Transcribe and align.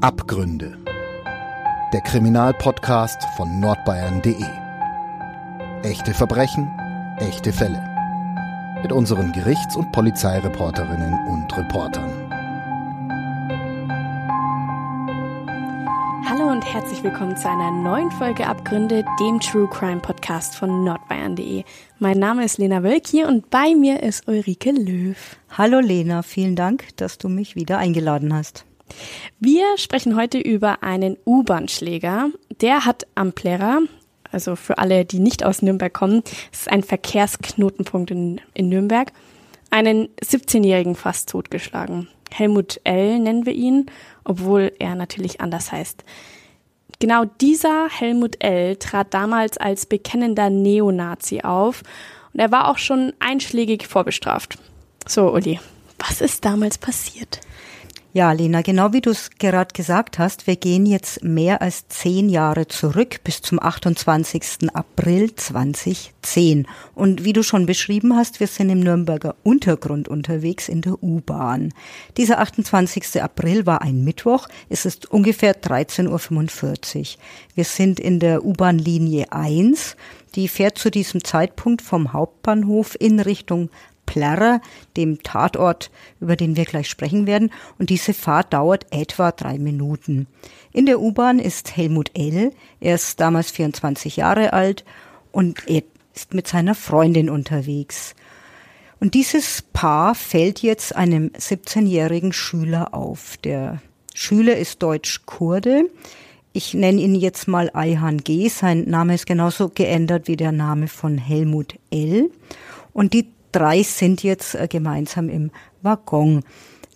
Abgründe. 0.00 0.78
Der 1.92 2.00
Kriminalpodcast 2.02 3.20
von 3.36 3.58
nordbayern.de. 3.58 4.44
Echte 5.82 6.14
Verbrechen, 6.14 6.70
echte 7.18 7.52
Fälle. 7.52 7.82
Mit 8.80 8.92
unseren 8.92 9.32
Gerichts- 9.32 9.74
und 9.74 9.90
Polizeireporterinnen 9.90 11.26
und 11.26 11.58
Reportern. 11.58 12.08
Hallo 16.28 16.48
und 16.48 16.62
herzlich 16.62 17.02
willkommen 17.02 17.36
zu 17.36 17.48
einer 17.48 17.72
neuen 17.72 18.12
Folge 18.12 18.46
Abgründe, 18.46 19.04
dem 19.18 19.40
True 19.40 19.68
Crime 19.68 20.00
Podcast 20.00 20.54
von 20.54 20.84
nordbayern.de. 20.84 21.64
Mein 21.98 22.20
Name 22.20 22.44
ist 22.44 22.58
Lena 22.58 22.84
Wölki 22.84 23.24
und 23.24 23.50
bei 23.50 23.74
mir 23.74 24.00
ist 24.04 24.28
Ulrike 24.28 24.70
Löw. 24.70 25.36
Hallo 25.50 25.80
Lena, 25.80 26.22
vielen 26.22 26.54
Dank, 26.54 26.96
dass 26.98 27.18
du 27.18 27.28
mich 27.28 27.56
wieder 27.56 27.78
eingeladen 27.78 28.32
hast. 28.32 28.67
Wir 29.40 29.64
sprechen 29.76 30.16
heute 30.16 30.38
über 30.38 30.82
einen 30.82 31.16
U-Bahn-Schläger. 31.26 32.30
Der 32.60 32.84
hat 32.84 33.06
am 33.14 33.32
Plärrer, 33.32 33.80
also 34.30 34.56
für 34.56 34.78
alle, 34.78 35.04
die 35.04 35.18
nicht 35.18 35.44
aus 35.44 35.62
Nürnberg 35.62 35.92
kommen, 35.92 36.22
es 36.52 36.60
ist 36.60 36.70
ein 36.70 36.82
Verkehrsknotenpunkt 36.82 38.10
in, 38.10 38.40
in 38.54 38.68
Nürnberg, 38.68 39.12
einen 39.70 40.08
17-Jährigen 40.22 40.94
fast 40.94 41.28
totgeschlagen. 41.28 42.08
Helmut 42.30 42.80
L. 42.84 43.18
nennen 43.18 43.46
wir 43.46 43.54
ihn, 43.54 43.86
obwohl 44.24 44.72
er 44.78 44.94
natürlich 44.94 45.40
anders 45.40 45.72
heißt. 45.72 46.04
Genau 47.00 47.24
dieser 47.40 47.88
Helmut 47.88 48.42
L. 48.42 48.76
trat 48.76 49.14
damals 49.14 49.56
als 49.56 49.86
bekennender 49.86 50.50
Neonazi 50.50 51.42
auf 51.42 51.82
und 52.32 52.40
er 52.40 52.50
war 52.50 52.68
auch 52.68 52.78
schon 52.78 53.12
einschlägig 53.20 53.86
vorbestraft. 53.86 54.58
So, 55.06 55.32
Uli, 55.32 55.60
was 55.98 56.20
ist 56.20 56.44
damals 56.44 56.76
passiert? 56.76 57.40
Ja, 58.14 58.32
Lena, 58.32 58.62
genau 58.62 58.94
wie 58.94 59.02
du 59.02 59.10
es 59.10 59.28
gerade 59.38 59.74
gesagt 59.74 60.18
hast, 60.18 60.46
wir 60.46 60.56
gehen 60.56 60.86
jetzt 60.86 61.22
mehr 61.22 61.60
als 61.60 61.88
zehn 61.88 62.30
Jahre 62.30 62.66
zurück 62.66 63.20
bis 63.22 63.42
zum 63.42 63.62
28. 63.62 64.74
April 64.74 65.34
2010. 65.34 66.66
Und 66.94 67.24
wie 67.24 67.34
du 67.34 67.42
schon 67.42 67.66
beschrieben 67.66 68.16
hast, 68.16 68.40
wir 68.40 68.46
sind 68.46 68.70
im 68.70 68.80
Nürnberger 68.80 69.34
Untergrund 69.42 70.08
unterwegs 70.08 70.70
in 70.70 70.80
der 70.80 71.02
U-Bahn. 71.02 71.74
Dieser 72.16 72.38
28. 72.38 73.22
April 73.22 73.66
war 73.66 73.82
ein 73.82 74.04
Mittwoch. 74.04 74.48
Es 74.70 74.86
ist 74.86 75.12
ungefähr 75.12 75.54
13.45 75.54 76.98
Uhr. 76.98 77.04
Wir 77.56 77.64
sind 77.64 78.00
in 78.00 78.20
der 78.20 78.42
U-Bahn-Linie 78.42 79.32
1. 79.32 79.96
Die 80.34 80.48
fährt 80.48 80.78
zu 80.78 80.90
diesem 80.90 81.24
Zeitpunkt 81.24 81.82
vom 81.82 82.14
Hauptbahnhof 82.14 82.96
in 82.98 83.20
Richtung 83.20 83.68
Plärrer, 84.08 84.62
dem 84.96 85.22
Tatort, 85.22 85.90
über 86.18 86.34
den 86.34 86.56
wir 86.56 86.64
gleich 86.64 86.88
sprechen 86.88 87.26
werden. 87.26 87.52
Und 87.78 87.90
diese 87.90 88.14
Fahrt 88.14 88.54
dauert 88.54 88.86
etwa 88.90 89.32
drei 89.32 89.58
Minuten. 89.58 90.26
In 90.72 90.86
der 90.86 90.98
U-Bahn 90.98 91.38
ist 91.38 91.76
Helmut 91.76 92.10
L. 92.14 92.52
Er 92.80 92.94
ist 92.94 93.20
damals 93.20 93.50
24 93.50 94.16
Jahre 94.16 94.54
alt 94.54 94.86
und 95.30 95.68
er 95.68 95.82
ist 96.14 96.32
mit 96.32 96.48
seiner 96.48 96.74
Freundin 96.74 97.28
unterwegs. 97.28 98.14
Und 98.98 99.12
dieses 99.12 99.62
Paar 99.74 100.14
fällt 100.14 100.62
jetzt 100.62 100.96
einem 100.96 101.28
17-jährigen 101.28 102.32
Schüler 102.32 102.94
auf. 102.94 103.36
Der 103.44 103.82
Schüler 104.14 104.56
ist 104.56 104.82
Deutsch-Kurde. 104.82 105.84
Ich 106.54 106.72
nenne 106.72 107.02
ihn 107.02 107.14
jetzt 107.14 107.46
mal 107.46 107.70
Ayhan 107.74 108.18
G. 108.18 108.48
Sein 108.48 108.84
Name 108.88 109.14
ist 109.14 109.26
genauso 109.26 109.68
geändert 109.68 110.28
wie 110.28 110.36
der 110.36 110.50
Name 110.50 110.88
von 110.88 111.18
Helmut 111.18 111.74
L. 111.90 112.30
Und 112.94 113.12
die 113.12 113.28
drei 113.52 113.82
sind 113.82 114.22
jetzt 114.22 114.54
äh, 114.54 114.68
gemeinsam 114.68 115.28
im 115.28 115.50
Waggon. 115.82 116.44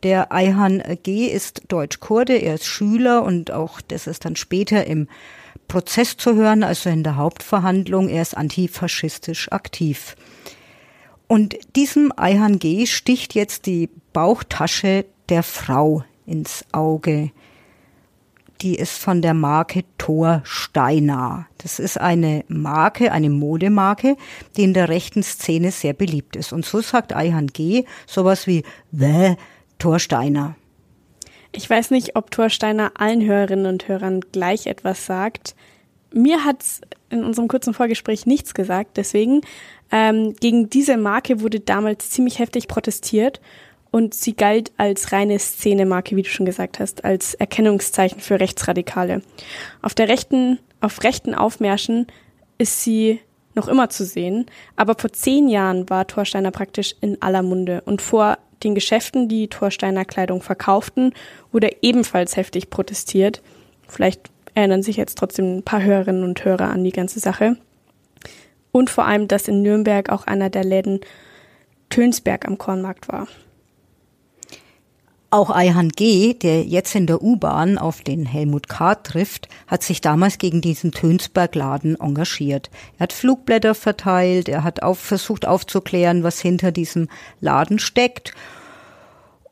Der 0.03 0.33
Ayhan 0.33 0.83
G. 1.05 1.27
ist 1.27 1.63
Deutsch-Kurde, 1.69 2.37
er 2.37 2.55
ist 2.55 2.67
Schüler 2.67 3.23
und 3.23 3.53
auch 3.53 3.81
das 3.81 4.09
ist 4.09 4.25
dann 4.25 4.35
später 4.35 4.85
im 4.85 5.07
Prozess 5.69 6.17
zu 6.17 6.35
hören, 6.35 6.65
also 6.65 6.91
in 6.91 7.05
der 7.05 7.17
Hauptverhandlung. 7.17 8.09
Er 8.09 8.23
ist 8.23 8.37
antifaschistisch 8.37 9.53
aktiv. 9.53 10.17
Und 11.29 11.57
diesem 11.77 12.13
Ayhan 12.17 12.59
G. 12.59 12.87
sticht 12.87 13.35
jetzt 13.35 13.67
die 13.67 13.89
Bauchtasche 14.13 15.05
der 15.29 15.43
Frau 15.43 16.05
ins 16.27 16.65
Auge 16.73 17.31
die 18.63 18.77
ist 18.77 18.99
von 18.99 19.23
der 19.23 19.35
Marke 19.35 19.85
Thor 19.99 20.41
Steiner. 20.45 21.47
Das 21.59 21.79
ist 21.79 22.01
eine 22.01 22.45
Marke, 22.49 23.13
eine 23.13 23.29
Modemarke, 23.29 24.17
die 24.57 24.63
in 24.63 24.75
der 24.75 24.89
rechten 24.89 25.23
Szene 25.23 25.73
sehr 25.73 25.93
beliebt 25.93 26.37
ist. 26.37 26.53
Und 26.53 26.65
so 26.65 26.81
sagt 26.81 27.15
Ayhan 27.15 27.49
G. 27.49 27.85
sowas 28.07 28.47
wie 28.47 28.63
The 28.93 29.35
Thor 29.79 29.99
Steiner. 29.99 30.55
Ich 31.51 31.69
weiß 31.69 31.91
nicht, 31.91 32.17
ob 32.17 32.31
Thor 32.31 32.51
Steiner 32.51 32.93
allen 32.95 33.25
Hörerinnen 33.25 33.67
und 33.67 33.89
Hörern 33.89 34.21
gleich 34.33 34.67
etwas 34.67 35.07
sagt. 35.07 35.55
Mir 36.15 36.45
hat's 36.45 36.81
in 37.11 37.25
unserem 37.25 37.49
kurzen 37.49 37.75
Vorgespräch 37.75 38.27
nichts 38.27 38.55
gesagt. 38.55 38.97
Deswegen 38.97 39.41
ähm, 39.91 40.35
gegen 40.41 40.71
diese 40.71 40.97
Marke 40.97 41.41
wurde 41.41 41.61
damals 41.61 42.11
ziemlich 42.11 42.39
heftig 42.39 42.69
protestiert 42.69 43.41
und 43.93 44.15
sie 44.15 44.35
galt 44.35 44.73
als 44.79 45.13
reine 45.13 45.39
Szenemarke, 45.39 46.17
wie 46.17 46.23
du 46.23 46.29
schon 46.29 46.47
gesagt 46.47 46.81
hast, 46.81 47.05
als 47.05 47.35
Erkennungszeichen 47.35 48.21
für 48.21 48.41
Rechtsradikale. 48.41 49.23
Auf 49.83 49.95
der 49.95 50.09
rechten, 50.09 50.59
auf 50.81 51.05
rechten 51.05 51.35
Aufmärschen 51.35 52.09
ist 52.59 52.83
sie 52.83 53.21
noch 53.55 53.69
immer 53.69 53.91
zu 53.91 54.05
sehen, 54.05 54.47
aber 54.77 54.97
vor 54.99 55.13
zehn 55.13 55.49
Jahren 55.49 55.89
war 55.91 56.07
Thorsteiner 56.07 56.51
praktisch 56.51 56.97
in 57.03 57.21
aller 57.21 57.43
Munde 57.43 57.83
und 57.85 58.01
vor 58.01 58.39
den 58.65 58.75
Geschäften, 58.75 59.29
die 59.29 59.49
Thorsteiner 59.49 60.05
Kleidung 60.05 60.41
verkauften, 60.41 61.13
wurde 61.53 61.71
ebenfalls 61.83 62.37
heftig 62.37 62.71
protestiert. 62.71 63.43
Vielleicht 63.89 64.31
erinnern 64.55 64.83
sich 64.83 64.97
jetzt 64.97 65.19
trotzdem 65.19 65.59
ein 65.59 65.63
paar 65.63 65.83
Hörerinnen 65.83 66.25
und 66.25 66.45
Hörer 66.45 66.71
an 66.71 66.85
die 66.85 66.93
ganze 66.93 67.21
Sache. 67.21 67.57
Und 68.71 68.89
vor 68.89 69.05
allem, 69.05 69.29
dass 69.29 69.49
in 69.49 69.61
Nürnberg 69.61 70.09
auch 70.09 70.27
einer 70.27 70.49
der 70.49 70.65
Läden 70.65 71.01
Tönsberg 71.91 72.47
am 72.47 72.57
Kornmarkt 72.57 73.09
war. 73.09 73.27
Auch 75.33 75.49
Ayhan 75.49 75.89
G., 75.89 76.35
der 76.35 76.63
jetzt 76.65 76.95
in 76.95 77.07
der 77.07 77.23
U-Bahn 77.23 77.79
auf 77.79 78.03
den 78.03 78.27
Helmut 78.27 78.69
K. 78.69 78.97
trifft, 78.97 79.49
hat 79.67 79.83
sich 79.83 80.03
damals 80.03 80.37
gegen 80.37 80.61
diesen 80.61 80.93
Tönsberg-Laden 80.93 81.99
engagiert. 81.99 82.69
Er 82.99 83.05
hat 83.05 83.15
Flugblätter 83.15 83.75
verteilt, 83.75 84.51
er 84.51 84.63
hat 84.63 84.83
auf, 84.83 84.99
versucht 84.99 85.47
aufzuklären, 85.47 86.23
was 86.23 86.39
hinter 86.39 86.71
diesem 86.71 87.09
Laden 87.41 87.79
steckt 87.79 88.35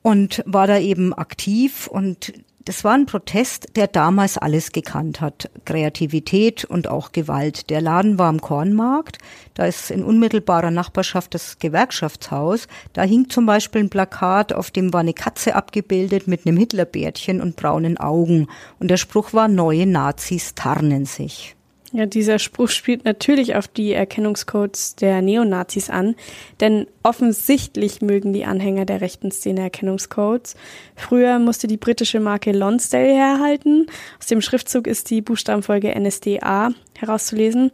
und 0.03 0.43
war 0.45 0.67
da 0.67 0.79
eben 0.79 1.15
aktiv 1.15 1.87
und 1.87 2.35
das 2.65 2.85
war 2.85 2.93
ein 2.93 3.07
Protest, 3.07 3.77
der 3.77 3.87
damals 3.87 4.37
alles 4.37 4.73
gekannt 4.73 5.21
hat. 5.21 5.51
Kreativität 5.65 6.65
und 6.65 6.89
auch 6.89 7.13
Gewalt. 7.13 7.71
Der 7.71 7.81
Laden 7.81 8.19
war 8.19 8.29
am 8.29 8.41
Kornmarkt. 8.41 9.19
Da 9.55 9.65
ist 9.65 9.91
in 9.91 10.05
unmittelbarer 10.05 10.71
Nachbarschaft 10.71 11.35
das 11.35 11.59
Gewerkschaftshaus. 11.59 12.69
Da 12.93 13.03
hing 13.03 13.31
zum 13.31 13.47
Beispiel 13.47 13.83
ein 13.83 13.91
Plakat, 13.91 14.53
auf 14.53 14.71
dem 14.71 14.93
war 14.93 15.01
eine 15.01 15.15
Katze 15.15 15.55
abgebildet 15.55 16.29
mit 16.29 16.47
einem 16.47 16.59
Hitlerbärtchen 16.59 17.41
und 17.41 17.57
braunen 17.57 17.97
Augen. 17.97 18.47
Und 18.79 18.91
der 18.91 18.99
Spruch 18.99 19.33
war, 19.33 19.49
neue 19.49 19.87
Nazis 19.87 20.55
tarnen 20.55 21.07
sich. 21.07 21.57
Ja, 21.93 22.07
dieser 22.07 22.39
Spruch 22.39 22.69
spielt 22.69 23.05
natürlich 23.05 23.57
auf 23.57 23.67
die 23.67 23.93
Erkennungscodes 23.93 24.95
der 24.95 25.23
Neonazis 25.23 25.91
an, 25.91 26.15
denn 26.61 26.87
offensichtlich 27.03 28.01
mögen 28.01 28.33
die 28.33 28.45
Anhänger 28.45 28.85
der 28.85 29.01
rechten 29.01 29.33
Szene 29.33 29.63
Erkennungscodes. 29.63 30.55
Früher 30.95 31.41
musste 31.41 31.67
die 31.67 31.77
britische 31.77 32.21
Marke 32.21 32.53
Lonsdale 32.53 33.13
herhalten. 33.13 33.87
Aus 34.21 34.27
dem 34.27 34.41
Schriftzug 34.41 34.87
ist 34.87 35.11
die 35.11 35.21
Buchstabenfolge 35.21 35.93
NSDA 35.99 36.71
herauszulesen. 36.97 37.73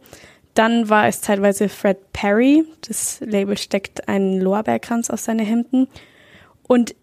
Dann 0.55 0.89
war 0.89 1.07
es 1.07 1.21
zeitweise 1.21 1.69
Fred 1.69 2.11
Perry. 2.11 2.65
Das 2.87 3.19
Label 3.19 3.55
steckt 3.55 4.07
einen 4.07 4.41
Lorbeerkranz 4.41 5.11
aus 5.11 5.25
seinen 5.25 5.45
Hemden. 5.45 5.87
Und 6.63 6.95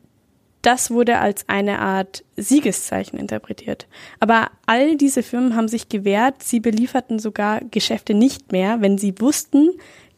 das 0.66 0.90
wurde 0.90 1.18
als 1.18 1.48
eine 1.48 1.78
Art 1.78 2.24
Siegeszeichen 2.36 3.18
interpretiert. 3.18 3.86
Aber 4.20 4.50
all 4.66 4.96
diese 4.96 5.22
Firmen 5.22 5.56
haben 5.56 5.68
sich 5.68 5.88
gewehrt, 5.88 6.42
sie 6.42 6.60
belieferten 6.60 7.18
sogar 7.18 7.60
Geschäfte 7.70 8.14
nicht 8.14 8.52
mehr, 8.52 8.80
wenn 8.80 8.98
sie 8.98 9.14
wussten, 9.20 9.70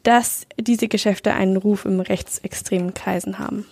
dass 0.02 0.46
diese 0.60 0.86
Geschäfte 0.88 1.34
einen 1.34 1.56
Ruf 1.56 1.84
im 1.84 2.00
rechtsextremen 2.00 2.94
Kreisen 2.94 3.38
haben. 3.40 3.66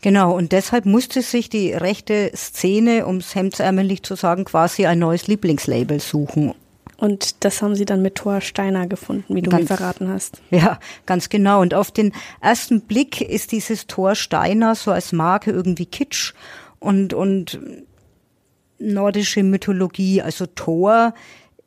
Genau, 0.00 0.36
und 0.36 0.52
deshalb 0.52 0.86
musste 0.86 1.22
sich 1.22 1.48
die 1.48 1.72
rechte 1.72 2.30
Szene, 2.34 3.06
um 3.06 3.18
es 3.18 3.34
hemdsärmelig 3.34 4.02
zu 4.02 4.16
sagen, 4.16 4.44
quasi 4.44 4.86
ein 4.86 4.98
neues 4.98 5.26
Lieblingslabel 5.26 6.00
suchen. 6.00 6.54
Und 6.96 7.44
das 7.44 7.60
haben 7.60 7.74
sie 7.74 7.84
dann 7.84 8.02
mit 8.02 8.14
Thor 8.16 8.40
Steiner 8.40 8.86
gefunden, 8.86 9.34
wie 9.34 9.42
du 9.42 9.50
ganz, 9.50 9.68
mir 9.68 9.76
verraten 9.76 10.08
hast. 10.08 10.40
Ja, 10.50 10.78
ganz 11.06 11.28
genau. 11.28 11.60
Und 11.60 11.74
auf 11.74 11.90
den 11.90 12.12
ersten 12.40 12.82
Blick 12.82 13.20
ist 13.20 13.52
dieses 13.52 13.86
Thor 13.86 14.14
Steiner 14.14 14.74
so 14.74 14.92
als 14.92 15.12
Marke 15.12 15.50
irgendwie 15.50 15.86
kitsch 15.86 16.34
und, 16.78 17.12
und 17.14 17.58
nordische 18.78 19.42
Mythologie. 19.42 20.22
Also 20.22 20.46
Thor 20.46 21.14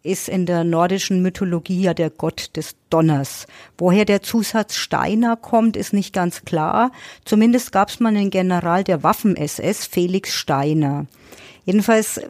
ist 0.03 0.29
in 0.29 0.45
der 0.45 0.63
nordischen 0.63 1.21
Mythologie 1.21 1.81
ja 1.81 1.93
der 1.93 2.09
Gott 2.09 2.55
des 2.55 2.75
Donners. 2.89 3.45
Woher 3.77 4.05
der 4.05 4.21
Zusatz 4.21 4.75
Steiner 4.75 5.35
kommt, 5.35 5.75
ist 5.75 5.91
nicht 5.91 6.13
ganz 6.13 6.45
klar. 6.45 6.91
Zumindest 7.25 7.73
gab 7.73 7.89
es 7.89 7.99
mal 7.99 8.15
einen 8.15 8.29
General 8.29 8.83
der 8.85 9.03
Waffen-SS, 9.03 9.85
Felix 9.85 10.33
Steiner. 10.33 11.07
Jedenfalls 11.65 12.21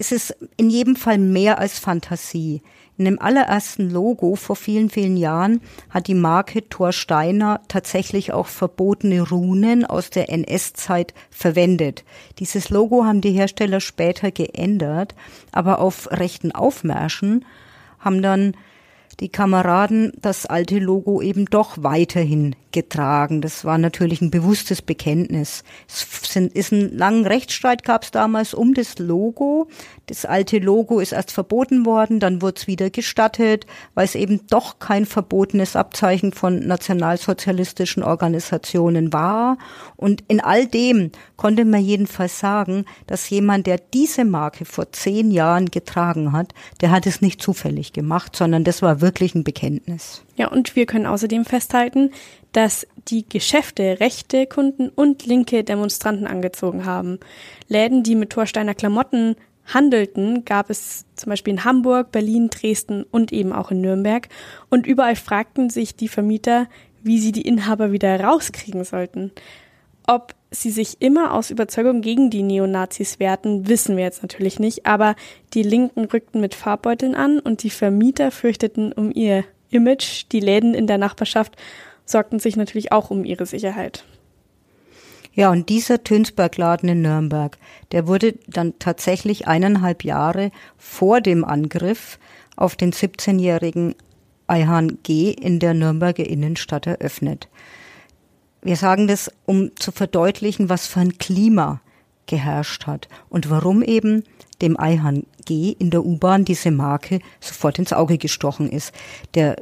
hm, 0.00 0.06
ist 0.06 0.12
es 0.12 0.34
in 0.56 0.70
jedem 0.70 0.96
Fall 0.96 1.18
mehr 1.18 1.58
als 1.58 1.78
Fantasie. 1.78 2.62
In 3.00 3.06
dem 3.06 3.18
allerersten 3.18 3.88
Logo 3.88 4.34
vor 4.34 4.56
vielen, 4.56 4.90
vielen 4.90 5.16
Jahren 5.16 5.62
hat 5.88 6.06
die 6.06 6.14
Marke 6.14 6.68
Thor 6.68 6.92
Steiner 6.92 7.62
tatsächlich 7.66 8.34
auch 8.34 8.46
verbotene 8.46 9.26
Runen 9.26 9.86
aus 9.86 10.10
der 10.10 10.28
NS-Zeit 10.28 11.14
verwendet. 11.30 12.04
Dieses 12.40 12.68
Logo 12.68 13.06
haben 13.06 13.22
die 13.22 13.32
Hersteller 13.32 13.80
später 13.80 14.30
geändert, 14.30 15.14
aber 15.50 15.78
auf 15.78 16.10
rechten 16.10 16.52
Aufmärschen 16.52 17.46
haben 17.98 18.20
dann 18.20 18.54
die 19.18 19.28
Kameraden 19.28 20.12
das 20.20 20.46
alte 20.46 20.78
Logo 20.78 21.20
eben 21.20 21.46
doch 21.46 21.82
weiterhin 21.82 22.54
getragen. 22.72 23.40
Das 23.40 23.64
war 23.64 23.78
natürlich 23.78 24.20
ein 24.20 24.30
bewusstes 24.30 24.82
Bekenntnis. 24.82 25.64
Es 25.88 26.06
sind, 26.32 26.52
ist 26.52 26.72
ein 26.72 26.96
langen 26.96 27.26
Rechtsstreit 27.26 27.84
gab 27.84 28.04
es 28.04 28.10
damals 28.10 28.54
um 28.54 28.74
das 28.74 28.98
Logo. 28.98 29.68
Das 30.10 30.24
alte 30.24 30.58
Logo 30.58 30.98
ist 30.98 31.12
erst 31.12 31.30
verboten 31.30 31.86
worden, 31.86 32.18
dann 32.18 32.42
wurde 32.42 32.56
es 32.56 32.66
wieder 32.66 32.90
gestattet, 32.90 33.64
weil 33.94 34.06
es 34.06 34.16
eben 34.16 34.44
doch 34.48 34.80
kein 34.80 35.06
verbotenes 35.06 35.76
Abzeichen 35.76 36.32
von 36.32 36.66
nationalsozialistischen 36.66 38.02
Organisationen 38.02 39.12
war. 39.12 39.56
Und 39.96 40.24
in 40.26 40.40
all 40.40 40.66
dem 40.66 41.12
konnte 41.36 41.64
man 41.64 41.84
jedenfalls 41.84 42.40
sagen, 42.40 42.86
dass 43.06 43.30
jemand, 43.30 43.68
der 43.68 43.78
diese 43.78 44.24
Marke 44.24 44.64
vor 44.64 44.90
zehn 44.90 45.30
Jahren 45.30 45.66
getragen 45.66 46.32
hat, 46.32 46.54
der 46.80 46.90
hat 46.90 47.06
es 47.06 47.20
nicht 47.20 47.40
zufällig 47.40 47.92
gemacht, 47.92 48.34
sondern 48.34 48.64
das 48.64 48.82
war 48.82 49.00
wirklich 49.00 49.36
ein 49.36 49.44
Bekenntnis. 49.44 50.24
Ja, 50.34 50.48
und 50.48 50.74
wir 50.74 50.86
können 50.86 51.06
außerdem 51.06 51.44
festhalten, 51.44 52.10
dass 52.50 52.84
die 53.06 53.28
Geschäfte 53.28 54.00
rechte 54.00 54.48
Kunden 54.48 54.88
und 54.88 55.24
linke 55.24 55.62
Demonstranten 55.62 56.26
angezogen 56.26 56.84
haben. 56.84 57.20
Läden, 57.68 58.02
die 58.02 58.16
mit 58.16 58.30
Torsteiner 58.30 58.74
Klamotten 58.74 59.36
handelten, 59.74 60.44
gab 60.44 60.70
es 60.70 61.04
zum 61.16 61.30
Beispiel 61.30 61.54
in 61.54 61.64
Hamburg, 61.64 62.12
Berlin, 62.12 62.50
Dresden 62.50 63.04
und 63.04 63.32
eben 63.32 63.52
auch 63.52 63.70
in 63.70 63.80
Nürnberg. 63.80 64.28
Und 64.68 64.86
überall 64.86 65.16
fragten 65.16 65.70
sich 65.70 65.96
die 65.96 66.08
Vermieter, 66.08 66.66
wie 67.02 67.18
sie 67.18 67.32
die 67.32 67.42
Inhaber 67.42 67.92
wieder 67.92 68.20
rauskriegen 68.20 68.84
sollten. 68.84 69.32
Ob 70.06 70.34
sie 70.50 70.70
sich 70.70 71.00
immer 71.00 71.34
aus 71.34 71.50
Überzeugung 71.50 72.00
gegen 72.00 72.30
die 72.30 72.42
Neonazis 72.42 73.20
wehrten, 73.20 73.68
wissen 73.68 73.96
wir 73.96 74.04
jetzt 74.04 74.22
natürlich 74.22 74.58
nicht, 74.58 74.86
aber 74.86 75.14
die 75.54 75.62
Linken 75.62 76.04
rückten 76.06 76.40
mit 76.40 76.54
Farbbeuteln 76.54 77.14
an 77.14 77.38
und 77.38 77.62
die 77.62 77.70
Vermieter 77.70 78.30
fürchteten 78.30 78.92
um 78.92 79.12
ihr 79.12 79.44
Image. 79.70 80.24
Die 80.32 80.40
Läden 80.40 80.74
in 80.74 80.86
der 80.86 80.98
Nachbarschaft 80.98 81.56
sorgten 82.04 82.40
sich 82.40 82.56
natürlich 82.56 82.92
auch 82.92 83.10
um 83.10 83.24
ihre 83.24 83.46
Sicherheit. 83.46 84.04
Ja, 85.40 85.50
und 85.50 85.70
dieser 85.70 86.04
Tönsberg-Laden 86.04 86.90
in 86.90 87.00
Nürnberg, 87.00 87.56
der 87.92 88.06
wurde 88.06 88.34
dann 88.46 88.78
tatsächlich 88.78 89.48
eineinhalb 89.48 90.04
Jahre 90.04 90.50
vor 90.76 91.22
dem 91.22 91.46
Angriff 91.46 92.18
auf 92.56 92.76
den 92.76 92.92
17-jährigen 92.92 93.94
Ayhan 94.48 94.98
G. 95.02 95.30
in 95.30 95.58
der 95.58 95.72
Nürnberger 95.72 96.26
Innenstadt 96.26 96.86
eröffnet. 96.86 97.48
Wir 98.60 98.76
sagen 98.76 99.08
das, 99.08 99.32
um 99.46 99.74
zu 99.76 99.92
verdeutlichen, 99.92 100.68
was 100.68 100.86
für 100.86 101.00
ein 101.00 101.16
Klima 101.16 101.80
geherrscht 102.26 102.86
hat 102.86 103.08
und 103.30 103.48
warum 103.48 103.82
eben 103.82 104.24
dem 104.60 104.78
Ayhan 104.78 105.24
G. 105.46 105.70
in 105.70 105.88
der 105.90 106.04
U-Bahn 106.04 106.44
diese 106.44 106.70
Marke 106.70 107.20
sofort 107.40 107.78
ins 107.78 107.94
Auge 107.94 108.18
gestochen 108.18 108.68
ist. 108.68 108.92
Der 109.34 109.56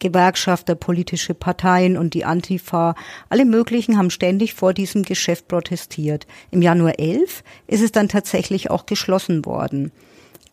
Gewerkschafter, 0.00 0.74
politische 0.74 1.34
Parteien 1.34 1.96
und 1.96 2.14
die 2.14 2.24
Antifa, 2.24 2.96
alle 3.28 3.44
möglichen 3.44 3.96
haben 3.96 4.10
ständig 4.10 4.54
vor 4.54 4.74
diesem 4.74 5.04
Geschäft 5.04 5.46
protestiert. 5.46 6.26
Im 6.50 6.62
Januar 6.62 6.98
11 6.98 7.44
ist 7.68 7.82
es 7.82 7.92
dann 7.92 8.08
tatsächlich 8.08 8.70
auch 8.70 8.86
geschlossen 8.86 9.44
worden. 9.44 9.92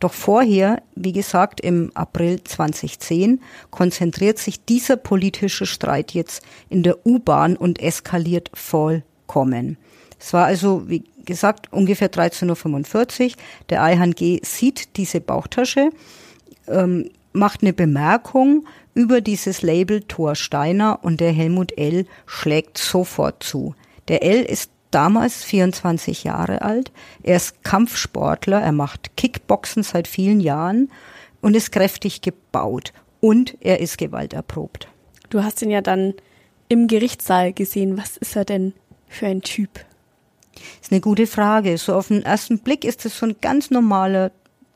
Doch 0.00 0.12
vorher, 0.12 0.82
wie 0.94 1.12
gesagt, 1.12 1.60
im 1.60 1.90
April 1.94 2.42
2010 2.44 3.40
konzentriert 3.70 4.38
sich 4.38 4.64
dieser 4.64 4.96
politische 4.96 5.66
Streit 5.66 6.12
jetzt 6.12 6.44
in 6.68 6.84
der 6.84 7.04
U-Bahn 7.04 7.56
und 7.56 7.80
eskaliert 7.80 8.50
vollkommen. 8.54 9.76
Es 10.20 10.32
war 10.32 10.46
also, 10.46 10.88
wie 10.88 11.04
gesagt, 11.24 11.72
ungefähr 11.72 12.10
13.45 12.10 13.30
Uhr. 13.30 13.32
Der 13.70 13.82
Eihan 13.82 14.12
G. 14.12 14.40
sieht 14.44 14.96
diese 14.96 15.20
Bauchtasche, 15.20 15.90
ähm, 16.68 17.10
macht 17.32 17.62
eine 17.62 17.72
Bemerkung 17.72 18.66
über 18.98 19.20
dieses 19.20 19.62
Label 19.62 20.02
Thor 20.02 20.34
Steiner 20.34 20.98
und 21.02 21.20
der 21.20 21.30
Helmut 21.30 21.78
L. 21.78 22.04
schlägt 22.26 22.78
sofort 22.78 23.44
zu. 23.44 23.76
Der 24.08 24.24
L. 24.24 24.42
ist 24.42 24.72
damals 24.90 25.44
24 25.44 26.24
Jahre 26.24 26.62
alt. 26.62 26.90
Er 27.22 27.36
ist 27.36 27.62
Kampfsportler, 27.62 28.60
er 28.60 28.72
macht 28.72 29.16
Kickboxen 29.16 29.84
seit 29.84 30.08
vielen 30.08 30.40
Jahren 30.40 30.90
und 31.40 31.54
ist 31.54 31.70
kräftig 31.70 32.22
gebaut. 32.22 32.92
Und 33.20 33.56
er 33.60 33.78
ist 33.78 33.98
gewalterprobt. 33.98 34.88
Du 35.30 35.44
hast 35.44 35.62
ihn 35.62 35.70
ja 35.70 35.80
dann 35.80 36.14
im 36.68 36.88
Gerichtssaal 36.88 37.52
gesehen. 37.52 37.98
Was 37.98 38.16
ist 38.16 38.34
er 38.34 38.44
denn 38.44 38.72
für 39.06 39.26
ein 39.26 39.42
Typ? 39.42 39.70
Ist 40.82 40.90
eine 40.90 41.00
gute 41.00 41.28
Frage. 41.28 41.78
So 41.78 41.94
auf 41.94 42.08
den 42.08 42.24
ersten 42.24 42.58
Blick 42.58 42.84
ist 42.84 43.06
es 43.06 43.16
so 43.16 43.26
ein 43.26 43.36
ganz 43.40 43.70
normaler 43.70 44.32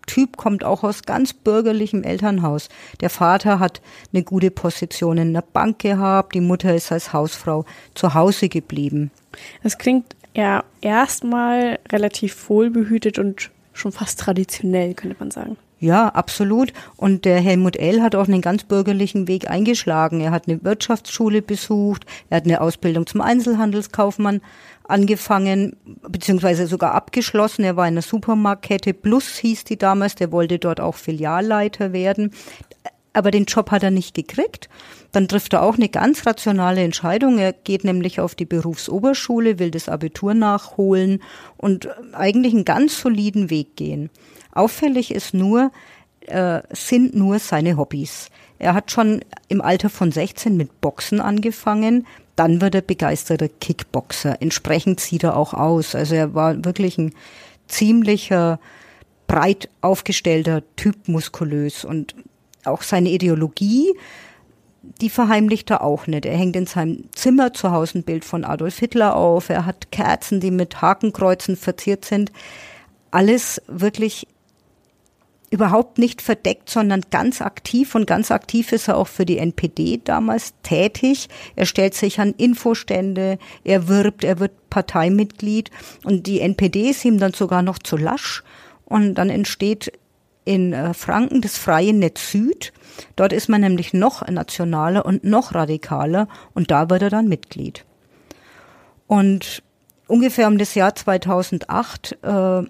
Typ, 0.07 0.37
kommt 0.37 0.65
auch 0.65 0.83
aus 0.83 1.03
ganz 1.03 1.33
bürgerlichem 1.33 2.03
Elternhaus. 2.03 2.69
Der 3.01 3.11
Vater 3.11 3.59
hat 3.59 3.81
eine 4.13 4.23
gute 4.23 4.51
Position 4.51 5.19
in 5.19 5.33
der 5.33 5.43
Bank 5.43 5.79
gehabt, 5.79 6.35
die 6.35 6.41
Mutter 6.41 6.75
ist 6.75 6.93
als 6.93 7.13
Hausfrau 7.13 7.65
zu 7.95 8.15
Hause 8.15 8.49
geblieben. 8.49 9.11
Das 9.63 9.79
klingt 9.79 10.17
ja 10.35 10.65
erstmal 10.81 11.79
relativ 11.91 12.49
wohlbehütet 12.49 13.19
und 13.19 13.51
schon 13.73 13.93
fast 13.93 14.21
traditionell, 14.21 14.95
könnte 14.95 15.17
man 15.19 15.31
sagen. 15.31 15.57
Ja, 15.83 16.11
absolut. 16.11 16.73
Und 16.97 17.25
der 17.25 17.41
Helmut 17.41 17.75
L. 17.75 18.03
hat 18.03 18.15
auch 18.15 18.29
einen 18.29 18.41
ganz 18.41 18.63
bürgerlichen 18.63 19.27
Weg 19.27 19.51
eingeschlagen. 19.51 20.21
Er 20.21 20.31
hat 20.31 20.47
eine 20.47 20.63
Wirtschaftsschule 20.63 21.43
besucht, 21.43 22.07
er 22.31 22.37
hat 22.37 22.45
eine 22.45 22.61
Ausbildung 22.61 23.05
zum 23.09 23.21
Einzelhandelskaufmann 23.21 24.43
angefangen, 24.85 25.75
beziehungsweise 26.09 26.69
sogar 26.69 26.95
abgeschlossen. 26.95 27.65
Er 27.65 27.77
war 27.77 27.89
in 27.89 27.95
der 27.95 28.03
Supermarktkette 28.05 28.95
Plus, 28.95 29.39
hieß 29.39 29.65
die 29.65 29.77
damals, 29.77 30.15
der 30.15 30.31
wollte 30.31 30.61
dort 30.61 30.81
auch 30.81 30.95
Filialleiter 30.95 31.93
werden. 31.93 32.31
Aber 33.13 33.31
den 33.31 33.45
Job 33.45 33.71
hat 33.71 33.83
er 33.83 33.91
nicht 33.91 34.15
gekriegt. 34.15 34.69
Dann 35.13 35.29
trifft 35.29 35.53
er 35.53 35.63
auch 35.63 35.75
eine 35.75 35.89
ganz 35.89 36.27
rationale 36.27 36.83
Entscheidung. 36.83 37.39
Er 37.39 37.53
geht 37.53 37.85
nämlich 37.85 38.21
auf 38.21 38.35
die 38.35 38.47
Berufsoberschule, 38.47 39.59
will 39.59 39.71
das 39.71 39.89
Abitur 39.89 40.33
nachholen 40.33 41.23
und 41.59 41.89
eigentlich 42.13 42.55
einen 42.55 42.65
ganz 42.65 42.99
soliden 43.01 43.51
Weg 43.51 43.77
gehen. 43.77 44.09
Auffällig 44.53 45.15
ist 45.15 45.35
nur, 45.35 45.71
äh, 46.27 46.63
sind 46.71 47.15
nur 47.15 47.39
seine 47.39 47.77
Hobbys. 47.77 48.29
Er 48.59 48.75
hat 48.75 48.91
schon 48.91 49.23
im 49.49 49.61
Alter 49.61 49.91
von 49.91 50.13
16 50.13 50.57
mit 50.57 50.81
Boxen 50.81 51.21
angefangen. 51.21 52.07
Dann 52.37 52.61
wird 52.61 52.75
er 52.75 52.81
begeisterter 52.81 53.49
Kickboxer. 53.49 54.41
Entsprechend 54.41 55.01
sieht 55.01 55.25
er 55.25 55.37
auch 55.37 55.53
aus. 55.53 55.95
Also 55.95 56.15
er 56.15 56.35
war 56.35 56.65
wirklich 56.65 56.97
ein 56.97 57.13
ziemlicher, 57.67 58.61
breit 59.27 59.69
aufgestellter 59.81 60.63
Typ 60.77 61.09
muskulös 61.09 61.85
und 61.85 62.15
auch 62.65 62.83
seine 62.83 63.11
Ideologie, 63.11 63.93
die 65.01 65.11
verheimlicht 65.11 65.71
er 65.71 65.83
auch 65.83 66.07
nicht. 66.07 66.27
Er 66.27 66.37
hängt 66.37 66.57
in 66.57 66.67
seinem 66.67 67.05
Zimmer 67.15 67.53
zu 67.53 67.71
Hause 67.71 67.99
ein 67.99 68.03
Bild 68.03 68.25
von 68.25 68.45
Adolf 68.45 68.79
Hitler 68.79 69.17
auf. 69.17 69.49
Er 69.49 69.65
hat 69.65 69.93
Kerzen, 69.93 70.41
die 70.41 70.51
mit 70.51 70.83
Hakenkreuzen 70.83 71.57
verziert 71.57 72.05
sind. 72.05 72.33
Alles 73.11 73.63
wirklich 73.69 74.27
überhaupt 75.51 75.99
nicht 75.99 76.23
verdeckt, 76.23 76.71
sondern 76.71 77.03
ganz 77.11 77.43
aktiv. 77.43 77.95
Und 77.95 78.07
ganz 78.07 78.31
aktiv 78.31 78.73
ist 78.73 78.89
er 78.89 78.97
auch 78.97 79.07
für 79.07 79.27
die 79.27 79.39
NPD 79.39 80.01
damals 80.03 80.55
tätig. 80.63 81.29
Er 81.55 81.67
stellt 81.67 81.95
sich 81.95 82.19
an 82.19 82.33
Infostände, 82.37 83.39
er 83.63 83.87
wirbt, 83.87 84.25
er 84.25 84.41
wird 84.41 84.71
Parteimitglied. 84.71 85.71
Und 86.05 86.27
die 86.27 86.41
NPD 86.41 86.91
ist 86.91 87.05
ihm 87.05 87.19
dann 87.19 87.35
sogar 87.35 87.63
noch 87.63 87.79
zu 87.79 87.97
lasch. 87.97 88.43
Und 88.87 89.15
dann 89.15 89.31
entsteht 89.31 89.93
in 90.45 90.73
äh, 90.73 90.95
Franken 90.95 91.41
das 91.41 91.59
Freie 91.59 91.93
Netz 91.93 92.31
Süd. 92.33 92.73
Dort 93.17 93.33
ist 93.33 93.49
man 93.49 93.61
nämlich 93.61 93.95
noch 93.95 94.27
nationaler 94.29 95.05
und 95.07 95.25
noch 95.25 95.55
radikaler. 95.55 96.29
Und 96.55 96.71
da 96.71 96.91
wird 96.91 97.03
er 97.03 97.11
dann 97.11 97.29
Mitglied. 97.29 97.85
Und 99.07 99.63
ungefähr 100.07 100.49
um 100.49 100.59
das 100.59 100.75
Jahr 100.75 100.95
2008 100.95 102.19
äh, 102.23 102.63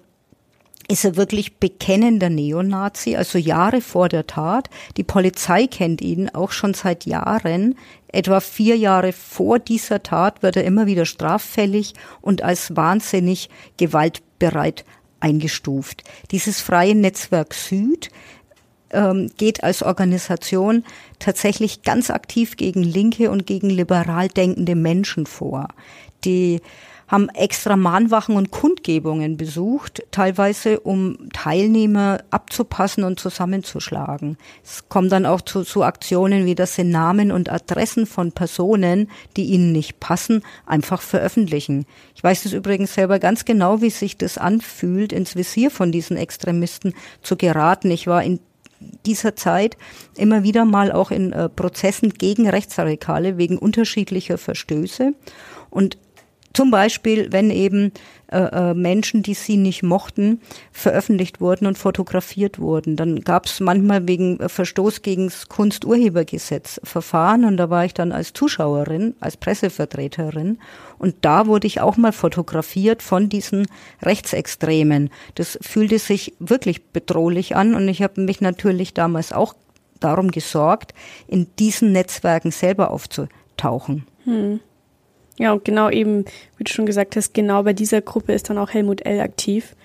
ist 0.89 1.05
er 1.05 1.15
wirklich 1.15 1.57
bekennender 1.57 2.29
Neonazi, 2.29 3.15
also 3.15 3.37
Jahre 3.37 3.81
vor 3.81 4.09
der 4.09 4.27
Tat. 4.27 4.69
Die 4.97 5.03
Polizei 5.03 5.67
kennt 5.67 6.01
ihn 6.01 6.29
auch 6.29 6.51
schon 6.51 6.73
seit 6.73 7.05
Jahren. 7.05 7.77
Etwa 8.09 8.39
vier 8.41 8.75
Jahre 8.77 9.13
vor 9.13 9.59
dieser 9.59 10.03
Tat 10.03 10.43
wird 10.43 10.57
er 10.57 10.65
immer 10.65 10.85
wieder 10.85 11.05
straffällig 11.05 11.93
und 12.21 12.41
als 12.41 12.75
wahnsinnig 12.75 13.49
gewaltbereit 13.77 14.83
eingestuft. 15.23 16.03
Dieses 16.31 16.61
freie 16.61 16.93
Netzwerk 16.93 17.53
Süd 17.53 18.09
ähm, 18.91 19.31
geht 19.37 19.63
als 19.63 19.81
Organisation 19.81 20.83
tatsächlich 21.19 21.81
ganz 21.81 22.11
aktiv 22.11 22.57
gegen 22.57 22.83
linke 22.83 23.31
und 23.31 23.47
gegen 23.47 23.69
liberal 23.69 24.27
denkende 24.27 24.75
Menschen 24.75 25.25
vor. 25.25 25.69
Die 26.25 26.61
haben 27.07 27.29
extra 27.29 27.75
Mahnwachen 27.75 28.35
und 28.35 28.51
Kundgebungen 28.51 29.37
besucht, 29.37 30.03
teilweise 30.11 30.79
um 30.79 31.29
Teilnehmer 31.31 32.19
abzupassen 32.31 33.03
und 33.03 33.19
zusammenzuschlagen. 33.19 34.37
Es 34.63 34.89
kommt 34.89 35.11
dann 35.11 35.25
auch 35.25 35.41
zu, 35.41 35.63
zu 35.63 35.83
Aktionen 35.83 36.45
wie, 36.45 36.55
dass 36.55 36.75
sie 36.75 36.83
Namen 36.83 37.31
und 37.31 37.51
Adressen 37.51 38.05
von 38.05 38.31
Personen, 38.31 39.09
die 39.37 39.45
ihnen 39.45 39.71
nicht 39.71 39.99
passen, 39.99 40.43
einfach 40.65 41.01
veröffentlichen. 41.01 41.85
Ich 42.15 42.23
weiß 42.23 42.45
es 42.45 42.53
übrigens 42.53 42.93
selber 42.93 43.19
ganz 43.19 43.45
genau, 43.45 43.81
wie 43.81 43.89
sich 43.89 44.17
das 44.17 44.37
anfühlt, 44.37 45.13
ins 45.13 45.35
Visier 45.35 45.71
von 45.71 45.91
diesen 45.91 46.17
Extremisten 46.17 46.93
zu 47.21 47.35
geraten. 47.35 47.91
Ich 47.91 48.07
war 48.07 48.23
in 48.23 48.39
dieser 49.05 49.35
Zeit 49.35 49.77
immer 50.17 50.43
wieder 50.43 50.65
mal 50.65 50.91
auch 50.91 51.11
in 51.11 51.31
äh, 51.31 51.49
Prozessen 51.49 52.13
gegen 52.13 52.49
Rechtsradikale 52.49 53.37
wegen 53.37 53.57
unterschiedlicher 53.57 54.37
Verstöße. 54.37 55.13
Und 55.69 55.97
zum 56.53 56.69
Beispiel, 56.69 57.31
wenn 57.31 57.49
eben 57.49 57.91
äh, 58.33 58.71
äh, 58.71 58.73
Menschen, 58.73 59.21
die 59.21 59.33
sie 59.33 59.57
nicht 59.57 59.83
mochten, 59.83 60.41
veröffentlicht 60.71 61.41
wurden 61.41 61.65
und 61.65 61.77
fotografiert 61.77 62.57
wurden. 62.59 62.95
Dann 62.95 63.21
gab 63.21 63.45
es 63.45 63.59
manchmal 63.59 64.07
wegen 64.07 64.39
äh, 64.39 64.49
Verstoß 64.49 65.01
gegen 65.01 65.27
das 65.27 65.49
Kunsturhebergesetz 65.49 66.79
Verfahren 66.83 67.45
und 67.45 67.57
da 67.57 67.69
war 67.69 67.85
ich 67.85 67.93
dann 67.93 68.11
als 68.11 68.33
Zuschauerin, 68.33 69.15
als 69.19 69.37
Pressevertreterin 69.37 70.59
und 70.97 71.15
da 71.21 71.47
wurde 71.47 71.67
ich 71.67 71.81
auch 71.81 71.97
mal 71.97 72.11
fotografiert 72.11 73.01
von 73.01 73.29
diesen 73.29 73.67
Rechtsextremen. 74.01 75.09
Das 75.35 75.59
fühlte 75.61 75.99
sich 75.99 76.33
wirklich 76.39 76.85
bedrohlich 76.85 77.55
an 77.55 77.75
und 77.75 77.87
ich 77.87 78.01
habe 78.01 78.21
mich 78.21 78.41
natürlich 78.41 78.93
damals 78.93 79.31
auch 79.31 79.53
darum 79.99 80.31
gesorgt, 80.31 80.93
in 81.27 81.47
diesen 81.59 81.91
Netzwerken 81.91 82.51
selber 82.51 82.91
aufzutauchen. 82.91 84.05
Hm. 84.23 84.59
Ja, 85.39 85.51
und 85.53 85.65
genau 85.65 85.89
eben, 85.89 86.25
wie 86.57 86.63
du 86.63 86.71
schon 86.71 86.85
gesagt 86.85 87.15
hast, 87.15 87.33
genau 87.33 87.63
bei 87.63 87.73
dieser 87.73 88.01
Gruppe 88.01 88.33
ist 88.33 88.49
dann 88.49 88.57
auch 88.57 88.69
Helmut 88.69 89.05
L. 89.05 89.19
aktiv. 89.19 89.75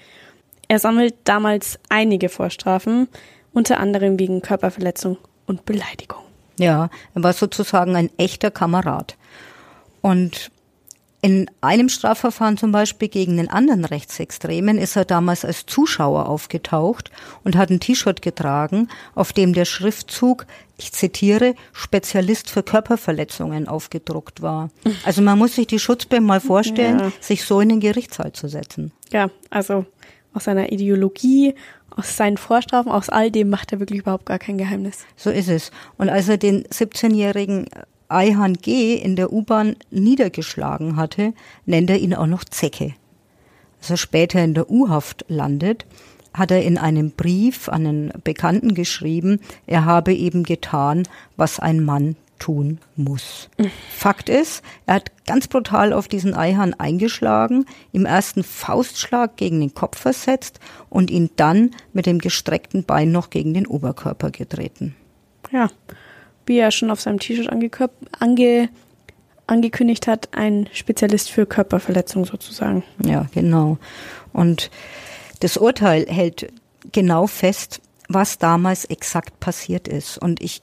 Er 0.69 0.79
sammelt 0.79 1.15
damals 1.25 1.79
einige 1.89 2.29
Vorstrafen, 2.29 3.09
unter 3.53 3.81
anderem 3.81 4.19
wegen 4.19 4.43
Körperverletzung 4.43 5.17
und 5.47 5.65
Beleidigung. 5.65 6.23
Ja, 6.59 6.91
er 7.15 7.23
war 7.23 7.33
sozusagen 7.33 7.97
ein 7.97 8.11
echter 8.19 8.51
Kamerad. 8.51 9.17
Und 10.03 10.51
in 11.21 11.51
einem 11.61 11.89
Strafverfahren 11.89 12.57
zum 12.57 12.71
Beispiel 12.71 13.09
gegen 13.09 13.39
einen 13.39 13.49
anderen 13.49 13.85
Rechtsextremen 13.85 14.79
ist 14.79 14.95
er 14.95 15.05
damals 15.05 15.45
als 15.45 15.67
Zuschauer 15.67 16.29
aufgetaucht 16.29 17.11
und 17.43 17.57
hat 17.57 17.71
ein 17.71 17.81
T-Shirt 17.81 18.23
getragen, 18.23 18.89
auf 19.17 19.33
dem 19.33 19.53
der 19.53 19.65
Schriftzug, 19.65 20.47
ich 20.77 20.93
zitiere, 20.93 21.57
Spezialist 21.73 22.51
für 22.51 22.63
Körperverletzungen 22.63 23.67
aufgedruckt 23.67 24.43
war. 24.43 24.71
Also 25.05 25.21
man 25.23 25.39
muss 25.39 25.57
sich 25.57 25.67
die 25.67 25.81
Schutzbeam 25.81 26.25
mal 26.25 26.41
vorstellen, 26.41 27.01
ja. 27.01 27.13
sich 27.21 27.45
so 27.45 27.61
in 27.61 27.71
den 27.71 27.81
Gerichtssaal 27.81 28.33
zu 28.33 28.49
setzen. 28.49 28.93
Ja, 29.11 29.29
also 29.51 29.87
aus 30.35 30.45
seiner 30.45 30.71
Ideologie, 30.71 31.57
aus 31.91 32.17
seinen 32.17 32.37
Vorstrafen, 32.37 32.93
aus 32.93 33.09
all 33.09 33.33
dem 33.33 33.51
macht 33.51 33.73
er 33.73 33.81
wirklich 33.81 34.01
überhaupt 34.01 34.27
gar 34.27 34.39
kein 34.39 34.57
Geheimnis. 34.57 34.99
So 35.17 35.31
ist 35.31 35.49
es. 35.49 35.73
Und 35.97 36.11
als 36.11 36.29
er 36.29 36.37
den 36.37 36.63
17-jährigen 36.67 37.67
Eihan 38.09 38.55
G. 38.55 38.95
in 38.95 39.17
der 39.17 39.33
U-Bahn 39.33 39.77
niedergeschlagen 39.91 40.97
hatte, 40.97 41.35
nennt 41.67 41.91
er 41.91 41.99
ihn 41.99 42.15
auch 42.15 42.27
noch 42.27 42.45
Zecke. 42.45 42.95
Als 43.81 43.91
er 43.91 43.97
später 43.97 44.43
in 44.43 44.55
der 44.55 44.71
U-Haft 44.71 45.25
landet, 45.29 45.87
hat 46.35 46.51
er 46.51 46.63
in 46.63 46.79
einem 46.79 47.11
Brief 47.11 47.69
an 47.69 47.87
einen 47.87 48.13
Bekannten 48.25 48.75
geschrieben, 48.75 49.41
er 49.67 49.85
habe 49.85 50.15
eben 50.15 50.43
getan, 50.43 51.05
was 51.37 51.59
ein 51.61 51.85
Mann 51.85 52.17
tun 52.39 52.79
muss. 52.97 53.51
Fakt 53.91 54.29
ist, 54.29 54.63
er 54.87 54.97
hat 54.97 55.13
ganz 55.27 55.49
brutal 55.49 55.93
auf 55.93 56.09
diesen 56.09 56.35
Eihahn 56.35 56.75
eingeschlagen, 56.75 57.67
im 57.93 58.07
ersten 58.07 58.43
Faustschlag 58.43 59.37
gegen 59.37 59.61
den 59.61 59.75
Kopf 59.75 59.99
versetzt 59.99 60.61
und 60.89 61.11
ihn 61.11 61.31
dann 61.37 61.73
mit 61.93 62.07
dem 62.07 62.19
gestreckten 62.19 62.85
Bein 62.85 63.13
noch 63.13 63.31
gegen 63.31 63.55
den 63.55 63.67
Oberkörper 63.67 64.31
getreten. 64.31 64.95
Ja, 65.51 65.69
wie 66.49 66.59
er 66.59 66.71
schon 66.71 66.91
auf 66.91 67.01
seinem 67.01 67.21
T-Shirt 67.21 67.51
ange 68.19 68.69
angekündigt 69.47 70.07
hat, 70.07 70.29
ein 70.33 70.69
Spezialist 70.73 71.31
für 71.31 71.47
Körperverletzung 71.47 72.25
sozusagen. 72.27 72.85
Ja, 73.05 73.27
genau. 73.33 73.79
Und 74.33 74.71
das 75.41 75.57
Urteil 75.57 76.07
hält 76.07 76.53
genau 76.93 77.27
fest, 77.27 77.81
was 78.09 78.39
damals 78.39 78.85
exakt 78.85 79.41
passiert 79.41 79.89
ist. 79.89 80.19
Und 80.19 80.43
ich 80.43 80.63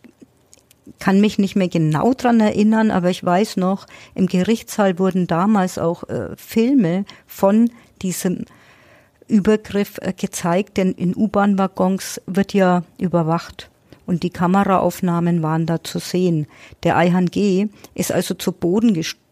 kann 1.00 1.20
mich 1.20 1.40
nicht 1.40 1.56
mehr 1.56 1.68
genau 1.68 2.14
dran 2.14 2.40
erinnern, 2.40 2.92
aber 2.92 3.10
ich 3.10 3.24
weiß 3.24 3.58
noch, 3.58 3.88
im 4.14 4.28
Gerichtssaal 4.28 5.00
wurden 5.00 5.28
damals 5.28 5.78
auch 5.78 6.08
äh, 6.08 6.36
Filme 6.38 7.06
von 7.26 7.72
diesem 8.02 8.46
Übergriff 9.28 9.98
äh, 10.02 10.14
gezeigt, 10.14 10.78
denn 10.78 10.92
in 10.92 11.16
U-Bahn-Waggons 11.16 12.22
wird 12.28 12.54
ja 12.54 12.84
überwacht 13.00 13.70
und 14.06 14.24
die 14.24 14.30
Kameraaufnahmen 14.30 15.42
waren 15.44 15.66
da 15.66 15.84
zu 15.84 16.00
sehen. 16.00 16.48
Der 16.84 16.98
Eihan 16.98 17.28
G. 17.28 17.68
ist 17.94 18.12
also 18.12 18.34
zu 18.34 18.52
Boden 18.52 18.94
gestürzt 18.94 19.25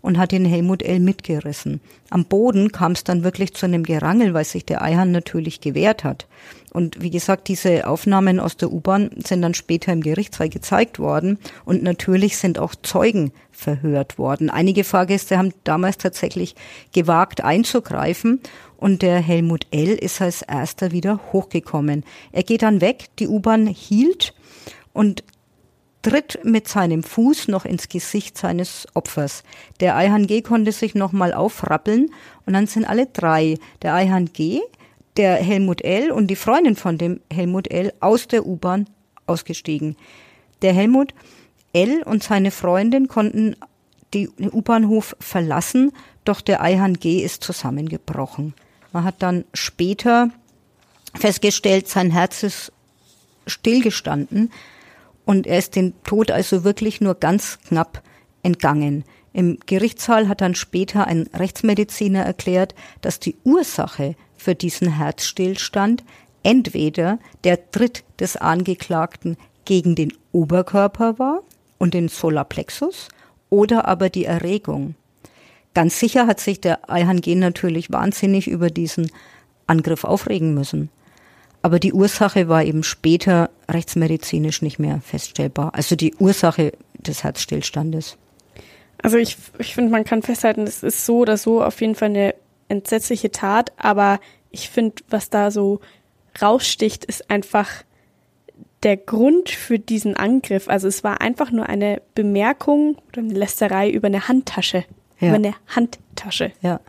und 0.00 0.18
hat 0.18 0.32
den 0.32 0.44
Helmut 0.44 0.82
L. 0.82 1.00
mitgerissen. 1.00 1.80
Am 2.10 2.24
Boden 2.24 2.72
kam 2.72 2.92
es 2.92 3.04
dann 3.04 3.24
wirklich 3.24 3.54
zu 3.54 3.66
einem 3.66 3.82
Gerangel, 3.82 4.34
weil 4.34 4.44
sich 4.44 4.64
der 4.64 4.82
Eihan 4.82 5.10
natürlich 5.10 5.60
gewehrt 5.60 6.04
hat. 6.04 6.26
Und 6.72 7.00
wie 7.00 7.10
gesagt, 7.10 7.48
diese 7.48 7.86
Aufnahmen 7.86 8.38
aus 8.38 8.56
der 8.56 8.70
U-Bahn 8.70 9.10
sind 9.24 9.40
dann 9.42 9.54
später 9.54 9.92
im 9.92 10.02
Gerichtssaal 10.02 10.50
gezeigt 10.50 10.98
worden 10.98 11.38
und 11.64 11.82
natürlich 11.82 12.36
sind 12.36 12.58
auch 12.58 12.74
Zeugen 12.74 13.32
verhört 13.50 14.18
worden. 14.18 14.50
Einige 14.50 14.84
Fahrgäste 14.84 15.38
haben 15.38 15.54
damals 15.64 15.96
tatsächlich 15.96 16.54
gewagt 16.92 17.42
einzugreifen 17.42 18.40
und 18.76 19.00
der 19.00 19.20
Helmut 19.20 19.66
L. 19.70 19.88
ist 19.88 20.20
als 20.20 20.42
erster 20.42 20.92
wieder 20.92 21.20
hochgekommen. 21.32 22.04
Er 22.30 22.42
geht 22.42 22.62
dann 22.62 22.82
weg, 22.82 23.06
die 23.18 23.28
U-Bahn 23.28 23.66
hielt 23.66 24.34
und 24.92 25.24
tritt 26.06 26.38
mit 26.44 26.68
seinem 26.68 27.02
Fuß 27.02 27.48
noch 27.48 27.64
ins 27.64 27.88
Gesicht 27.88 28.38
seines 28.38 28.86
Opfers. 28.94 29.42
Der 29.80 29.96
Eihan 29.96 30.28
G. 30.28 30.40
konnte 30.40 30.70
sich 30.70 30.94
nochmal 30.94 31.34
aufrappeln 31.34 32.10
und 32.46 32.52
dann 32.52 32.68
sind 32.68 32.84
alle 32.84 33.06
drei, 33.06 33.58
der 33.82 33.94
Eihan 33.94 34.32
G., 34.32 34.60
der 35.16 35.34
Helmut 35.34 35.82
L. 35.82 36.12
und 36.12 36.28
die 36.28 36.36
Freundin 36.36 36.76
von 36.76 36.96
dem 36.96 37.20
Helmut 37.32 37.68
L. 37.72 37.92
aus 37.98 38.28
der 38.28 38.46
U-Bahn 38.46 38.86
ausgestiegen. 39.26 39.96
Der 40.62 40.72
Helmut 40.72 41.12
L. 41.72 42.04
und 42.04 42.22
seine 42.22 42.52
Freundin 42.52 43.08
konnten 43.08 43.56
den 44.14 44.28
U-Bahnhof 44.52 45.16
verlassen, 45.18 45.90
doch 46.24 46.40
der 46.40 46.62
Eihan 46.62 46.94
G. 46.94 47.24
ist 47.24 47.42
zusammengebrochen. 47.42 48.54
Man 48.92 49.02
hat 49.02 49.16
dann 49.18 49.44
später 49.54 50.30
festgestellt, 51.16 51.88
sein 51.88 52.12
Herz 52.12 52.44
ist 52.44 52.70
stillgestanden 53.48 54.52
und 55.26 55.46
er 55.46 55.58
ist 55.58 55.76
den 55.76 55.92
Tod 56.04 56.30
also 56.30 56.64
wirklich 56.64 57.02
nur 57.02 57.16
ganz 57.16 57.58
knapp 57.68 58.02
entgangen. 58.42 59.04
Im 59.34 59.58
Gerichtssaal 59.66 60.28
hat 60.28 60.40
dann 60.40 60.54
später 60.54 61.06
ein 61.06 61.28
Rechtsmediziner 61.34 62.22
erklärt, 62.22 62.74
dass 63.02 63.20
die 63.20 63.36
Ursache 63.44 64.14
für 64.38 64.54
diesen 64.54 64.96
Herzstillstand 64.96 66.04
entweder 66.42 67.18
der 67.44 67.70
Tritt 67.70 68.04
des 68.18 68.36
Angeklagten 68.36 69.36
gegen 69.66 69.94
den 69.94 70.14
Oberkörper 70.32 71.18
war 71.18 71.42
und 71.76 71.92
den 71.92 72.08
Solarplexus 72.08 73.08
oder 73.50 73.86
aber 73.86 74.08
die 74.08 74.24
Erregung. 74.24 74.94
Ganz 75.74 75.98
sicher 75.98 76.26
hat 76.26 76.40
sich 76.40 76.60
der 76.60 76.88
Ayhan 76.88 77.20
G 77.20 77.34
natürlich 77.34 77.90
wahnsinnig 77.90 78.48
über 78.48 78.70
diesen 78.70 79.10
Angriff 79.66 80.04
aufregen 80.04 80.54
müssen. 80.54 80.88
Aber 81.66 81.80
die 81.80 81.92
Ursache 81.92 82.48
war 82.48 82.62
eben 82.62 82.84
später 82.84 83.50
rechtsmedizinisch 83.68 84.62
nicht 84.62 84.78
mehr 84.78 85.00
feststellbar. 85.00 85.74
Also 85.74 85.96
die 85.96 86.14
Ursache 86.14 86.70
des 86.94 87.24
Herzstillstandes. 87.24 88.16
Also 89.02 89.16
ich, 89.16 89.36
ich 89.58 89.74
finde, 89.74 89.90
man 89.90 90.04
kann 90.04 90.22
festhalten, 90.22 90.62
es 90.62 90.84
ist 90.84 91.04
so 91.04 91.18
oder 91.18 91.36
so 91.36 91.64
auf 91.64 91.80
jeden 91.80 91.96
Fall 91.96 92.10
eine 92.10 92.36
entsetzliche 92.68 93.32
Tat, 93.32 93.72
aber 93.78 94.20
ich 94.52 94.70
finde, 94.70 95.02
was 95.10 95.28
da 95.28 95.50
so 95.50 95.80
raussticht, 96.40 97.04
ist 97.04 97.32
einfach 97.32 97.68
der 98.84 98.96
Grund 98.96 99.50
für 99.50 99.80
diesen 99.80 100.16
Angriff. 100.16 100.68
Also 100.68 100.86
es 100.86 101.02
war 101.02 101.20
einfach 101.20 101.50
nur 101.50 101.68
eine 101.68 102.00
Bemerkung 102.14 102.96
oder 103.08 103.22
eine 103.22 103.34
Lästerei 103.34 103.90
über 103.90 104.06
eine 104.06 104.28
Handtasche 104.28 104.84
ja. 105.20 105.28
über 105.28 105.36
eine 105.36 105.54
Handtasche. 105.68 106.52
Ja. 106.60 106.80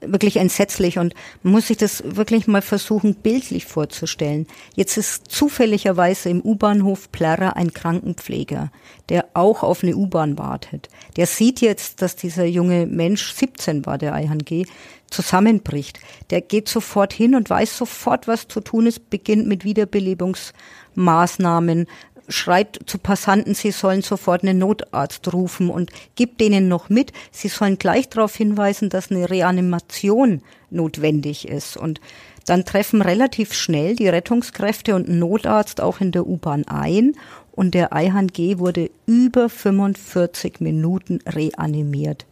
Wirklich 0.00 0.36
entsetzlich 0.36 0.98
und 0.98 1.14
man 1.42 1.52
muss 1.52 1.66
sich 1.66 1.76
das 1.76 2.02
wirklich 2.04 2.46
mal 2.46 2.62
versuchen, 2.62 3.14
bildlich 3.14 3.66
vorzustellen. 3.66 4.46
Jetzt 4.74 4.96
ist 4.96 5.30
zufälligerweise 5.30 6.30
im 6.30 6.40
U-Bahnhof 6.40 7.12
Plärrer 7.12 7.56
ein 7.56 7.74
Krankenpfleger, 7.74 8.72
der 9.10 9.26
auch 9.34 9.62
auf 9.62 9.82
eine 9.82 9.96
U-Bahn 9.96 10.38
wartet. 10.38 10.88
Der 11.16 11.26
sieht 11.26 11.60
jetzt, 11.60 12.00
dass 12.00 12.16
dieser 12.16 12.46
junge 12.46 12.86
Mensch, 12.86 13.34
17 13.34 13.84
war 13.84 13.98
der 13.98 14.16
IHG, 14.16 14.64
zusammenbricht. 15.10 16.00
Der 16.30 16.40
geht 16.40 16.68
sofort 16.68 17.12
hin 17.12 17.34
und 17.34 17.50
weiß 17.50 17.76
sofort, 17.76 18.28
was 18.28 18.48
zu 18.48 18.60
tun 18.60 18.86
ist, 18.86 19.10
beginnt 19.10 19.46
mit 19.46 19.64
Wiederbelebungsmaßnahmen, 19.64 21.86
schreit 22.30 22.80
zu 22.86 22.98
Passanten, 22.98 23.54
sie 23.54 23.70
sollen 23.70 24.02
sofort 24.02 24.42
einen 24.42 24.58
Notarzt 24.58 25.32
rufen 25.32 25.68
und 25.68 25.90
gibt 26.14 26.40
denen 26.40 26.68
noch 26.68 26.88
mit, 26.88 27.12
sie 27.30 27.48
sollen 27.48 27.78
gleich 27.78 28.08
darauf 28.08 28.34
hinweisen, 28.34 28.88
dass 28.88 29.10
eine 29.10 29.28
Reanimation 29.28 30.42
notwendig 30.70 31.48
ist. 31.48 31.76
Und 31.76 32.00
dann 32.46 32.64
treffen 32.64 33.02
relativ 33.02 33.52
schnell 33.52 33.96
die 33.96 34.08
Rettungskräfte 34.08 34.94
und 34.94 35.08
ein 35.08 35.18
Notarzt 35.18 35.80
auch 35.80 36.00
in 36.00 36.12
der 36.12 36.26
U-Bahn 36.26 36.66
ein 36.66 37.14
und 37.52 37.74
der 37.74 37.92
Eihan 37.92 38.28
G. 38.28 38.58
wurde 38.58 38.90
über 39.06 39.48
45 39.48 40.60
Minuten 40.60 41.18
reanimiert. 41.26 42.26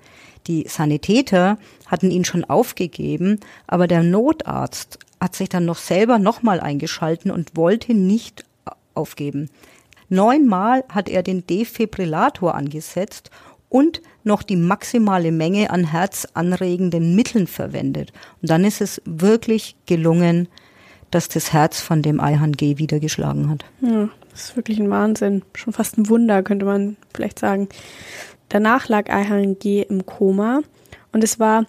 Die 0.47 0.67
Sanitäter 0.67 1.59
hatten 1.87 2.11
ihn 2.11 2.25
schon 2.25 2.45
aufgegeben, 2.45 3.41
aber 3.67 3.87
der 3.87 4.03
Notarzt 4.03 4.99
hat 5.21 5.35
sich 5.35 5.49
dann 5.49 5.67
noch 5.67 5.77
selber 5.77 6.19
nochmal 6.19 6.61
eingeschalten 6.61 7.31
und 7.31 7.57
wollte 7.57 7.93
nicht 7.93 8.45
aufgeben. 8.95 9.51
Neunmal 10.09 10.85
hat 10.89 11.09
er 11.09 11.23
den 11.23 11.47
Defibrillator 11.47 12.55
angesetzt 12.55 13.31
und 13.69 14.01
noch 14.25 14.43
die 14.43 14.57
maximale 14.57 15.33
Menge 15.33 15.71
an 15.71 15.85
herzanregenden 15.85 17.15
Mitteln 17.15 17.47
verwendet. 17.47 18.13
Und 18.41 18.51
dann 18.51 18.65
ist 18.65 18.81
es 18.81 19.03
wirklich 19.05 19.77
gelungen, 19.87 20.49
dass 21.11 21.29
das 21.29 21.53
Herz 21.53 21.81
von 21.81 22.03
dem 22.03 22.21
Eihan 22.21 22.53
G 22.53 22.79
wieder 22.79 23.01
geschlagen 23.01 23.49
hat. 23.51 23.65
Ja, 23.81 24.09
das 24.31 24.45
ist 24.45 24.57
wirklich 24.57 24.79
ein 24.79 24.91
Wahnsinn. 24.91 25.43
Schon 25.55 25.73
fast 25.73 25.99
ein 25.99 26.09
Wunder, 26.09 26.43
könnte 26.43 26.67
man 26.67 26.97
vielleicht 27.15 27.39
sagen. 27.39 27.69
Danach 28.49 28.89
lag 28.89 29.11
Eihan 29.11 29.59
G 29.59 29.83
im 29.83 30.07
Koma 30.07 30.61
und 31.13 31.25
es 31.25 31.39
war 31.39 31.67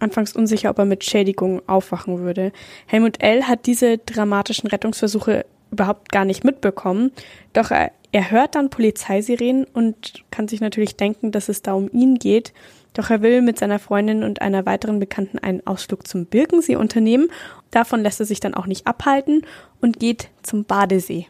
anfangs 0.00 0.32
unsicher, 0.32 0.70
ob 0.70 0.78
er 0.78 0.86
mit 0.86 1.04
Schädigung 1.04 1.62
aufwachen 1.68 2.20
würde. 2.20 2.52
Helmut 2.86 3.22
L. 3.22 3.44
hat 3.44 3.66
diese 3.66 3.98
dramatischen 3.98 4.68
Rettungsversuche 4.68 5.44
überhaupt 5.70 6.10
gar 6.10 6.24
nicht 6.24 6.44
mitbekommen. 6.44 7.12
Doch 7.52 7.70
er, 7.70 7.92
er 8.12 8.30
hört 8.30 8.54
dann 8.54 8.70
Polizeisirenen 8.70 9.64
und 9.64 10.24
kann 10.30 10.48
sich 10.48 10.60
natürlich 10.60 10.96
denken, 10.96 11.32
dass 11.32 11.48
es 11.48 11.62
da 11.62 11.74
um 11.74 11.90
ihn 11.92 12.16
geht. 12.16 12.52
Doch 12.92 13.10
er 13.10 13.22
will 13.22 13.40
mit 13.40 13.58
seiner 13.58 13.78
Freundin 13.78 14.24
und 14.24 14.42
einer 14.42 14.66
weiteren 14.66 14.98
Bekannten 14.98 15.38
einen 15.38 15.64
Ausflug 15.66 16.06
zum 16.08 16.26
Birkensee 16.26 16.76
unternehmen. 16.76 17.28
Davon 17.70 18.02
lässt 18.02 18.18
er 18.20 18.26
sich 18.26 18.40
dann 18.40 18.54
auch 18.54 18.66
nicht 18.66 18.86
abhalten 18.86 19.46
und 19.80 20.00
geht 20.00 20.28
zum 20.42 20.64
Badesee. 20.64 21.26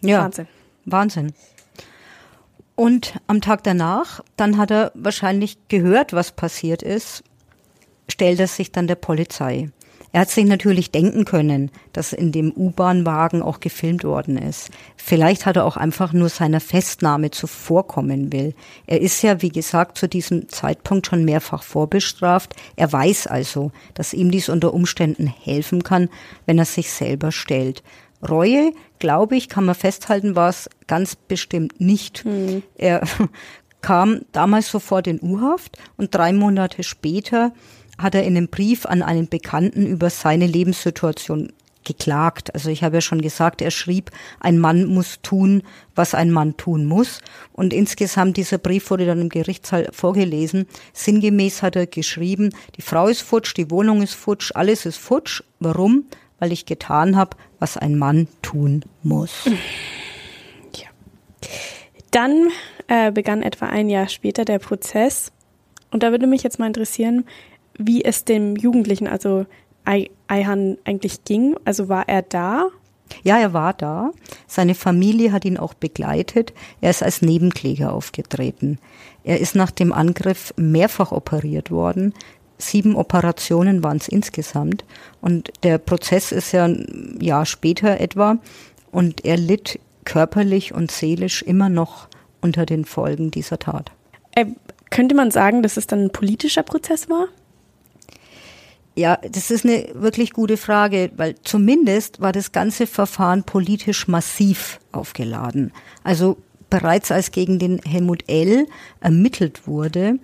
Ja, 0.00 0.22
Wahnsinn. 0.22 0.48
Wahnsinn. 0.86 1.32
Und 2.76 3.14
am 3.26 3.40
Tag 3.40 3.64
danach, 3.64 4.22
dann 4.36 4.58
hat 4.58 4.70
er 4.70 4.92
wahrscheinlich 4.94 5.56
gehört, 5.68 6.12
was 6.12 6.32
passiert 6.32 6.82
ist, 6.82 7.24
stellt 8.08 8.38
er 8.38 8.46
sich 8.46 8.70
dann 8.70 8.86
der 8.86 8.96
Polizei. 8.96 9.70
Er 10.16 10.22
hat 10.22 10.30
sich 10.30 10.46
natürlich 10.46 10.90
denken 10.90 11.26
können, 11.26 11.70
dass 11.92 12.14
in 12.14 12.32
dem 12.32 12.50
U-Bahn-Wagen 12.50 13.42
auch 13.42 13.60
gefilmt 13.60 14.02
worden 14.02 14.38
ist. 14.38 14.70
Vielleicht 14.96 15.44
hat 15.44 15.56
er 15.56 15.66
auch 15.66 15.76
einfach 15.76 16.14
nur 16.14 16.30
seiner 16.30 16.60
Festnahme 16.60 17.32
zuvorkommen 17.32 18.32
will. 18.32 18.54
Er 18.86 19.02
ist 19.02 19.20
ja, 19.20 19.42
wie 19.42 19.50
gesagt, 19.50 19.98
zu 19.98 20.08
diesem 20.08 20.48
Zeitpunkt 20.48 21.06
schon 21.06 21.26
mehrfach 21.26 21.62
vorbestraft. 21.62 22.56
Er 22.76 22.90
weiß 22.90 23.26
also, 23.26 23.72
dass 23.92 24.14
ihm 24.14 24.30
dies 24.30 24.48
unter 24.48 24.72
Umständen 24.72 25.26
helfen 25.26 25.82
kann, 25.82 26.08
wenn 26.46 26.56
er 26.56 26.64
sich 26.64 26.90
selber 26.90 27.30
stellt. 27.30 27.82
Reue, 28.26 28.72
glaube 28.98 29.36
ich, 29.36 29.50
kann 29.50 29.66
man 29.66 29.74
festhalten, 29.74 30.34
war 30.34 30.48
es 30.48 30.70
ganz 30.86 31.14
bestimmt 31.14 31.78
nicht. 31.78 32.24
Mhm. 32.24 32.62
Er 32.78 33.02
kam 33.82 34.22
damals 34.32 34.70
sofort 34.70 35.08
in 35.08 35.20
U-Haft 35.20 35.76
und 35.98 36.14
drei 36.14 36.32
Monate 36.32 36.84
später 36.84 37.52
hat 37.98 38.14
er 38.14 38.24
in 38.24 38.36
einem 38.36 38.48
Brief 38.48 38.86
an 38.86 39.02
einen 39.02 39.28
Bekannten 39.28 39.86
über 39.86 40.10
seine 40.10 40.46
Lebenssituation 40.46 41.52
geklagt. 41.86 42.52
Also 42.52 42.68
ich 42.68 42.82
habe 42.82 42.96
ja 42.96 43.00
schon 43.00 43.22
gesagt, 43.22 43.62
er 43.62 43.70
schrieb, 43.70 44.10
ein 44.40 44.58
Mann 44.58 44.84
muss 44.84 45.22
tun, 45.22 45.62
was 45.94 46.14
ein 46.14 46.30
Mann 46.30 46.58
tun 46.58 46.84
muss. 46.84 47.20
Und 47.52 47.72
insgesamt 47.72 48.36
dieser 48.36 48.58
Brief 48.58 48.90
wurde 48.90 49.06
dann 49.06 49.20
im 49.20 49.28
Gerichtssaal 49.30 49.88
vorgelesen. 49.92 50.66
Sinngemäß 50.92 51.62
hat 51.62 51.76
er 51.76 51.86
geschrieben, 51.86 52.50
die 52.76 52.82
Frau 52.82 53.06
ist 53.06 53.22
futsch, 53.22 53.54
die 53.56 53.70
Wohnung 53.70 54.02
ist 54.02 54.14
futsch, 54.14 54.52
alles 54.54 54.84
ist 54.84 54.98
futsch. 54.98 55.42
Warum? 55.60 56.04
Weil 56.38 56.52
ich 56.52 56.66
getan 56.66 57.16
habe, 57.16 57.36
was 57.58 57.78
ein 57.78 57.96
Mann 57.96 58.28
tun 58.42 58.84
muss. 59.02 59.48
Ja. 60.76 60.88
Dann 62.10 62.48
äh, 62.88 63.10
begann 63.12 63.42
etwa 63.42 63.66
ein 63.66 63.88
Jahr 63.88 64.08
später 64.08 64.44
der 64.44 64.58
Prozess. 64.58 65.32
Und 65.90 66.02
da 66.02 66.10
würde 66.10 66.26
mich 66.26 66.42
jetzt 66.42 66.58
mal 66.58 66.66
interessieren, 66.66 67.24
wie 67.78 68.04
es 68.04 68.24
dem 68.24 68.56
Jugendlichen, 68.56 69.06
also 69.06 69.46
Eihan, 69.84 70.78
eigentlich 70.84 71.24
ging. 71.24 71.56
Also 71.64 71.88
war 71.88 72.08
er 72.08 72.22
da? 72.22 72.68
Ja, 73.22 73.38
er 73.38 73.52
war 73.52 73.72
da. 73.72 74.10
Seine 74.46 74.74
Familie 74.74 75.32
hat 75.32 75.44
ihn 75.44 75.58
auch 75.58 75.74
begleitet. 75.74 76.52
Er 76.80 76.90
ist 76.90 77.02
als 77.02 77.22
Nebenkläger 77.22 77.92
aufgetreten. 77.92 78.78
Er 79.22 79.40
ist 79.40 79.54
nach 79.54 79.70
dem 79.70 79.92
Angriff 79.92 80.52
mehrfach 80.56 81.12
operiert 81.12 81.70
worden. 81.70 82.14
Sieben 82.58 82.96
Operationen 82.96 83.84
waren 83.84 83.98
es 83.98 84.08
insgesamt. 84.08 84.84
Und 85.20 85.52
der 85.62 85.78
Prozess 85.78 86.32
ist 86.32 86.52
ja 86.52 86.64
ein 86.64 87.18
Jahr 87.20 87.46
später 87.46 88.00
etwa. 88.00 88.38
Und 88.90 89.24
er 89.24 89.36
litt 89.36 89.78
körperlich 90.04 90.74
und 90.74 90.90
seelisch 90.90 91.42
immer 91.42 91.68
noch 91.68 92.08
unter 92.40 92.66
den 92.66 92.84
Folgen 92.84 93.30
dieser 93.30 93.58
Tat. 93.58 93.92
Äh, 94.34 94.46
könnte 94.90 95.14
man 95.14 95.30
sagen, 95.30 95.62
dass 95.62 95.76
es 95.76 95.86
dann 95.86 96.04
ein 96.04 96.10
politischer 96.10 96.62
Prozess 96.62 97.08
war? 97.10 97.26
Ja, 98.96 99.18
das 99.30 99.50
ist 99.50 99.66
eine 99.66 99.88
wirklich 99.92 100.32
gute 100.32 100.56
Frage, 100.56 101.10
weil 101.16 101.34
zumindest 101.42 102.20
war 102.20 102.32
das 102.32 102.52
ganze 102.52 102.86
Verfahren 102.86 103.42
politisch 103.42 104.08
massiv 104.08 104.80
aufgeladen. 104.90 105.70
Also 106.02 106.38
bereits 106.70 107.12
als 107.12 107.30
gegen 107.30 107.58
den 107.58 107.78
Helmut 107.82 108.24
L. 108.26 108.66
ermittelt 109.00 109.66
wurde, 109.66 110.18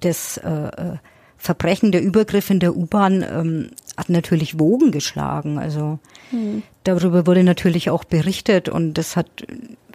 das 0.00 0.36
äh, 0.36 0.50
äh, 0.50 0.96
Verbrechen 1.38 1.92
der 1.92 2.02
Übergriff 2.02 2.50
in 2.50 2.60
der 2.60 2.76
U-Bahn 2.76 3.22
ähm, 3.22 3.70
hat 3.96 4.10
natürlich 4.10 4.58
Wogen 4.58 4.90
geschlagen. 4.92 5.58
Also 5.58 5.98
hm. 6.30 6.62
darüber 6.84 7.26
wurde 7.26 7.42
natürlich 7.42 7.88
auch 7.88 8.04
berichtet 8.04 8.68
und 8.68 8.94
das 8.94 9.16
hat 9.16 9.46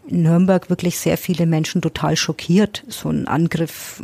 in 0.08 0.24
Nürnberg 0.24 0.72
wirklich 0.72 0.98
sehr 0.98 1.20
viele 1.20 1.46
Menschen 1.46 1.84
total 1.84 2.16
schockiert. 2.16 2.84
So 2.88 3.10
ein 3.10 3.28
Angriff 3.28 4.02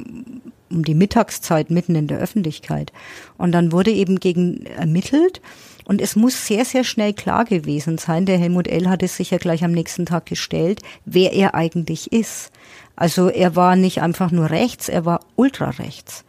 um 0.71 0.83
die 0.83 0.95
Mittagszeit 0.95 1.69
mitten 1.69 1.95
in 1.95 2.07
der 2.07 2.19
Öffentlichkeit. 2.19 2.91
Und 3.37 3.51
dann 3.51 3.71
wurde 3.71 3.91
eben 3.91 4.19
gegen 4.19 4.65
ermittelt. 4.65 5.41
Und 5.85 6.01
es 6.01 6.15
muss 6.15 6.45
sehr, 6.47 6.63
sehr 6.65 6.83
schnell 6.83 7.13
klar 7.13 7.45
gewesen 7.45 7.97
sein. 7.97 8.25
Der 8.25 8.37
Helmut 8.37 8.67
L. 8.67 8.89
hat 8.89 9.03
es 9.03 9.17
sich 9.17 9.31
ja 9.31 9.37
gleich 9.37 9.63
am 9.63 9.71
nächsten 9.71 10.05
Tag 10.05 10.25
gestellt, 10.25 10.81
wer 11.05 11.33
er 11.33 11.55
eigentlich 11.55 12.11
ist. 12.11 12.51
Also 12.95 13.29
er 13.29 13.55
war 13.55 13.75
nicht 13.75 14.01
einfach 14.01 14.31
nur 14.31 14.49
rechts, 14.49 14.89
er 14.89 15.05
war 15.05 15.21
ultrarechts. 15.35 16.23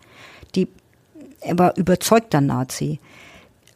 Die, 0.54 0.68
er 1.40 1.58
war 1.58 1.76
überzeugter 1.76 2.40
Nazi. 2.40 2.98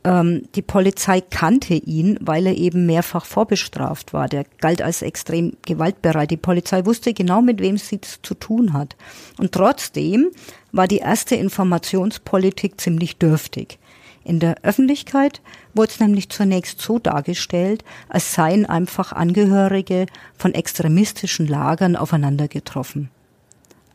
Ähm, 0.07 0.45
die 0.55 0.63
Polizei 0.63 1.21
kannte 1.21 1.75
ihn, 1.75 2.17
weil 2.21 2.47
er 2.47 2.57
eben 2.57 2.87
mehrfach 2.87 3.25
vorbestraft 3.25 4.13
war. 4.13 4.29
Der 4.29 4.45
galt 4.59 4.81
als 4.81 5.03
extrem 5.03 5.55
gewaltbereit. 5.67 6.31
Die 6.31 6.37
Polizei 6.37 6.87
wusste 6.87 7.13
genau, 7.13 7.43
mit 7.43 7.61
wem 7.61 7.77
sie 7.77 7.99
es 8.01 8.21
zu 8.23 8.35
tun 8.35 8.73
hat. 8.73 8.95
Und 9.37 9.51
trotzdem 9.51 10.31
war 10.71 10.87
die 10.87 10.99
erste 10.99 11.35
Informationspolitik 11.35 12.81
ziemlich 12.81 13.17
dürftig. 13.17 13.81
In 14.23 14.39
der 14.39 14.63
Öffentlichkeit 14.63 15.41
wurde 15.75 15.91
es 15.91 16.01
nämlich 16.01 16.29
zunächst 16.29 16.81
so 16.81 17.01
dargestellt, 17.01 17.85
als 18.09 18.33
seien 18.33 18.65
einfach 18.65 19.13
Angehörige 19.13 20.07
von 20.39 20.55
extremistischen 20.55 21.49
Lagern 21.49 21.97
aufeinander 21.97 22.47
getroffen. 22.47 23.11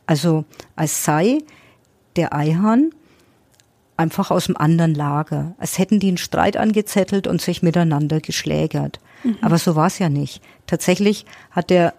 Also 0.08 0.44
als 0.76 1.06
sei 1.06 1.38
der 2.18 2.34
Eihahn 2.34 2.92
einfach 3.98 4.32
aus 4.32 4.46
dem 4.48 4.58
anderen 4.58 4.96
Lager, 4.96 5.54
als 5.58 5.78
hätten 5.78 6.00
die 6.00 6.08
einen 6.08 6.18
Streit 6.18 6.58
angezettelt 6.58 7.28
und 7.28 7.42
sich 7.42 7.62
miteinander 7.62 8.20
geschlägert. 8.20 9.00
Mhm. 9.24 9.38
Aber 9.42 9.58
so 9.58 9.76
war 9.76 9.88
es 9.88 10.00
ja 10.00 10.10
nicht. 10.10 10.42
Tatsächlich 10.66 11.26
hat 11.52 11.70
der 11.70 11.94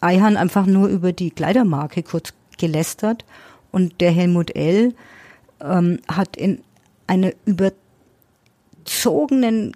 Eihan 0.00 0.36
einfach 0.36 0.66
nur 0.66 0.88
über 0.88 1.12
die 1.12 1.30
Kleidermarke 1.30 2.02
kurz 2.02 2.32
gelästert 2.58 3.24
und 3.72 4.00
der 4.00 4.10
Helmut 4.10 4.56
L. 4.56 4.94
Ähm, 5.60 6.00
hat 6.08 6.36
in 6.36 6.60
einer 7.06 7.32
überzogenen 8.84 9.72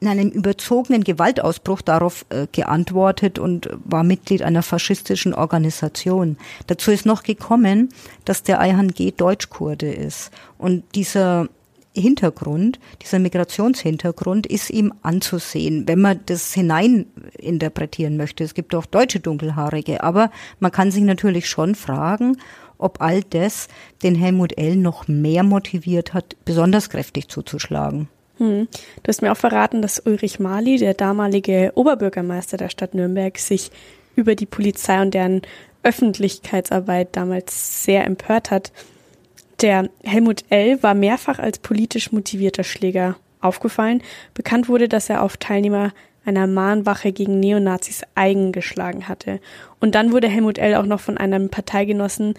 in 0.00 0.08
einem 0.08 0.30
überzogenen 0.30 1.04
Gewaltausbruch 1.04 1.82
darauf 1.82 2.24
äh, 2.30 2.46
geantwortet 2.50 3.38
und 3.38 3.68
war 3.84 4.02
Mitglied 4.02 4.42
einer 4.42 4.62
faschistischen 4.62 5.34
Organisation. 5.34 6.38
Dazu 6.66 6.90
ist 6.90 7.04
noch 7.04 7.22
gekommen, 7.22 7.90
dass 8.24 8.42
der 8.42 8.60
Ayhan 8.60 8.88
G. 8.88 9.10
Deutschkurde 9.10 9.92
ist. 9.92 10.30
Und 10.56 10.84
dieser 10.94 11.48
Hintergrund, 11.94 12.78
dieser 13.02 13.18
Migrationshintergrund 13.18 14.46
ist 14.46 14.70
ihm 14.70 14.94
anzusehen, 15.02 15.86
wenn 15.86 16.00
man 16.00 16.20
das 16.26 16.54
hineininterpretieren 16.54 18.16
möchte. 18.16 18.44
Es 18.44 18.54
gibt 18.54 18.74
auch 18.74 18.86
deutsche 18.86 19.20
Dunkelhaarige, 19.20 20.02
aber 20.02 20.30
man 20.60 20.70
kann 20.70 20.90
sich 20.90 21.02
natürlich 21.02 21.48
schon 21.48 21.74
fragen, 21.74 22.38
ob 22.78 23.02
all 23.02 23.22
das 23.22 23.68
den 24.02 24.14
Helmut 24.14 24.56
L. 24.56 24.76
noch 24.76 25.08
mehr 25.08 25.42
motiviert 25.42 26.14
hat, 26.14 26.36
besonders 26.44 26.88
kräftig 26.88 27.28
zuzuschlagen. 27.28 28.08
Hm. 28.40 28.68
Du 29.02 29.08
hast 29.08 29.20
mir 29.20 29.30
auch 29.30 29.36
verraten, 29.36 29.82
dass 29.82 30.00
Ulrich 30.00 30.40
Mali, 30.40 30.78
der 30.78 30.94
damalige 30.94 31.72
Oberbürgermeister 31.74 32.56
der 32.56 32.70
Stadt 32.70 32.94
Nürnberg, 32.94 33.38
sich 33.38 33.70
über 34.16 34.34
die 34.34 34.46
Polizei 34.46 35.00
und 35.00 35.12
deren 35.12 35.42
Öffentlichkeitsarbeit 35.82 37.08
damals 37.12 37.84
sehr 37.84 38.06
empört 38.06 38.50
hat. 38.50 38.72
Der 39.60 39.90
Helmut 40.02 40.44
L. 40.48 40.82
war 40.82 40.94
mehrfach 40.94 41.38
als 41.38 41.58
politisch 41.58 42.12
motivierter 42.12 42.64
Schläger 42.64 43.16
aufgefallen. 43.42 44.02
Bekannt 44.32 44.70
wurde, 44.70 44.88
dass 44.88 45.10
er 45.10 45.22
auf 45.22 45.36
Teilnehmer 45.36 45.92
einer 46.24 46.46
Mahnwache 46.46 47.12
gegen 47.12 47.40
Neonazis 47.40 48.02
eigen 48.14 48.52
geschlagen 48.52 49.06
hatte. 49.06 49.40
Und 49.80 49.94
dann 49.94 50.12
wurde 50.12 50.28
Helmut 50.28 50.56
L. 50.56 50.76
auch 50.76 50.86
noch 50.86 51.00
von 51.00 51.18
einem 51.18 51.50
Parteigenossen 51.50 52.34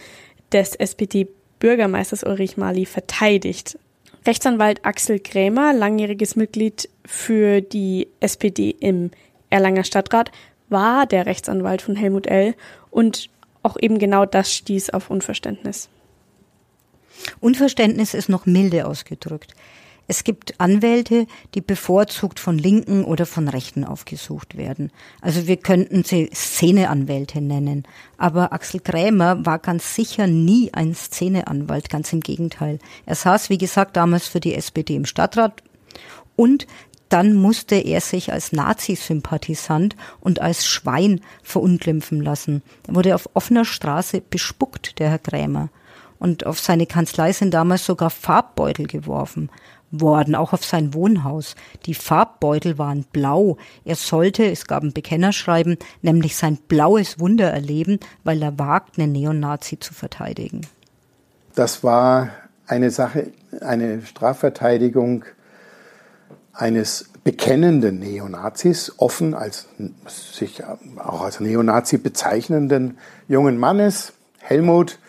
des 0.52 0.76
SPD-Bürgermeisters 0.76 2.24
Ulrich 2.24 2.58
Mali 2.58 2.88
verteidigt. 2.88 3.78
Rechtsanwalt 4.26 4.86
Axel 4.86 5.20
Krämer, 5.20 5.74
langjähriges 5.74 6.36
Mitglied 6.36 6.90
für 7.06 7.62
die 7.62 8.08
SPD 8.20 8.76
im 8.80 9.12
Erlanger 9.50 9.84
Stadtrat, 9.84 10.32
war 10.70 11.06
der 11.06 11.26
Rechtsanwalt 11.26 11.82
von 11.82 11.96
Helmut 11.96 12.28
L. 12.28 12.56
und 12.92 13.30
auch 13.64 13.78
eben 13.80 14.00
genau 14.00 14.26
das 14.26 14.54
stieß 14.54 14.92
auf 14.92 15.10
Unverständnis. 15.10 15.90
Unverständnis 17.40 18.14
ist 18.14 18.30
noch 18.30 18.46
milde 18.46 18.86
ausgedrückt. 18.88 19.54
Es 20.12 20.26
gibt 20.26 20.60
Anwälte, 20.60 21.26
die 21.56 21.62
bevorzugt 21.62 22.42
von 22.42 22.58
Linken 22.58 23.06
oder 23.06 23.26
von 23.26 23.48
Rechten 23.48 23.86
aufgesucht 23.86 24.58
werden. 24.58 24.92
Also 25.22 25.48
wir 25.48 25.56
könnten 25.56 26.04
sie 26.04 26.30
Szeneanwälte 26.36 27.40
nennen. 27.40 27.88
Aber 28.18 28.52
Axel 28.52 28.82
Krämer 28.82 29.46
war 29.46 29.58
ganz 29.58 29.96
sicher 29.96 30.28
nie 30.28 30.74
ein 30.74 30.94
Szeneanwalt, 30.96 31.90
ganz 31.90 32.12
im 32.12 32.20
Gegenteil. 32.20 32.80
Er 33.06 33.16
saß, 33.16 33.50
wie 33.50 33.58
gesagt, 33.58 33.96
damals 33.96 34.28
für 34.28 34.42
die 34.42 34.54
SPD 34.54 34.98
im 34.98 35.06
Stadtrat 35.06 35.64
und 36.36 36.68
dann 37.08 37.34
musste 37.34 37.76
er 37.76 38.02
sich 38.02 38.34
als 38.34 38.52
Nazi-Sympathisant 38.52 39.96
und 40.20 40.42
als 40.42 40.68
Schwein 40.68 41.22
verunglimpfen 41.42 42.22
lassen. 42.22 42.64
Er 42.86 42.96
wurde 42.96 43.16
auf 43.16 43.30
offener 43.34 43.64
Straße 43.64 44.22
bespuckt, 44.30 45.00
der 45.00 45.10
Herr 45.10 45.20
Krämer. 45.20 45.70
Und 46.20 46.46
auf 46.46 46.60
seine 46.60 46.86
Kanzlei 46.86 47.32
sind 47.34 47.52
damals 47.52 47.86
sogar 47.86 48.12
Farbbeutel 48.12 48.86
geworfen 48.86 49.50
worden, 49.92 50.36
auch 50.36 50.54
auf 50.54 50.66
sein 50.66 50.94
Wohnhaus. 50.94 51.56
Die 51.86 51.94
Farbbeutel 51.94 52.78
waren 52.78 53.06
blau. 53.12 53.58
Er 53.86 53.96
sollte, 53.96 54.46
es 54.46 54.66
gab 54.66 54.84
ein 54.84 54.94
Bekennerschreiben, 54.94 55.78
nämlich 56.02 56.36
sein 56.36 56.58
blaues 56.68 57.20
Wunder 57.20 57.52
erleben, 57.52 58.00
weil 58.24 58.42
er 58.42 58.58
wagt, 58.58 58.98
einen 58.98 59.12
Neonazi 59.12 59.80
zu 59.80 59.94
verteidigen. 59.94 60.62
Das 61.56 61.84
war 61.84 62.30
eine 62.68 62.90
Sache, 62.90 63.32
eine 63.60 64.02
Strafverteidigung 64.02 65.26
eines 66.54 67.10
bekennenden 67.24 68.00
Neonazis, 68.00 68.94
offen 68.98 69.34
als 69.34 69.68
sich 70.08 70.64
auch 70.98 71.22
als 71.22 71.40
Neonazi 71.40 71.98
bezeichnenden 71.98 72.98
jungen 73.28 73.58
Mannes, 73.58 74.14
Helmut, 74.40 75.00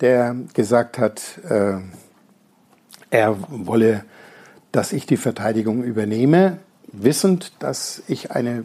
der 0.00 0.36
gesagt 0.54 0.98
hat, 0.98 1.38
äh, 1.48 1.78
er 3.10 3.36
wolle 3.48 4.04
dass 4.78 4.92
ich 4.92 5.06
die 5.06 5.16
Verteidigung 5.16 5.82
übernehme, 5.82 6.58
wissend, 6.92 7.50
dass 7.58 8.00
ich 8.06 8.30
eine 8.30 8.62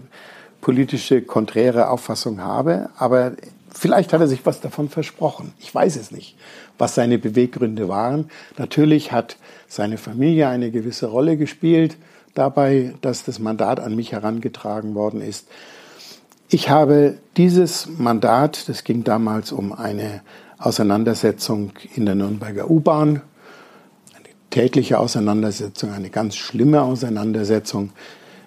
politische, 0.62 1.24
konträre 1.24 1.90
Auffassung 1.90 2.40
habe. 2.40 2.92
Aber 3.00 3.32
vielleicht 3.74 4.14
hat 4.14 4.22
er 4.22 4.28
sich 4.28 4.46
was 4.46 4.62
davon 4.62 4.90
versprochen. 4.90 5.54
Ich 5.60 5.74
weiß 5.74 5.96
es 5.96 6.12
nicht, 6.12 6.38
was 6.78 6.94
seine 6.94 7.18
Beweggründe 7.18 7.90
waren. 7.90 8.30
Natürlich 8.60 9.12
hat 9.12 9.38
seine 9.68 9.98
Familie 9.98 10.50
eine 10.50 10.70
gewisse 10.70 11.08
Rolle 11.08 11.36
gespielt 11.36 11.98
dabei, 12.36 12.94
dass 13.02 13.24
das 13.24 13.40
Mandat 13.40 13.80
an 13.80 13.96
mich 13.96 14.12
herangetragen 14.12 14.94
worden 14.94 15.20
ist. 15.20 15.48
Ich 16.48 16.70
habe 16.70 17.18
dieses 17.38 17.88
Mandat, 17.98 18.70
das 18.70 18.84
ging 18.84 19.04
damals 19.04 19.52
um 19.52 19.74
eine 19.74 20.22
Auseinandersetzung 20.60 21.72
in 21.96 22.06
der 22.06 22.14
Nürnberger 22.14 22.70
U-Bahn, 22.70 23.24
tägliche 24.54 25.00
Auseinandersetzung, 25.00 25.94
eine 25.94 26.12
ganz 26.12 26.36
schlimme 26.36 26.84
Auseinandersetzung. 26.84 27.90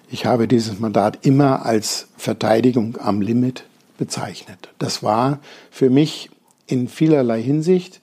Ich 0.09 0.25
habe 0.25 0.47
dieses 0.47 0.79
Mandat 0.79 1.25
immer 1.25 1.65
als 1.65 2.07
Verteidigung 2.15 2.97
am 3.01 3.19
Limit 3.19 3.65
bezeichnet. 3.97 4.69
Das 4.79 5.03
war 5.03 5.39
für 5.69 5.89
mich 5.89 6.29
in 6.65 6.87
vielerlei 6.87 7.41
Hinsicht 7.41 7.99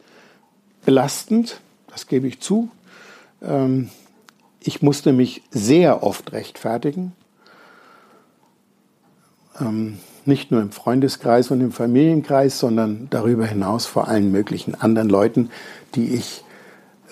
belastend, 0.84 1.60
das 1.90 2.06
gebe 2.06 2.28
ich 2.28 2.40
zu. 2.40 2.68
Ähm, 3.40 3.88
ich 4.60 4.82
musste 4.82 5.14
mich 5.14 5.40
sehr 5.50 6.02
oft 6.02 6.32
rechtfertigen, 6.32 7.12
ähm, 9.58 9.96
nicht 10.26 10.50
nur 10.50 10.60
im 10.60 10.72
Freundeskreis 10.72 11.50
und 11.50 11.62
im 11.62 11.72
Familienkreis, 11.72 12.58
sondern 12.58 13.06
darüber 13.08 13.46
hinaus 13.46 13.86
vor 13.86 14.08
allen 14.08 14.30
möglichen 14.30 14.74
anderen 14.74 15.08
Leuten, 15.08 15.48
die 15.94 16.14
ich 16.14 16.43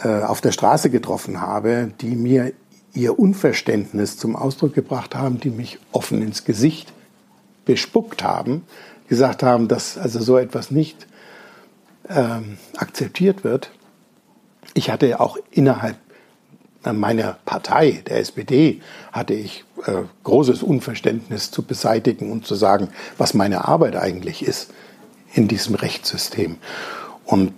auf 0.09 0.41
der 0.41 0.53
Straße 0.53 0.91
getroffen 0.91 1.41
habe, 1.41 1.93
die 2.01 2.17
mir 2.17 2.53
ihr 2.95 3.19
Unverständnis 3.19 4.19
zum 4.19 4.37
Ausdruck 4.37 4.75
gebracht 4.75 5.15
haben, 5.15 5.41
die 5.41 5.51
mich 5.51 5.79
offen 5.93 6.23
ins 6.23 6.45
Gesicht 6.45 6.93
bespuckt 7.65 8.23
haben, 8.23 8.65
gesagt 9.09 9.43
haben, 9.43 9.69
dass 9.69 9.97
also 9.97 10.21
so 10.21 10.37
etwas 10.37 10.71
nicht 10.71 11.07
ähm, 12.09 12.59
akzeptiert 12.77 13.45
wird. 13.45 13.71
Ich 14.75 14.91
hatte 14.91 15.21
auch 15.21 15.39
innerhalb 15.51 15.97
meiner 16.85 17.39
Partei, 17.45 18.03
der 18.07 18.19
SPD, 18.19 18.81
hatte 19.13 19.35
ich 19.35 19.65
äh, 19.87 20.03
großes 20.25 20.65
Unverständnis 20.65 21.53
zu 21.53 21.63
beseitigen 21.63 22.33
und 22.33 22.45
zu 22.45 22.57
sagen, 22.57 22.89
was 23.19 23.35
meine 23.35 23.69
Arbeit 23.69 23.95
eigentlich 23.95 24.45
ist 24.45 24.71
in 25.33 25.47
diesem 25.47 25.77
Rechtssystem. 25.77 26.57
Und 27.25 27.53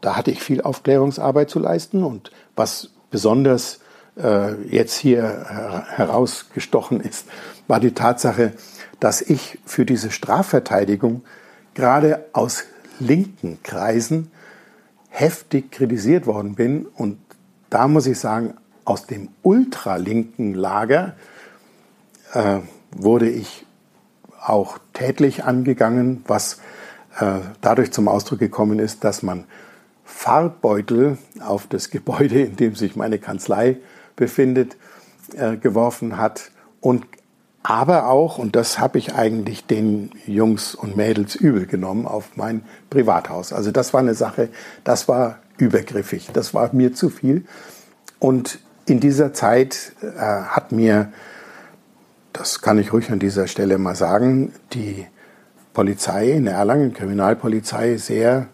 da 0.00 0.16
hatte 0.16 0.30
ich 0.30 0.42
viel 0.42 0.62
Aufklärungsarbeit 0.62 1.50
zu 1.50 1.58
leisten 1.58 2.02
und 2.02 2.30
was 2.56 2.90
besonders 3.10 3.80
äh, 4.16 4.54
jetzt 4.64 4.96
hier 4.96 5.22
her 5.22 5.84
herausgestochen 5.88 7.00
ist, 7.00 7.26
war 7.68 7.80
die 7.80 7.92
Tatsache, 7.92 8.52
dass 8.98 9.22
ich 9.22 9.58
für 9.64 9.86
diese 9.86 10.10
Strafverteidigung 10.10 11.22
gerade 11.74 12.26
aus 12.32 12.64
linken 12.98 13.62
Kreisen 13.62 14.30
heftig 15.08 15.72
kritisiert 15.72 16.26
worden 16.26 16.54
bin 16.54 16.86
und 16.86 17.18
da 17.68 17.88
muss 17.88 18.06
ich 18.06 18.18
sagen, 18.18 18.54
aus 18.84 19.06
dem 19.06 19.28
ultralinken 19.42 20.54
Lager 20.54 21.14
äh, 22.32 22.58
wurde 22.90 23.28
ich 23.28 23.66
auch 24.40 24.78
tätlich 24.92 25.44
angegangen, 25.44 26.24
was 26.26 26.60
äh, 27.18 27.40
dadurch 27.60 27.92
zum 27.92 28.08
Ausdruck 28.08 28.38
gekommen 28.38 28.78
ist, 28.78 29.04
dass 29.04 29.22
man 29.22 29.44
Farbbeutel 30.10 31.16
auf 31.40 31.66
das 31.66 31.90
Gebäude, 31.90 32.42
in 32.42 32.56
dem 32.56 32.74
sich 32.74 32.96
meine 32.96 33.18
Kanzlei 33.18 33.78
befindet, 34.16 34.76
äh, 35.34 35.56
geworfen 35.56 36.18
hat 36.18 36.50
und 36.80 37.06
aber 37.62 38.06
auch, 38.06 38.38
und 38.38 38.56
das 38.56 38.78
habe 38.78 38.96
ich 38.98 39.14
eigentlich 39.14 39.66
den 39.66 40.10
Jungs 40.26 40.74
und 40.74 40.96
Mädels 40.96 41.34
übel 41.34 41.66
genommen, 41.66 42.06
auf 42.06 42.30
mein 42.36 42.62
Privathaus. 42.88 43.52
Also 43.52 43.70
das 43.70 43.92
war 43.92 44.00
eine 44.00 44.14
Sache, 44.14 44.48
das 44.82 45.08
war 45.08 45.38
übergriffig, 45.58 46.30
das 46.32 46.54
war 46.54 46.70
mir 46.72 46.94
zu 46.94 47.10
viel. 47.10 47.44
Und 48.18 48.60
in 48.86 48.98
dieser 48.98 49.34
Zeit 49.34 49.92
äh, 50.02 50.18
hat 50.18 50.72
mir, 50.72 51.12
das 52.32 52.62
kann 52.62 52.78
ich 52.78 52.94
ruhig 52.94 53.10
an 53.10 53.18
dieser 53.18 53.46
Stelle 53.46 53.76
mal 53.76 53.94
sagen, 53.94 54.54
die 54.72 55.06
Polizei 55.74 56.30
in 56.32 56.46
Erlangen, 56.46 56.94
Kriminalpolizei, 56.94 57.98
sehr 57.98 58.48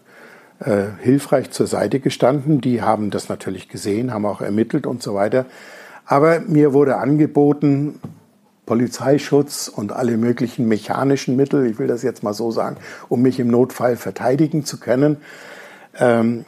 äh, 0.59 0.85
hilfreich 1.01 1.51
zur 1.51 1.67
Seite 1.67 1.99
gestanden. 1.99 2.61
Die 2.61 2.81
haben 2.81 3.11
das 3.11 3.29
natürlich 3.29 3.69
gesehen, 3.69 4.13
haben 4.13 4.25
auch 4.25 4.41
ermittelt 4.41 4.87
und 4.87 5.03
so 5.03 5.13
weiter. 5.13 5.45
Aber 6.05 6.39
mir 6.39 6.73
wurde 6.73 6.97
angeboten, 6.97 7.99
Polizeischutz 8.65 9.67
und 9.67 9.91
alle 9.91 10.17
möglichen 10.17 10.67
mechanischen 10.67 11.35
Mittel, 11.35 11.65
ich 11.67 11.79
will 11.79 11.87
das 11.87 12.01
jetzt 12.01 12.23
mal 12.23 12.33
so 12.33 12.51
sagen, 12.51 12.77
um 13.07 13.21
mich 13.21 13.39
im 13.39 13.47
Notfall 13.49 13.95
verteidigen 13.97 14.65
zu 14.65 14.79
können, 14.79 15.17
ähm, 15.97 16.45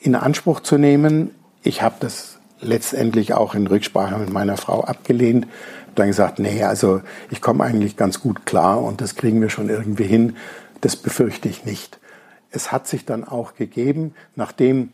in 0.00 0.14
Anspruch 0.14 0.60
zu 0.60 0.76
nehmen. 0.76 1.30
Ich 1.62 1.80
habe 1.80 1.94
das 2.00 2.38
letztendlich 2.60 3.34
auch 3.34 3.54
in 3.54 3.66
Rücksprache 3.66 4.18
mit 4.18 4.32
meiner 4.32 4.56
Frau 4.56 4.82
abgelehnt. 4.82 5.46
Dann 5.94 6.08
gesagt, 6.08 6.38
nee, 6.38 6.64
also 6.64 7.02
ich 7.30 7.40
komme 7.40 7.62
eigentlich 7.62 7.96
ganz 7.96 8.20
gut 8.20 8.46
klar 8.46 8.82
und 8.82 9.00
das 9.00 9.14
kriegen 9.14 9.40
wir 9.40 9.48
schon 9.48 9.68
irgendwie 9.68 10.04
hin. 10.04 10.36
Das 10.80 10.96
befürchte 10.96 11.48
ich 11.48 11.64
nicht 11.64 11.98
es 12.54 12.72
hat 12.72 12.86
sich 12.86 13.04
dann 13.04 13.24
auch 13.24 13.54
gegeben, 13.54 14.14
nachdem 14.36 14.90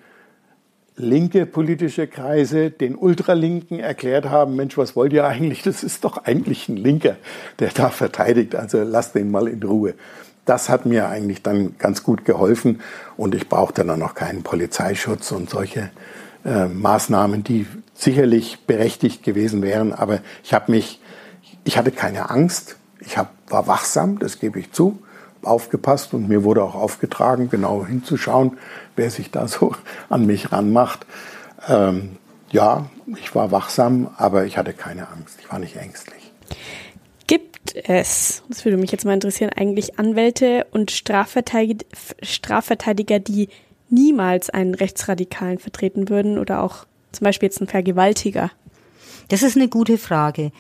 linke 0.97 1.47
politische 1.47 2.07
Kreise 2.07 2.71
den 2.71 2.95
Ultralinken 2.95 3.79
erklärt 3.79 4.27
haben, 4.27 4.57
Mensch, 4.57 4.77
was 4.77 4.97
wollt 4.97 5.13
ihr 5.13 5.27
eigentlich? 5.27 5.63
Das 5.63 5.83
ist 5.83 6.05
doch 6.05 6.25
eigentlich 6.25 6.69
ein 6.69 6.77
Linker, 6.77 7.17
der 7.59 7.71
da 7.71 7.91
verteidigt, 7.91 8.55
also 8.55 8.83
lasst 8.83 9.15
den 9.15 9.31
mal 9.31 9.49
in 9.49 9.63
Ruhe. 9.63 9.95
Das 10.45 10.69
hat 10.69 10.87
mir 10.87 11.09
eigentlich 11.09 11.43
dann 11.43 11.77
ganz 11.79 12.03
gut 12.03 12.25
geholfen 12.25 12.81
und 13.17 13.35
ich 13.35 13.49
brauchte 13.49 13.85
dann 13.85 13.99
noch 13.99 14.15
keinen 14.15 14.43
Polizeischutz 14.43 15.33
und 15.33 15.49
solche 15.51 15.91
äh, 16.45 16.67
Maßnahmen, 16.67 17.45
die 17.45 17.67
sicherlich 17.95 18.61
berechtigt 18.67 19.23
gewesen 19.23 19.63
wären. 19.63 19.93
Aber 19.93 20.21
ich 20.43 20.55
habe 20.55 20.73
mich, 20.73 21.01
ich 21.65 21.77
hatte 21.79 21.93
keine 21.93 22.31
Angst. 22.31 22.77
Ich 23.01 23.17
hab, 23.17 23.33
war 23.49 23.67
wachsam, 23.67 24.19
das 24.19 24.39
gebe 24.39 24.59
ich 24.59 24.73
zu, 24.73 24.99
aufgepasst 25.43 26.15
und 26.15 26.29
mir 26.29 26.45
wurde 26.45 26.63
auch 26.63 26.75
aufgetragen, 26.75 27.49
genau 27.51 27.85
hinzuschauen, 27.85 28.59
wer 28.97 29.11
sich 29.11 29.31
da 29.31 29.49
so 29.49 29.75
an 30.09 30.27
mich 30.27 30.53
ranmacht. 30.53 31.07
Ähm, 31.69 32.17
ja, 32.51 32.87
ich 33.07 33.35
war 33.35 33.51
wachsam, 33.51 34.11
aber 34.17 34.45
ich 34.45 34.57
hatte 34.59 34.73
keine 34.73 35.09
Angst. 35.09 35.39
Ich 35.41 35.51
war 35.51 35.59
nicht 35.59 35.77
ängstlich. 35.77 36.33
Gibt 37.27 37.75
es, 37.75 38.43
das 38.49 38.65
würde 38.65 38.77
mich 38.77 38.91
jetzt 38.91 39.05
mal 39.05 39.15
interessieren, 39.15 39.51
eigentlich 39.55 39.99
Anwälte 39.99 40.67
und 40.73 40.91
Strafverteidiger, 40.91 41.87
Strafverteidiger 42.23 43.21
die 43.21 43.49
niemals 43.89 44.51
einen 44.51 44.75
Rechtsradikalen 44.75 45.59
vertreten 45.59 46.09
würden 46.09 46.39
oder 46.39 46.63
auch 46.63 46.87
zum 47.13 47.25
Beispiel 47.25 47.49
jetzt 47.49 47.61
einen 47.61 47.69
Vergewaltiger? 47.69 48.51
Das 49.29 49.43
ist 49.43 49.57
eine 49.57 49.69
gute 49.69 49.97
Frage. 49.97 50.51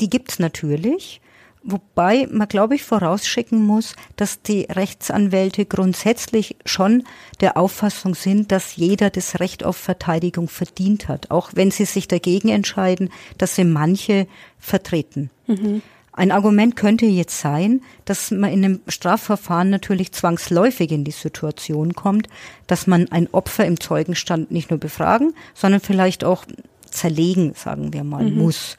Die 0.00 0.10
gibt's 0.10 0.38
natürlich. 0.38 1.22
Wobei 1.64 2.26
man, 2.30 2.48
glaube 2.48 2.74
ich, 2.74 2.82
vorausschicken 2.82 3.64
muss, 3.64 3.94
dass 4.16 4.42
die 4.42 4.62
Rechtsanwälte 4.62 5.64
grundsätzlich 5.64 6.56
schon 6.64 7.04
der 7.40 7.56
Auffassung 7.56 8.16
sind, 8.16 8.50
dass 8.50 8.74
jeder 8.74 9.10
das 9.10 9.38
Recht 9.38 9.62
auf 9.62 9.76
Verteidigung 9.76 10.48
verdient 10.48 11.06
hat, 11.06 11.30
auch 11.30 11.50
wenn 11.54 11.70
sie 11.70 11.84
sich 11.84 12.08
dagegen 12.08 12.48
entscheiden, 12.48 13.10
dass 13.38 13.54
sie 13.54 13.64
manche 13.64 14.26
vertreten. 14.58 15.30
Mhm. 15.46 15.82
Ein 16.14 16.30
Argument 16.30 16.76
könnte 16.76 17.06
jetzt 17.06 17.40
sein, 17.40 17.80
dass 18.04 18.30
man 18.32 18.52
in 18.52 18.64
einem 18.64 18.80
Strafverfahren 18.86 19.70
natürlich 19.70 20.12
zwangsläufig 20.12 20.90
in 20.90 21.04
die 21.04 21.10
Situation 21.10 21.94
kommt, 21.94 22.28
dass 22.66 22.86
man 22.86 23.10
ein 23.10 23.28
Opfer 23.32 23.64
im 23.64 23.80
Zeugenstand 23.80 24.50
nicht 24.50 24.70
nur 24.70 24.78
befragen, 24.78 25.32
sondern 25.54 25.80
vielleicht 25.80 26.24
auch 26.24 26.44
zerlegen, 26.90 27.54
sagen 27.54 27.92
wir 27.92 28.04
mal, 28.04 28.24
mhm. 28.24 28.36
muss. 28.36 28.76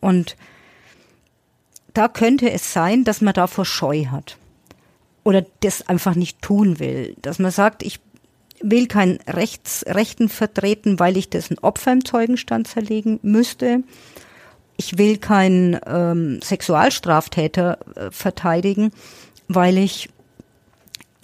Und 0.00 0.36
da 1.94 2.08
könnte 2.08 2.50
es 2.50 2.72
sein, 2.72 3.04
dass 3.04 3.20
man 3.20 3.34
davor 3.34 3.64
Scheu 3.64 4.06
hat 4.06 4.36
oder 5.24 5.44
das 5.60 5.88
einfach 5.88 6.14
nicht 6.14 6.40
tun 6.42 6.78
will, 6.78 7.16
dass 7.20 7.38
man 7.38 7.50
sagt, 7.50 7.82
ich 7.82 8.00
will 8.62 8.86
kein 8.86 9.18
Rechts, 9.26 9.84
Rechten 9.86 10.28
vertreten, 10.28 10.98
weil 10.98 11.16
ich 11.16 11.30
dessen 11.30 11.58
Opfer 11.58 11.92
im 11.92 12.04
Zeugenstand 12.04 12.68
zerlegen 12.68 13.18
müsste. 13.22 13.82
Ich 14.76 14.98
will 14.98 15.18
keinen 15.18 15.78
ähm, 15.86 16.40
Sexualstraftäter 16.42 17.78
äh, 17.96 18.10
verteidigen, 18.10 18.92
weil 19.48 19.78
ich 19.78 20.10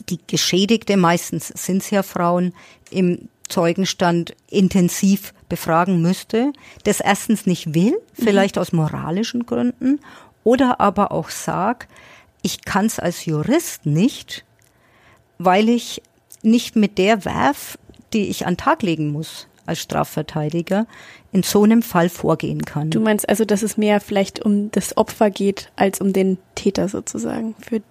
die 0.08 0.20
Geschädigte, 0.26 0.96
meistens 0.96 1.48
sind 1.48 1.82
es 1.82 1.90
ja 1.90 2.02
Frauen, 2.02 2.54
im 2.90 3.28
Zeugenstand 3.48 4.34
intensiv 4.48 5.32
befragen 5.48 6.02
müsste, 6.02 6.52
das 6.84 7.00
erstens 7.00 7.46
nicht 7.46 7.74
will, 7.74 7.92
mhm. 7.92 8.24
vielleicht 8.24 8.56
mhm. 8.56 8.62
aus 8.62 8.72
moralischen 8.72 9.46
Gründen, 9.46 10.00
oder 10.46 10.80
aber 10.80 11.10
auch 11.10 11.28
sag, 11.28 11.88
ich 12.40 12.64
kann 12.64 12.86
es 12.86 13.00
als 13.00 13.24
Jurist 13.24 13.84
nicht, 13.84 14.44
weil 15.38 15.68
ich 15.68 16.02
nicht 16.42 16.76
mit 16.76 16.98
der 16.98 17.24
Werf, 17.24 17.76
die 18.12 18.28
ich 18.28 18.46
an 18.46 18.56
Tag 18.56 18.82
legen 18.82 19.10
muss 19.10 19.48
als 19.66 19.80
Strafverteidiger, 19.80 20.86
in 21.32 21.42
so 21.42 21.64
einem 21.64 21.82
Fall 21.82 22.08
vorgehen 22.08 22.64
kann. 22.64 22.90
Du 22.90 23.00
meinst 23.00 23.28
also, 23.28 23.44
dass 23.44 23.64
es 23.64 23.76
mehr 23.76 24.00
vielleicht 24.00 24.44
um 24.44 24.70
das 24.70 24.96
Opfer 24.96 25.30
geht, 25.30 25.72
als 25.74 26.00
um 26.00 26.12
den 26.12 26.38
Täter 26.54 26.88
sozusagen? 26.88 27.56
Für 27.58 27.82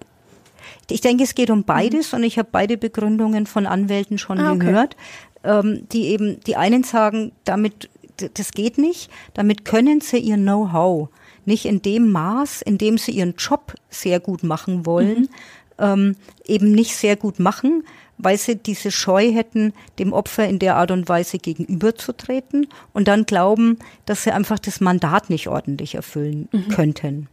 ich 0.90 1.02
denke, 1.02 1.24
es 1.24 1.34
geht 1.34 1.50
um 1.50 1.64
beides 1.64 2.12
mhm. 2.12 2.18
und 2.18 2.24
ich 2.24 2.38
habe 2.38 2.48
beide 2.50 2.78
Begründungen 2.78 3.44
von 3.44 3.66
Anwälten 3.66 4.16
schon 4.16 4.40
ah, 4.40 4.52
okay. 4.52 4.64
gehört, 4.64 4.96
ähm, 5.44 5.86
die 5.92 6.06
eben, 6.06 6.40
die 6.46 6.56
einen 6.56 6.84
sagen, 6.84 7.32
damit, 7.44 7.90
das 8.16 8.52
geht 8.52 8.78
nicht, 8.78 9.10
damit 9.34 9.66
können 9.66 10.00
sie 10.00 10.16
ihr 10.16 10.36
Know-how 10.36 11.10
nicht 11.46 11.64
in 11.64 11.82
dem 11.82 12.10
Maß, 12.12 12.62
in 12.62 12.78
dem 12.78 12.98
sie 12.98 13.12
ihren 13.12 13.34
Job 13.36 13.74
sehr 13.88 14.20
gut 14.20 14.42
machen 14.42 14.84
wollen, 14.84 15.20
mhm. 15.20 15.28
ähm, 15.78 16.16
eben 16.44 16.72
nicht 16.72 16.96
sehr 16.96 17.16
gut 17.16 17.38
machen, 17.38 17.84
weil 18.18 18.38
sie 18.38 18.56
diese 18.56 18.90
Scheu 18.90 19.30
hätten, 19.32 19.72
dem 19.98 20.12
Opfer 20.12 20.48
in 20.48 20.58
der 20.58 20.76
Art 20.76 20.90
und 20.90 21.08
Weise 21.08 21.38
gegenüberzutreten 21.38 22.66
und 22.92 23.08
dann 23.08 23.26
glauben, 23.26 23.78
dass 24.06 24.24
sie 24.24 24.32
einfach 24.32 24.58
das 24.58 24.80
Mandat 24.80 25.30
nicht 25.30 25.48
ordentlich 25.48 25.94
erfüllen 25.94 26.48
mhm. 26.52 26.68
könnten. 26.68 27.28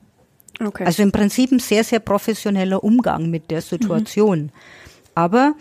Okay. 0.60 0.86
Also 0.86 1.04
im 1.04 1.12
Prinzip 1.12 1.52
ein 1.52 1.60
sehr, 1.60 1.84
sehr 1.84 2.00
professioneller 2.00 2.84
Umgang 2.84 3.30
mit 3.30 3.50
der 3.50 3.62
Situation. 3.62 4.44
Mhm. 4.44 4.50
Aber 5.16 5.56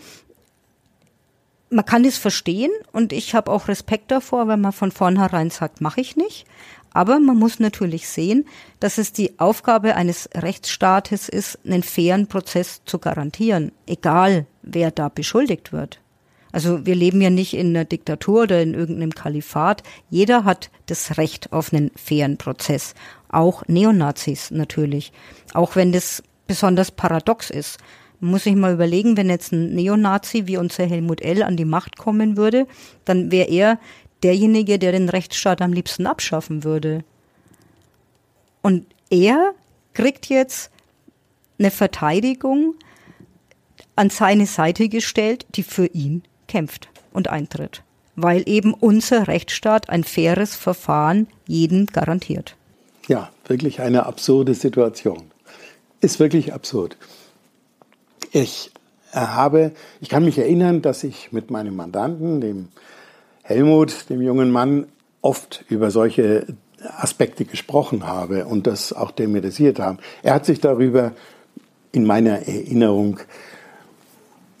man 1.69 1.85
kann 1.85 2.05
es 2.05 2.17
verstehen 2.17 2.71
und 2.91 3.11
ich 3.13 3.33
habe 3.33 3.51
auch 3.51 3.67
Respekt 3.67 4.11
davor, 4.11 4.47
wenn 4.47 4.61
man 4.61 4.71
von 4.71 4.91
vornherein 4.91 5.49
sagt, 5.49 5.81
mache 5.81 6.01
ich 6.01 6.15
nicht. 6.15 6.45
Aber 6.93 7.19
man 7.19 7.37
muss 7.37 7.59
natürlich 7.59 8.07
sehen, 8.07 8.45
dass 8.79 8.97
es 8.97 9.11
die 9.11 9.39
Aufgabe 9.39 9.95
eines 9.95 10.29
Rechtsstaates 10.35 11.27
ist, 11.27 11.59
einen 11.65 11.83
fairen 11.83 12.27
Prozess 12.27 12.81
zu 12.85 12.99
garantieren, 12.99 13.71
egal 13.87 14.45
wer 14.61 14.91
da 14.91 15.09
beschuldigt 15.09 15.73
wird. 15.73 15.99
Also 16.53 16.85
wir 16.85 16.95
leben 16.95 17.19
ja 17.19 17.31
nicht 17.31 17.55
in 17.55 17.69
einer 17.69 17.83
Diktatur 17.83 18.43
oder 18.43 18.61
in 18.61 18.75
irgendeinem 18.75 19.11
Kalifat. 19.11 19.81
Jeder 20.11 20.45
hat 20.45 20.69
das 20.85 21.17
Recht 21.17 21.51
auf 21.51 21.73
einen 21.73 21.89
fairen 21.95 22.37
Prozess. 22.37 22.93
Auch 23.27 23.63
Neonazis 23.67 24.51
natürlich. 24.51 25.11
Auch 25.55 25.75
wenn 25.75 25.91
das 25.91 26.21
besonders 26.45 26.91
paradox 26.91 27.49
ist. 27.49 27.79
Muss 28.19 28.43
sich 28.43 28.55
mal 28.55 28.73
überlegen, 28.73 29.17
wenn 29.17 29.29
jetzt 29.29 29.51
ein 29.51 29.73
Neonazi 29.73 30.45
wie 30.45 30.57
unser 30.57 30.85
Helmut 30.85 31.21
L. 31.21 31.41
an 31.43 31.57
die 31.57 31.65
Macht 31.65 31.97
kommen 31.97 32.37
würde, 32.37 32.67
dann 33.03 33.31
wäre 33.31 33.49
er 33.49 33.79
derjenige, 34.23 34.79
der 34.79 34.91
den 34.91 35.09
Rechtsstaat 35.09 35.61
am 35.61 35.73
liebsten 35.73 36.07
abschaffen 36.07 36.63
würde. 36.63 37.03
Und 38.61 38.85
er 39.09 39.53
kriegt 39.93 40.27
jetzt 40.27 40.71
eine 41.59 41.71
Verteidigung 41.71 42.75
an 43.95 44.09
seine 44.09 44.47
Seite 44.47 44.89
gestellt, 44.89 45.45
die 45.55 45.63
für 45.63 45.85
ihn 45.87 46.23
kämpft 46.47 46.89
und 47.11 47.29
eintritt, 47.29 47.83
weil 48.15 48.43
eben 48.47 48.73
unser 48.73 49.27
Rechtsstaat 49.27 49.89
ein 49.89 50.03
faires 50.03 50.55
Verfahren 50.55 51.27
jedem 51.47 51.85
garantiert. 51.85 52.55
Ja, 53.07 53.29
wirklich 53.47 53.81
eine 53.81 54.05
absurde 54.05 54.55
Situation. 54.55 55.31
Ist 56.01 56.19
wirklich 56.19 56.53
absurd. 56.53 56.97
Ich 58.31 58.71
habe, 59.11 59.73
ich 60.01 60.09
kann 60.09 60.25
mich 60.25 60.37
erinnern, 60.37 60.81
dass 60.81 61.03
ich 61.03 61.31
mit 61.31 61.51
meinem 61.51 61.75
Mandanten, 61.75 62.41
dem 62.41 62.69
Helmut, 63.53 64.09
dem 64.09 64.21
jungen 64.21 64.49
Mann, 64.49 64.87
oft 65.21 65.63
über 65.69 65.91
solche 65.91 66.47
Aspekte 66.97 67.45
gesprochen 67.45 68.07
habe 68.07 68.45
und 68.45 68.65
das 68.65 68.93
auch 68.93 69.11
thematisiert 69.11 69.79
haben. 69.79 69.99
Er 70.23 70.33
hat 70.33 70.45
sich 70.45 70.59
darüber 70.59 71.11
in 71.91 72.05
meiner 72.05 72.47
Erinnerung 72.47 73.19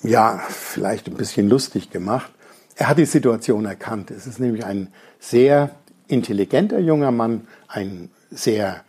ja 0.03 0.41
vielleicht 0.47 1.07
ein 1.07 1.15
bisschen 1.15 1.49
lustig 1.49 1.89
gemacht. 1.89 2.31
Er 2.75 2.87
hat 2.89 2.99
die 2.99 3.05
Situation 3.05 3.65
erkannt. 3.65 4.11
Es 4.11 4.27
ist 4.27 4.39
nämlich 4.39 4.63
ein 4.63 4.89
sehr 5.19 5.71
intelligenter 6.07 6.79
junger 6.79 7.11
Mann, 7.11 7.47
ein 7.67 8.11
sehr 8.29 8.83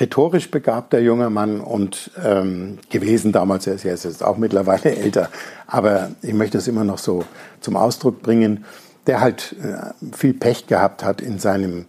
rhetorisch 0.00 0.50
begabter 0.50 1.00
junger 1.00 1.28
Mann 1.28 1.60
und 1.60 2.12
ähm, 2.24 2.78
gewesen 2.88 3.30
damals, 3.30 3.66
er 3.66 3.74
ist 3.74 3.84
jetzt 3.84 4.22
auch 4.24 4.38
mittlerweile 4.38 4.96
älter, 4.96 5.28
aber 5.66 6.12
ich 6.22 6.32
möchte 6.32 6.58
es 6.58 6.66
immer 6.66 6.84
noch 6.84 6.98
so 6.98 7.24
zum 7.60 7.76
Ausdruck 7.76 8.22
bringen 8.22 8.64
der 9.06 9.20
halt 9.20 9.56
äh, 9.62 10.16
viel 10.16 10.34
Pech 10.34 10.66
gehabt 10.66 11.04
hat 11.04 11.20
in 11.20 11.38
seinem 11.38 11.86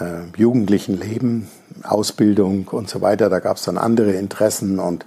äh, 0.00 0.38
jugendlichen 0.38 0.98
Leben, 0.98 1.48
Ausbildung 1.82 2.68
und 2.68 2.88
so 2.88 3.00
weiter. 3.00 3.30
Da 3.30 3.38
gab 3.38 3.56
es 3.56 3.64
dann 3.64 3.78
andere 3.78 4.12
Interessen 4.12 4.78
und 4.78 5.04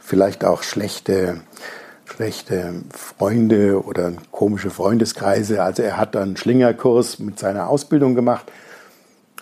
vielleicht 0.00 0.44
auch 0.44 0.62
schlechte, 0.62 1.40
schlechte 2.04 2.74
Freunde 2.90 3.84
oder 3.84 4.12
komische 4.30 4.70
Freundeskreise. 4.70 5.62
Also 5.62 5.82
er 5.82 5.96
hat 5.96 6.14
dann 6.14 6.22
einen 6.22 6.36
Schlingerkurs 6.36 7.18
mit 7.18 7.38
seiner 7.38 7.68
Ausbildung 7.68 8.14
gemacht, 8.14 8.50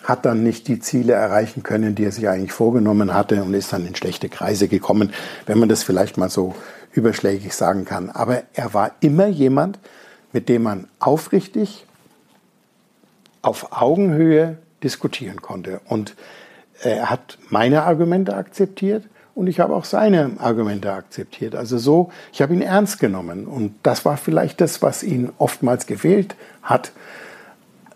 hat 0.03 0.25
dann 0.25 0.43
nicht 0.43 0.67
die 0.67 0.79
Ziele 0.79 1.13
erreichen 1.13 1.63
können, 1.63 1.95
die 1.95 2.05
er 2.05 2.11
sich 2.11 2.27
eigentlich 2.27 2.53
vorgenommen 2.53 3.13
hatte 3.13 3.43
und 3.43 3.53
ist 3.53 3.73
dann 3.73 3.85
in 3.85 3.95
schlechte 3.95 4.29
Kreise 4.29 4.67
gekommen, 4.67 5.13
wenn 5.45 5.59
man 5.59 5.69
das 5.69 5.83
vielleicht 5.83 6.17
mal 6.17 6.29
so 6.29 6.55
überschlägig 6.93 7.53
sagen 7.55 7.85
kann. 7.85 8.09
Aber 8.09 8.43
er 8.53 8.73
war 8.73 8.91
immer 8.99 9.27
jemand, 9.27 9.79
mit 10.33 10.49
dem 10.49 10.63
man 10.63 10.87
aufrichtig 10.99 11.85
auf 13.41 13.71
Augenhöhe 13.71 14.57
diskutieren 14.83 15.41
konnte. 15.41 15.81
Und 15.85 16.15
er 16.81 17.09
hat 17.09 17.37
meine 17.49 17.83
Argumente 17.83 18.35
akzeptiert 18.35 19.05
und 19.33 19.47
ich 19.47 19.59
habe 19.59 19.75
auch 19.75 19.85
seine 19.85 20.31
Argumente 20.39 20.91
akzeptiert. 20.91 21.55
Also 21.55 21.77
so, 21.77 22.11
ich 22.33 22.41
habe 22.41 22.53
ihn 22.53 22.61
ernst 22.61 22.99
genommen. 22.99 23.45
Und 23.45 23.73
das 23.83 24.03
war 24.05 24.17
vielleicht 24.17 24.61
das, 24.61 24.81
was 24.81 25.03
ihn 25.03 25.31
oftmals 25.37 25.85
gefehlt 25.85 26.35
hat. 26.61 26.91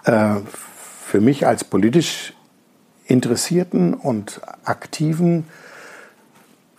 Äh, 0.05 0.35
für 1.05 1.21
mich 1.21 1.45
als 1.45 1.63
politisch 1.63 2.33
interessierten 3.05 3.93
und 3.93 4.41
aktiven 4.63 5.45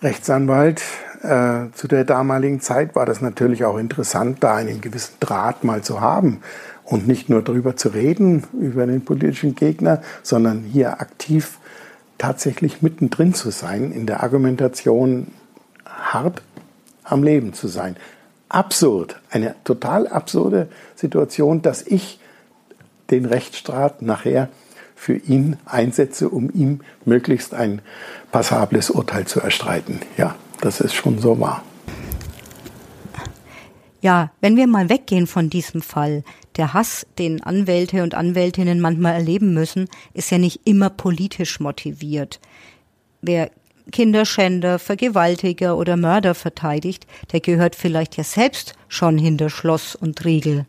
Rechtsanwalt 0.02 0.82
äh, 1.26 1.72
zu 1.74 1.88
der 1.88 2.04
damaligen 2.04 2.60
Zeit 2.60 2.94
war 2.94 3.06
das 3.06 3.20
natürlich 3.20 3.64
auch 3.64 3.78
interessant, 3.78 4.38
da 4.40 4.56
einen 4.56 4.80
gewissen 4.80 5.14
Draht 5.20 5.64
mal 5.64 5.82
zu 5.82 6.00
haben 6.00 6.40
und 6.84 7.06
nicht 7.06 7.28
nur 7.28 7.42
darüber 7.42 7.76
zu 7.76 7.88
reden, 7.88 8.44
über 8.58 8.86
den 8.86 9.04
politischen 9.04 9.54
Gegner, 9.54 10.02
sondern 10.22 10.60
hier 10.62 11.00
aktiv 11.00 11.58
tatsächlich 12.18 12.82
mittendrin 12.82 13.34
zu 13.34 13.50
sein, 13.50 13.92
in 13.92 14.06
der 14.06 14.22
Argumentation 14.22 15.28
hart 15.84 16.42
am 17.04 17.22
Leben 17.22 17.52
zu 17.52 17.68
sein. 17.68 17.96
Absurd, 18.48 19.20
eine 19.30 19.56
total 19.64 20.06
absurde 20.06 20.68
Situation, 20.94 21.62
dass 21.62 21.82
ich 21.82 22.20
den 23.10 23.24
Rechtsstaat 23.24 24.02
nachher 24.02 24.48
für 24.94 25.16
ihn 25.16 25.56
einsetze, 25.66 26.28
um 26.28 26.50
ihm 26.50 26.80
möglichst 27.04 27.54
ein 27.54 27.82
passables 28.32 28.90
Urteil 28.90 29.26
zu 29.26 29.40
erstreiten. 29.40 30.00
Ja, 30.16 30.36
das 30.60 30.80
ist 30.80 30.94
schon 30.94 31.18
so 31.18 31.38
wahr. 31.38 31.62
Ja, 34.02 34.30
wenn 34.40 34.56
wir 34.56 34.66
mal 34.66 34.88
weggehen 34.88 35.26
von 35.26 35.50
diesem 35.50 35.82
Fall, 35.82 36.22
der 36.56 36.74
Hass, 36.74 37.06
den 37.18 37.42
Anwälte 37.42 38.02
und 38.02 38.14
Anwältinnen 38.14 38.80
manchmal 38.80 39.14
erleben 39.14 39.52
müssen, 39.52 39.88
ist 40.14 40.30
ja 40.30 40.38
nicht 40.38 40.60
immer 40.64 40.90
politisch 40.90 41.60
motiviert. 41.60 42.40
Wer 43.20 43.50
Kinderschänder, 43.92 44.78
Vergewaltiger 44.78 45.76
oder 45.76 45.96
Mörder 45.96 46.34
verteidigt, 46.34 47.06
der 47.32 47.40
gehört 47.40 47.74
vielleicht 47.74 48.16
ja 48.16 48.24
selbst 48.24 48.74
schon 48.88 49.18
hinter 49.18 49.50
Schloss 49.50 49.94
und 49.94 50.24
Riegel. 50.24 50.66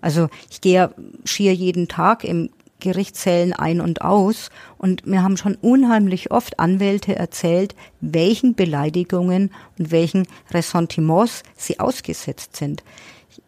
Also 0.00 0.28
ich 0.50 0.60
gehe 0.60 0.74
ja 0.74 0.90
schier 1.24 1.54
jeden 1.54 1.88
Tag 1.88 2.24
im 2.24 2.50
Gerichtszellen 2.84 3.52
ein 3.52 3.80
und 3.80 4.02
aus 4.02 4.50
und 4.78 5.06
mir 5.06 5.22
haben 5.22 5.36
schon 5.36 5.56
unheimlich 5.56 6.30
oft 6.30 6.60
Anwälte 6.60 7.16
erzählt, 7.16 7.74
welchen 8.00 8.54
Beleidigungen 8.54 9.50
und 9.78 9.90
welchen 9.90 10.28
Ressentiments 10.52 11.42
sie 11.56 11.80
ausgesetzt 11.80 12.56
sind 12.56 12.84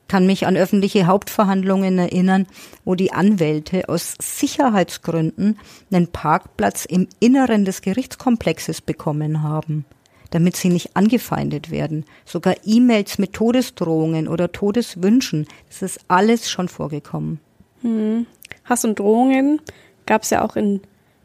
kann 0.09 0.27
mich 0.27 0.47
an 0.47 0.57
öffentliche 0.57 1.07
Hauptverhandlungen 1.07 1.99
erinnern, 1.99 2.47
wo 2.85 2.95
die 2.95 3.13
Anwälte 3.13 3.89
aus 3.89 4.15
Sicherheitsgründen 4.21 5.59
einen 5.91 6.09
Parkplatz 6.09 6.85
im 6.85 7.09
Inneren 7.21 7.65
des 7.65 7.83
Gerichtskomplexes 7.83 8.81
bekommen 8.81 9.43
haben, 9.43 9.85
damit 10.31 10.57
sie 10.57 10.69
nicht 10.69 10.97
angefeindet 10.97 11.71
werden. 11.71 12.05
Sogar 12.25 12.55
E-Mails 12.65 13.19
mit 13.19 13.33
Todesdrohungen 13.33 14.29
oder 14.29 14.53
Todeswünschen, 14.53 15.47
das 15.69 15.83
ist 15.83 16.01
alles 16.09 16.51
schon 16.51 16.69
vorgekommen. 16.69 17.41
Hm. 17.83 18.27
Hass 18.65 18.85
und 18.85 18.99
Drohungen 18.99 19.61
gab 20.07 20.23
es 20.23 20.31
ja 20.31 20.43
auch 20.43 20.57
in 20.57 20.81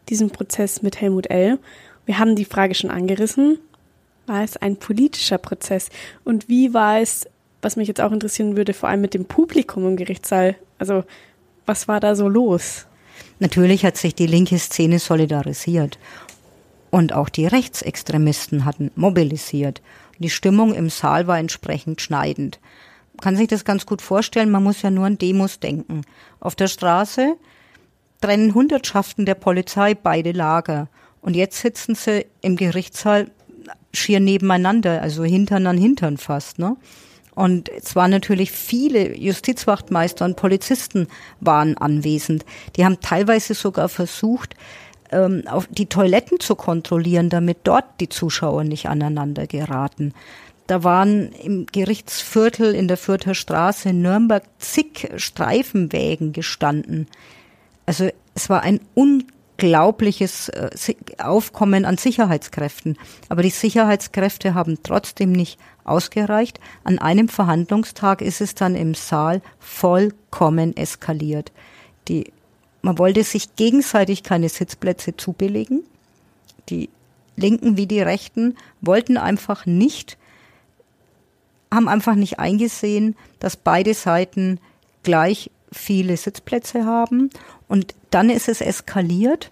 diesem 0.10 0.30
Prozess 0.30 0.82
mit 0.82 1.00
Helmut 1.00 1.30
L. 1.30 1.60
Wir 2.06 2.20
haben 2.20 2.36
die 2.36 2.46
Frage 2.46 2.76
schon 2.76 2.92
angerissen. 2.92 3.60
War 4.28 4.44
es 4.44 4.58
ein 4.58 4.78
politischer 4.78 5.38
Prozess? 5.38 5.90
Und 6.24 6.50
wie 6.50 6.74
war 6.74 7.00
es 7.00 7.28
was 7.62 7.76
mich 7.76 7.88
jetzt 7.88 8.02
auch 8.02 8.12
interessieren 8.12 8.58
würde, 8.58 8.74
vor 8.74 8.90
allem 8.90 9.02
mit 9.02 9.14
dem 9.14 9.26
Publikum 9.26 9.88
im 9.88 9.96
Gerichtssaal. 9.96 10.56
Also, 10.80 11.04
was 11.66 11.88
war 11.88 12.00
da 12.00 12.16
so 12.16 12.28
los? 12.28 12.88
Natürlich 13.40 13.86
hat 13.86 13.98
sich 13.98 14.16
die 14.16 14.28
linke 14.28 14.58
Szene 14.60 15.00
solidarisiert. 15.00 16.00
Und 16.90 17.14
auch 17.14 17.30
die 17.30 17.48
Rechtsextremisten 17.48 18.66
hatten 18.66 18.92
mobilisiert. 18.96 19.82
Die 20.20 20.30
Stimmung 20.30 20.74
im 20.74 20.90
Saal 20.90 21.28
war 21.28 21.40
entsprechend 21.40 22.02
schneidend. 22.02 22.60
Kann 23.22 23.36
sich 23.36 23.48
das 23.48 23.64
ganz 23.64 23.86
gut 23.86 24.02
vorstellen, 24.02 24.52
man 24.52 24.64
muss 24.64 24.82
ja 24.82 24.92
nur 24.92 25.06
an 25.06 25.18
Demos 25.18 25.60
denken. 25.60 26.02
Auf 26.40 26.56
der 26.56 26.68
Straße 26.68 27.38
trennen 28.20 28.54
Hundertschaften 28.54 29.26
der 29.26 29.36
Polizei 29.36 29.94
beide 29.94 30.32
Lager. 30.32 30.90
Und 31.22 31.36
jetzt 31.36 31.60
sitzen 31.62 31.96
sie 31.96 32.26
im 32.42 32.56
Gerichtssaal 32.56 33.30
schier 33.94 34.20
nebeneinander, 34.20 35.02
also 35.02 35.24
Hintern 35.24 35.68
an 35.68 35.78
Hintern 35.78 36.18
fast, 36.18 36.60
ne? 36.60 36.78
Und 37.34 37.70
es 37.70 37.96
waren 37.96 38.12
natürlich 38.12 38.52
viele 38.52 39.16
Justizwachtmeister 39.16 40.26
und 40.26 40.36
Polizisten 40.36 41.08
waren 41.40 41.78
anwesend. 41.78 42.46
Die 42.76 42.84
haben 42.84 43.00
teilweise 43.00 43.54
sogar 43.54 43.88
versucht, 43.88 44.56
ähm, 45.12 45.44
auf 45.48 45.68
die 45.70 45.86
Toiletten 45.86 46.42
zu 46.42 46.56
kontrollieren, 46.56 47.30
damit 47.30 47.60
dort 47.64 47.86
die 48.02 48.10
Zuschauer 48.10 48.66
nicht 48.66 48.88
aneinander 48.90 49.48
geraten. 49.48 50.14
Da 50.72 50.86
waren 50.86 51.34
im 51.34 51.66
Gerichtsviertel 51.66 52.74
in 52.76 52.88
der 52.88 52.96
Fürther 52.96 53.36
Straße 53.36 53.90
in 53.90 54.02
Nürnberg 54.02 54.46
zig 54.58 55.10
Streifenwägen 55.18 56.32
gestanden. 56.32 57.08
Also 57.86 58.08
es 58.36 58.50
war 58.50 58.62
ein 58.62 58.80
unglaubliches 58.94 60.48
äh, 60.48 60.70
Aufkommen 61.18 61.84
an 61.84 61.98
Sicherheitskräften. 61.98 62.98
Aber 63.28 63.44
die 63.44 63.50
Sicherheitskräfte 63.50 64.54
haben 64.54 64.78
trotzdem 64.82 65.34
nicht 65.34 65.60
ausgereicht. 65.84 66.62
An 66.86 67.00
einem 67.00 67.28
Verhandlungstag 67.28 68.22
ist 68.22 68.40
es 68.40 68.56
dann 68.56 68.76
im 68.76 68.94
Saal 68.94 69.42
vollkommen 69.60 70.78
eskaliert. 70.78 71.52
Die, 72.08 72.32
man 72.82 72.98
wollte 72.98 73.26
sich 73.26 73.58
gegenseitig 73.58 74.24
keine 74.24 74.48
Sitzplätze 74.48 75.18
zubelegen. 75.18 75.84
Die 76.70 76.88
Linken 77.36 77.76
wie 77.76 77.88
die 77.88 78.02
Rechten 78.02 78.56
wollten 78.80 79.18
einfach 79.18 79.66
nicht, 79.66 80.18
haben 81.74 81.88
einfach 81.88 82.16
nicht 82.16 82.40
eingesehen, 82.40 83.16
dass 83.40 83.56
beide 83.56 83.94
Seiten 83.94 84.60
gleich 85.04 85.50
viele 85.72 86.18
Sitzplätze 86.18 86.86
haben. 86.86 87.30
Und 87.68 87.96
dann 88.10 88.30
ist 88.30 88.50
es 88.50 88.62
eskaliert 88.62 89.52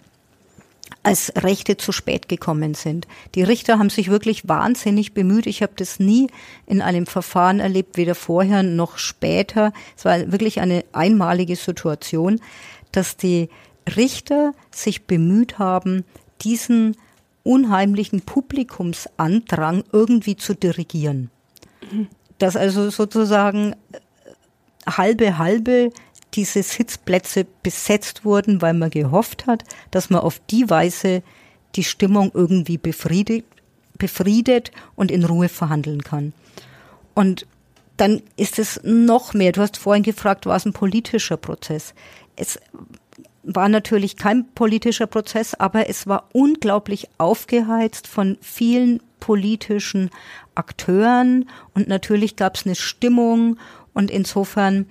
als 1.02 1.32
Rechte 1.36 1.76
zu 1.76 1.92
spät 1.92 2.28
gekommen 2.28 2.74
sind. 2.74 3.06
Die 3.34 3.42
Richter 3.42 3.78
haben 3.78 3.90
sich 3.90 4.10
wirklich 4.10 4.48
wahnsinnig 4.48 5.14
bemüht. 5.14 5.46
Ich 5.46 5.62
habe 5.62 5.72
das 5.76 5.98
nie 5.98 6.28
in 6.66 6.82
einem 6.82 7.06
Verfahren 7.06 7.60
erlebt, 7.60 7.96
weder 7.96 8.14
vorher 8.14 8.62
noch 8.62 8.98
später. 8.98 9.72
Es 9.96 10.04
war 10.04 10.30
wirklich 10.30 10.60
eine 10.60 10.84
einmalige 10.92 11.56
Situation, 11.56 12.40
dass 12.92 13.16
die 13.16 13.48
Richter 13.96 14.52
sich 14.70 15.06
bemüht 15.06 15.58
haben, 15.58 16.04
diesen 16.42 16.96
unheimlichen 17.44 18.20
Publikumsandrang 18.20 19.84
irgendwie 19.92 20.36
zu 20.36 20.54
dirigieren. 20.54 21.30
Dass 22.38 22.56
also 22.56 22.90
sozusagen 22.90 23.76
halbe 24.86 25.38
halbe 25.38 25.92
diese 26.34 26.62
Sitzplätze 26.62 27.46
besetzt 27.62 28.24
wurden, 28.24 28.62
weil 28.62 28.74
man 28.74 28.90
gehofft 28.90 29.46
hat, 29.46 29.64
dass 29.90 30.10
man 30.10 30.20
auf 30.20 30.40
die 30.50 30.70
Weise 30.70 31.22
die 31.76 31.84
Stimmung 31.84 32.30
irgendwie 32.34 32.78
befriedigt, 32.78 33.46
befriedet 33.98 34.70
und 34.94 35.10
in 35.10 35.24
Ruhe 35.24 35.48
verhandeln 35.48 36.02
kann. 36.02 36.32
Und 37.14 37.46
dann 37.96 38.22
ist 38.36 38.58
es 38.58 38.80
noch 38.82 39.34
mehr. 39.34 39.52
Du 39.52 39.60
hast 39.60 39.76
vorhin 39.76 40.02
gefragt, 40.02 40.46
war 40.46 40.56
es 40.56 40.64
ein 40.64 40.72
politischer 40.72 41.36
Prozess? 41.36 41.94
Es 42.36 42.58
war 43.42 43.68
natürlich 43.68 44.16
kein 44.16 44.46
politischer 44.54 45.06
Prozess, 45.06 45.54
aber 45.54 45.88
es 45.88 46.06
war 46.06 46.28
unglaublich 46.32 47.08
aufgeheizt 47.18 48.06
von 48.06 48.38
vielen 48.40 49.02
politischen 49.18 50.10
Akteuren 50.60 51.48
und 51.74 51.88
natürlich 51.88 52.36
gab 52.36 52.56
es 52.56 52.66
eine 52.66 52.74
Stimmung 52.74 53.56
und 53.94 54.10
insofern 54.10 54.86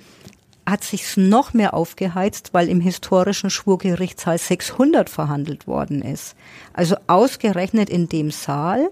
hat 0.66 0.84
sich's 0.84 1.16
noch 1.16 1.54
mehr 1.54 1.74
aufgeheizt, 1.74 2.50
weil 2.54 2.70
im 2.70 2.82
historischen 2.82 3.50
Schwurgerichtssaal 3.50 4.38
600 4.38 5.10
verhandelt 5.10 5.68
worden 5.68 6.02
ist. 6.02 6.36
Also 6.74 6.96
ausgerechnet 7.08 7.90
in 7.90 8.10
dem 8.10 8.32
Saal, 8.32 8.90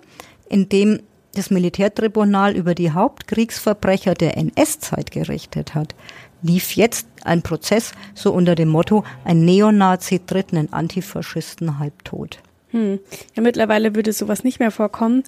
in 0.50 0.70
dem 0.70 1.02
das 1.34 1.50
Militärtribunal 1.52 2.56
über 2.56 2.74
die 2.74 2.92
Hauptkriegsverbrecher 2.92 4.16
der 4.16 4.38
NS-Zeit 4.38 5.12
gerichtet 5.12 5.76
hat, 5.76 5.94
lief 6.42 6.76
jetzt 6.76 7.08
ein 7.24 7.42
Prozess 7.42 7.92
so 8.14 8.32
unter 8.32 8.56
dem 8.56 8.70
Motto, 8.70 9.04
ein 9.24 9.46
Neonazi 9.46 10.20
tritt 10.26 10.54
einen 10.54 10.72
Antifaschisten 10.72 11.80
halbtot. 11.80 12.40
Hm. 12.72 13.00
Ja, 13.36 13.42
mittlerweile 13.42 13.96
würde 13.96 14.12
sowas 14.12 14.44
nicht 14.44 14.60
mehr 14.60 14.72
vorkommen. 14.72 15.24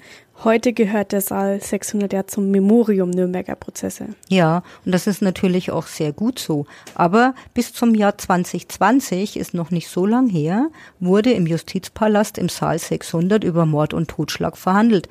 Heute 0.46 0.72
gehört 0.72 1.12
der 1.12 1.20
Saal 1.20 1.62
600 1.62 2.14
ja 2.14 2.26
zum 2.26 2.50
Memorium 2.50 3.10
Nürnberger 3.10 3.56
Prozesse. 3.56 4.08
Ja, 4.30 4.64
und 4.86 4.94
das 4.94 5.06
ist 5.06 5.22
natürlich 5.22 5.70
auch 5.70 5.86
sehr 5.86 6.14
gut 6.14 6.40
so. 6.40 6.66
Aber 6.96 7.36
bis 7.54 7.74
zum 7.74 7.94
Jahr 7.94 8.18
2020 8.18 9.36
ist 9.36 9.54
noch 9.54 9.70
nicht 9.70 9.90
so 9.90 10.06
lang 10.06 10.30
her, 10.30 10.70
wurde 11.02 11.34
im 11.34 11.46
Justizpalast 11.46 12.38
im 12.38 12.48
Saal 12.48 12.80
600 12.80 13.44
über 13.44 13.66
Mord 13.66 13.94
und 13.94 14.10
Totschlag 14.10 14.58
verhandelt 14.58 15.10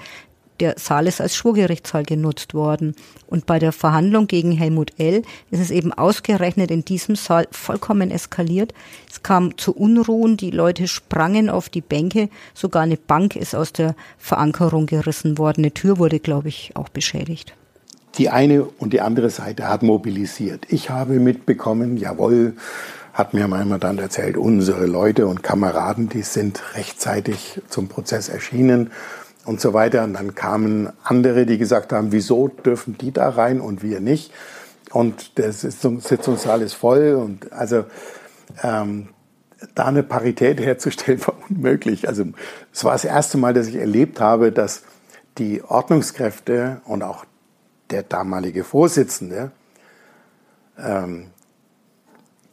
der 0.60 0.74
Saal 0.78 1.06
ist 1.06 1.20
als 1.20 1.36
Schwurgerichtssaal 1.36 2.04
genutzt 2.04 2.54
worden. 2.54 2.94
Und 3.26 3.46
bei 3.46 3.58
der 3.58 3.72
Verhandlung 3.72 4.26
gegen 4.26 4.52
Helmut 4.52 4.92
L. 4.98 5.22
ist 5.50 5.60
es 5.60 5.70
eben 5.70 5.92
ausgerechnet 5.92 6.70
in 6.70 6.84
diesem 6.84 7.16
Saal 7.16 7.46
vollkommen 7.50 8.10
eskaliert. 8.10 8.74
Es 9.10 9.22
kam 9.22 9.56
zu 9.56 9.74
Unruhen, 9.74 10.36
die 10.36 10.50
Leute 10.50 10.88
sprangen 10.88 11.50
auf 11.50 11.68
die 11.68 11.80
Bänke, 11.80 12.28
sogar 12.54 12.82
eine 12.82 12.96
Bank 12.96 13.36
ist 13.36 13.54
aus 13.54 13.72
der 13.72 13.94
Verankerung 14.18 14.86
gerissen 14.86 15.38
worden. 15.38 15.62
Eine 15.62 15.74
Tür 15.74 15.98
wurde, 15.98 16.20
glaube 16.20 16.48
ich, 16.48 16.72
auch 16.74 16.88
beschädigt. 16.88 17.54
Die 18.16 18.30
eine 18.30 18.64
und 18.64 18.92
die 18.92 19.00
andere 19.00 19.30
Seite 19.30 19.68
hat 19.68 19.82
mobilisiert. 19.82 20.66
Ich 20.68 20.90
habe 20.90 21.20
mitbekommen, 21.20 21.96
jawohl, 21.96 22.56
hat 23.12 23.34
mir 23.34 23.44
einmal 23.44 23.80
dann 23.80 23.98
erzählt, 23.98 24.36
unsere 24.36 24.86
Leute 24.86 25.26
und 25.26 25.42
Kameraden, 25.42 26.08
die 26.08 26.22
sind 26.22 26.62
rechtzeitig 26.74 27.60
zum 27.68 27.88
Prozess 27.88 28.28
erschienen 28.28 28.90
und 29.48 29.60
so 29.60 29.72
weiter. 29.72 30.04
Und 30.04 30.14
dann 30.14 30.34
kamen 30.34 30.90
andere, 31.02 31.46
die 31.46 31.58
gesagt 31.58 31.92
haben, 31.92 32.12
wieso 32.12 32.48
dürfen 32.48 32.96
die 32.98 33.12
da 33.12 33.28
rein 33.30 33.60
und 33.60 33.82
wir 33.82 34.00
nicht? 34.00 34.32
und 34.92 35.38
der 35.38 35.52
Sitzung, 35.52 36.00
Sitzungssaal 36.00 36.62
ist 36.62 36.74
voll 36.74 37.14
und 37.14 37.52
also 37.52 37.84
ähm, 38.62 39.08
da 39.74 39.86
eine 39.86 40.02
Parität 40.02 40.60
herzustellen 40.64 41.20
war 41.26 41.34
unmöglich. 41.48 42.08
Also 42.08 42.24
es 42.72 42.84
war 42.84 42.92
das 42.92 43.04
erste 43.04 43.38
Mal, 43.38 43.54
dass 43.54 43.66
ich 43.66 43.76
erlebt 43.76 44.20
habe, 44.20 44.52
dass 44.52 44.82
die 45.38 45.62
Ordnungskräfte 45.62 46.80
und 46.84 47.02
auch 47.02 47.24
der 47.90 48.02
damalige 48.02 48.64
Vorsitzende 48.64 49.52
ähm, 50.78 51.28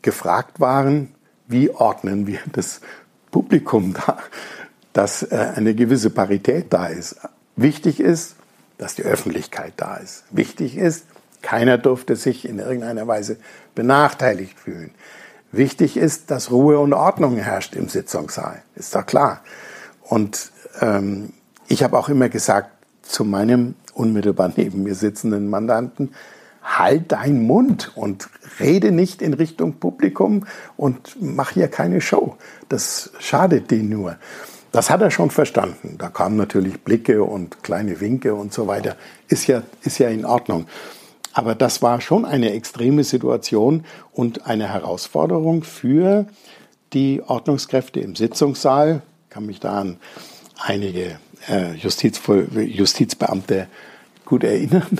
gefragt 0.01 0.59
waren, 0.59 1.13
wie 1.47 1.69
ordnen 1.71 2.27
wir 2.27 2.39
das 2.51 2.81
Publikum 3.31 3.93
da, 3.93 4.19
dass 4.95 5.23
äh, 5.23 5.51
eine 5.55 5.75
gewisse 5.75 6.09
Parität 6.09 6.67
da 6.69 6.87
ist. 6.87 7.17
Wichtig 7.57 7.99
ist, 7.99 8.37
dass 8.77 8.95
die 8.95 9.03
Öffentlichkeit 9.03 9.73
da 9.75 9.97
ist. 9.97 10.23
Wichtig 10.31 10.77
ist, 10.77 11.05
keiner 11.41 11.77
durfte 11.77 12.15
sich 12.15 12.47
in 12.47 12.59
irgendeiner 12.59 13.05
Weise 13.05 13.35
benachteiligt 13.75 14.57
fühlen. 14.57 14.91
Wichtig 15.51 15.97
ist, 15.97 16.31
dass 16.31 16.49
Ruhe 16.49 16.79
und 16.79 16.93
Ordnung 16.93 17.35
herrscht 17.35 17.75
im 17.75 17.89
Sitzungssaal. 17.89 18.63
Ist 18.75 18.95
doch 18.95 19.05
klar. 19.05 19.41
Und 20.01 20.51
ähm, 20.79 21.33
ich 21.67 21.83
habe 21.83 21.99
auch 21.99 22.07
immer 22.07 22.29
gesagt 22.29 22.69
zu 23.01 23.25
meinem 23.25 23.75
unmittelbar 23.93 24.53
neben 24.55 24.83
mir 24.83 24.95
sitzenden 24.95 25.49
Mandanten, 25.49 26.13
halt 26.63 27.11
deinen 27.11 27.43
Mund 27.43 27.91
und 27.95 28.29
rede 28.61 28.91
nicht 28.93 29.21
in 29.21 29.33
Richtung 29.33 29.73
Publikum 29.73 30.45
und 30.77 31.17
mach 31.19 31.51
hier 31.51 31.67
keine 31.67 31.99
Show. 31.99 32.37
Das 32.69 33.11
schadet 33.19 33.71
dir 33.71 33.83
nur. 33.83 34.15
Das 34.75 34.89
hat 34.89 35.01
er 35.01 35.09
schon 35.09 35.31
verstanden. 35.31 35.95
Da 35.97 36.09
kamen 36.09 36.35
natürlich 36.35 36.81
Blicke 36.81 37.23
und 37.23 37.63
kleine 37.63 38.01
Winke 38.01 38.35
und 38.35 38.51
so 38.51 38.67
weiter. 38.67 38.97
Ist 39.29 39.47
ja, 39.47 39.63
ist 39.83 39.99
ja 39.99 40.09
in 40.09 40.25
Ordnung. 40.25 40.65
Aber 41.31 41.55
das 41.55 41.81
war 41.81 42.01
schon 42.01 42.25
eine 42.25 42.51
extreme 42.51 43.05
Situation 43.05 43.85
und 44.11 44.47
eine 44.47 44.73
Herausforderung 44.73 45.63
für 45.63 46.25
die 46.91 47.21
Ordnungskräfte 47.25 48.01
im 48.01 48.17
Sitzungssaal. 48.17 49.01
Ich 49.23 49.29
kann 49.29 49.45
mich 49.45 49.61
da 49.61 49.79
an 49.79 49.97
einige 50.57 51.19
äh, 51.47 51.75
Justiz, 51.75 52.19
Justizbeamte 52.53 53.67
gut 54.25 54.43
erinnern, 54.43 54.99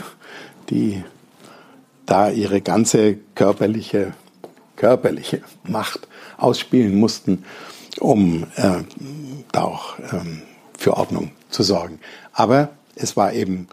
die 0.69 1.03
da 2.05 2.30
ihre 2.30 2.61
ganze 2.61 3.17
körperliche, 3.36 4.13
körperliche 4.78 5.41
Macht 5.65 6.07
ausspielen 6.38 6.95
mussten, 6.95 7.43
um 7.99 8.43
äh, 8.55 8.83
da 9.51 9.63
auch 9.63 9.97
ähm, 10.11 10.41
für 10.77 10.97
Ordnung 10.97 11.31
zu 11.49 11.63
sorgen. 11.63 11.99
Aber 12.33 12.69
es 12.95 13.15
war 13.15 13.33
eben 13.33 13.67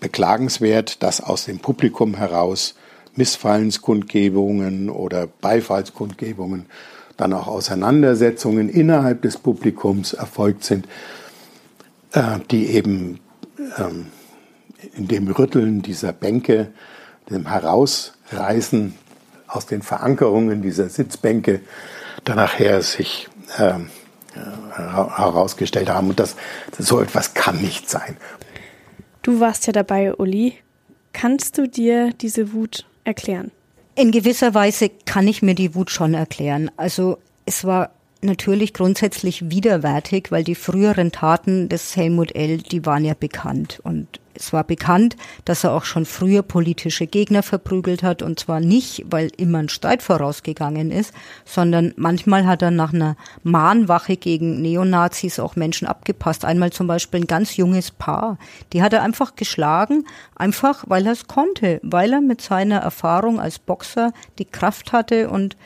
beklagenswert, 0.00 1.02
dass 1.02 1.20
aus 1.20 1.46
dem 1.46 1.58
Publikum 1.58 2.14
heraus 2.14 2.74
Missfallenskundgebungen 3.14 4.90
oder 4.90 5.26
Beifallskundgebungen, 5.26 6.66
dann 7.16 7.32
auch 7.32 7.46
Auseinandersetzungen 7.46 8.68
innerhalb 8.68 9.22
des 9.22 9.38
Publikums 9.38 10.12
erfolgt 10.12 10.64
sind, 10.64 10.86
äh, 12.12 12.38
die 12.50 12.66
eben 12.66 13.20
ähm, 13.78 14.06
in 14.94 15.08
dem 15.08 15.28
Rütteln 15.28 15.80
dieser 15.80 16.12
Bänke, 16.12 16.68
dem 17.30 17.48
Herausreißen 17.48 18.94
aus 19.48 19.66
den 19.66 19.82
Verankerungen 19.82 20.62
dieser 20.62 20.88
Sitzbänke, 20.88 21.60
dann 22.24 22.36
nachher 22.36 22.82
sich 22.82 23.28
ähm, 23.58 23.90
äh, 24.34 24.38
herausgestellt 24.76 25.88
haben. 25.88 26.10
Und 26.10 26.20
das, 26.20 26.36
so 26.78 27.00
etwas 27.00 27.34
kann 27.34 27.60
nicht 27.60 27.88
sein. 27.88 28.16
Du 29.22 29.40
warst 29.40 29.66
ja 29.66 29.72
dabei, 29.72 30.14
Uli. 30.14 30.54
Kannst 31.12 31.58
du 31.58 31.66
dir 31.66 32.12
diese 32.12 32.52
Wut 32.52 32.86
erklären? 33.04 33.50
In 33.94 34.10
gewisser 34.10 34.52
Weise 34.52 34.90
kann 35.06 35.26
ich 35.26 35.40
mir 35.40 35.54
die 35.54 35.74
Wut 35.74 35.90
schon 35.90 36.12
erklären. 36.12 36.70
Also 36.76 37.18
es 37.46 37.64
war 37.64 37.90
natürlich 38.20 38.74
grundsätzlich 38.74 39.50
widerwärtig, 39.50 40.30
weil 40.30 40.44
die 40.44 40.54
früheren 40.54 41.12
Taten 41.12 41.68
des 41.70 41.96
Helmut 41.96 42.34
L., 42.34 42.58
die 42.58 42.84
waren 42.84 43.04
ja 43.04 43.14
bekannt. 43.18 43.80
Und 43.82 44.20
es 44.38 44.52
war 44.52 44.64
bekannt, 44.64 45.16
dass 45.44 45.64
er 45.64 45.72
auch 45.72 45.84
schon 45.84 46.04
früher 46.04 46.42
politische 46.42 47.06
Gegner 47.06 47.42
verprügelt 47.42 48.02
hat. 48.02 48.22
Und 48.22 48.38
zwar 48.38 48.60
nicht, 48.60 49.04
weil 49.10 49.30
immer 49.36 49.58
ein 49.58 49.68
Streit 49.68 50.02
vorausgegangen 50.02 50.90
ist, 50.90 51.12
sondern 51.44 51.92
manchmal 51.96 52.46
hat 52.46 52.62
er 52.62 52.70
nach 52.70 52.92
einer 52.92 53.16
Mahnwache 53.42 54.16
gegen 54.16 54.60
Neonazis 54.62 55.38
auch 55.38 55.56
Menschen 55.56 55.86
abgepasst. 55.86 56.44
Einmal 56.44 56.72
zum 56.72 56.86
Beispiel 56.86 57.20
ein 57.20 57.26
ganz 57.26 57.56
junges 57.56 57.90
Paar. 57.90 58.38
Die 58.72 58.82
hat 58.82 58.92
er 58.92 59.02
einfach 59.02 59.36
geschlagen, 59.36 60.04
einfach 60.34 60.84
weil 60.86 61.06
er 61.06 61.12
es 61.12 61.26
konnte, 61.26 61.80
weil 61.82 62.12
er 62.12 62.20
mit 62.20 62.40
seiner 62.40 62.78
Erfahrung 62.78 63.40
als 63.40 63.58
Boxer 63.58 64.12
die 64.38 64.44
Kraft 64.44 64.92
hatte 64.92 65.30
und 65.30 65.56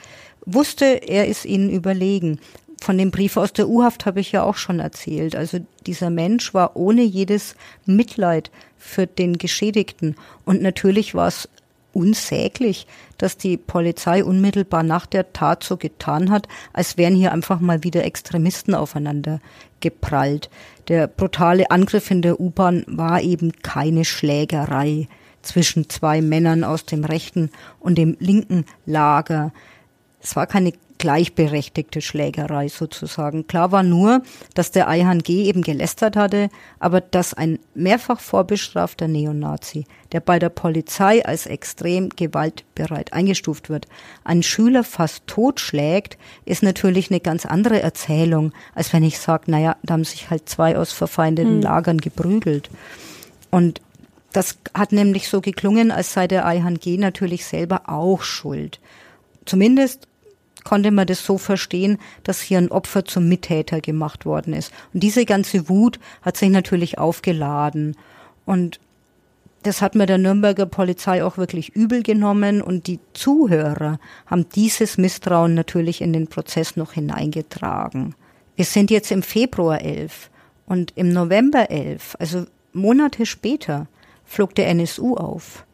wusste, 0.46 0.84
er 0.84 1.26
ist 1.26 1.44
ihnen 1.44 1.70
überlegen. 1.70 2.38
Von 2.80 2.96
dem 2.96 3.10
Brief 3.10 3.36
aus 3.36 3.52
der 3.52 3.68
U-Haft 3.68 4.06
habe 4.06 4.20
ich 4.20 4.32
ja 4.32 4.42
auch 4.42 4.56
schon 4.56 4.80
erzählt. 4.80 5.36
Also 5.36 5.58
dieser 5.90 6.10
Mensch 6.10 6.54
war 6.54 6.76
ohne 6.76 7.02
jedes 7.02 7.56
Mitleid 7.84 8.52
für 8.78 9.08
den 9.08 9.38
Geschädigten. 9.38 10.14
Und 10.44 10.62
natürlich 10.62 11.16
war 11.16 11.26
es 11.26 11.48
unsäglich, 11.92 12.86
dass 13.18 13.36
die 13.36 13.56
Polizei 13.56 14.22
unmittelbar 14.22 14.84
nach 14.84 15.04
der 15.06 15.32
Tat 15.32 15.64
so 15.64 15.76
getan 15.76 16.30
hat, 16.30 16.46
als 16.72 16.96
wären 16.96 17.16
hier 17.16 17.32
einfach 17.32 17.58
mal 17.58 17.82
wieder 17.82 18.04
Extremisten 18.04 18.72
aufeinander 18.72 19.40
geprallt. 19.80 20.48
Der 20.86 21.08
brutale 21.08 21.72
Angriff 21.72 22.08
in 22.12 22.22
der 22.22 22.38
U-Bahn 22.38 22.84
war 22.86 23.20
eben 23.20 23.50
keine 23.62 24.04
Schlägerei 24.04 25.08
zwischen 25.42 25.88
zwei 25.88 26.22
Männern 26.22 26.62
aus 26.62 26.84
dem 26.84 27.04
rechten 27.04 27.50
und 27.80 27.98
dem 27.98 28.16
linken 28.20 28.64
Lager. 28.86 29.52
Es 30.22 30.36
war 30.36 30.46
keine 30.46 30.72
gleichberechtigte 31.00 32.02
Schlägerei 32.02 32.68
sozusagen. 32.68 33.46
Klar 33.46 33.72
war 33.72 33.82
nur, 33.82 34.20
dass 34.54 34.70
der 34.70 34.86
Eihan 34.86 35.20
G. 35.20 35.44
eben 35.44 35.62
gelästert 35.62 36.14
hatte, 36.14 36.50
aber 36.78 37.00
dass 37.00 37.32
ein 37.32 37.58
mehrfach 37.74 38.20
vorbestrafter 38.20 39.08
Neonazi, 39.08 39.86
der 40.12 40.20
bei 40.20 40.38
der 40.38 40.50
Polizei 40.50 41.24
als 41.24 41.46
extrem 41.46 42.10
gewaltbereit 42.10 43.14
eingestuft 43.14 43.70
wird, 43.70 43.88
einen 44.24 44.42
Schüler 44.42 44.84
fast 44.84 45.26
totschlägt, 45.26 46.18
ist 46.44 46.62
natürlich 46.62 47.10
eine 47.10 47.20
ganz 47.20 47.46
andere 47.46 47.80
Erzählung, 47.80 48.52
als 48.74 48.92
wenn 48.92 49.02
ich 49.02 49.18
sage, 49.18 49.50
naja, 49.50 49.76
da 49.82 49.94
haben 49.94 50.04
sich 50.04 50.28
halt 50.28 50.50
zwei 50.50 50.76
aus 50.76 50.92
verfeindeten 50.92 51.54
hm. 51.54 51.62
Lagern 51.62 51.98
geprügelt. 51.98 52.68
Und 53.50 53.80
das 54.34 54.58
hat 54.74 54.92
nämlich 54.92 55.30
so 55.30 55.40
geklungen, 55.40 55.90
als 55.90 56.12
sei 56.12 56.28
der 56.28 56.44
Eihan 56.44 56.78
G. 56.78 56.98
natürlich 56.98 57.46
selber 57.46 57.88
auch 57.88 58.22
schuld. 58.22 58.80
Zumindest 59.46 60.06
konnte 60.64 60.90
man 60.90 61.06
das 61.06 61.24
so 61.24 61.38
verstehen, 61.38 61.98
dass 62.22 62.40
hier 62.40 62.58
ein 62.58 62.70
Opfer 62.70 63.04
zum 63.04 63.28
Mittäter 63.28 63.80
gemacht 63.80 64.26
worden 64.26 64.54
ist. 64.54 64.72
Und 64.92 65.02
diese 65.02 65.24
ganze 65.24 65.68
Wut 65.68 65.98
hat 66.22 66.36
sich 66.36 66.50
natürlich 66.50 66.98
aufgeladen. 66.98 67.96
Und 68.44 68.80
das 69.62 69.82
hat 69.82 69.94
mir 69.94 70.06
der 70.06 70.18
Nürnberger 70.18 70.66
Polizei 70.66 71.22
auch 71.22 71.36
wirklich 71.36 71.76
übel 71.76 72.02
genommen 72.02 72.62
und 72.62 72.86
die 72.86 72.98
Zuhörer 73.12 73.98
haben 74.26 74.48
dieses 74.54 74.96
Misstrauen 74.96 75.54
natürlich 75.54 76.00
in 76.00 76.12
den 76.12 76.28
Prozess 76.28 76.76
noch 76.76 76.92
hineingetragen. 76.92 78.14
Wir 78.56 78.64
sind 78.64 78.90
jetzt 78.90 79.10
im 79.10 79.22
Februar 79.22 79.82
11 79.82 80.30
und 80.66 80.92
im 80.96 81.12
November 81.12 81.70
11, 81.70 82.16
also 82.18 82.46
Monate 82.72 83.26
später, 83.26 83.86
flog 84.24 84.54
der 84.54 84.68
NSU 84.68 85.16
auf. 85.16 85.66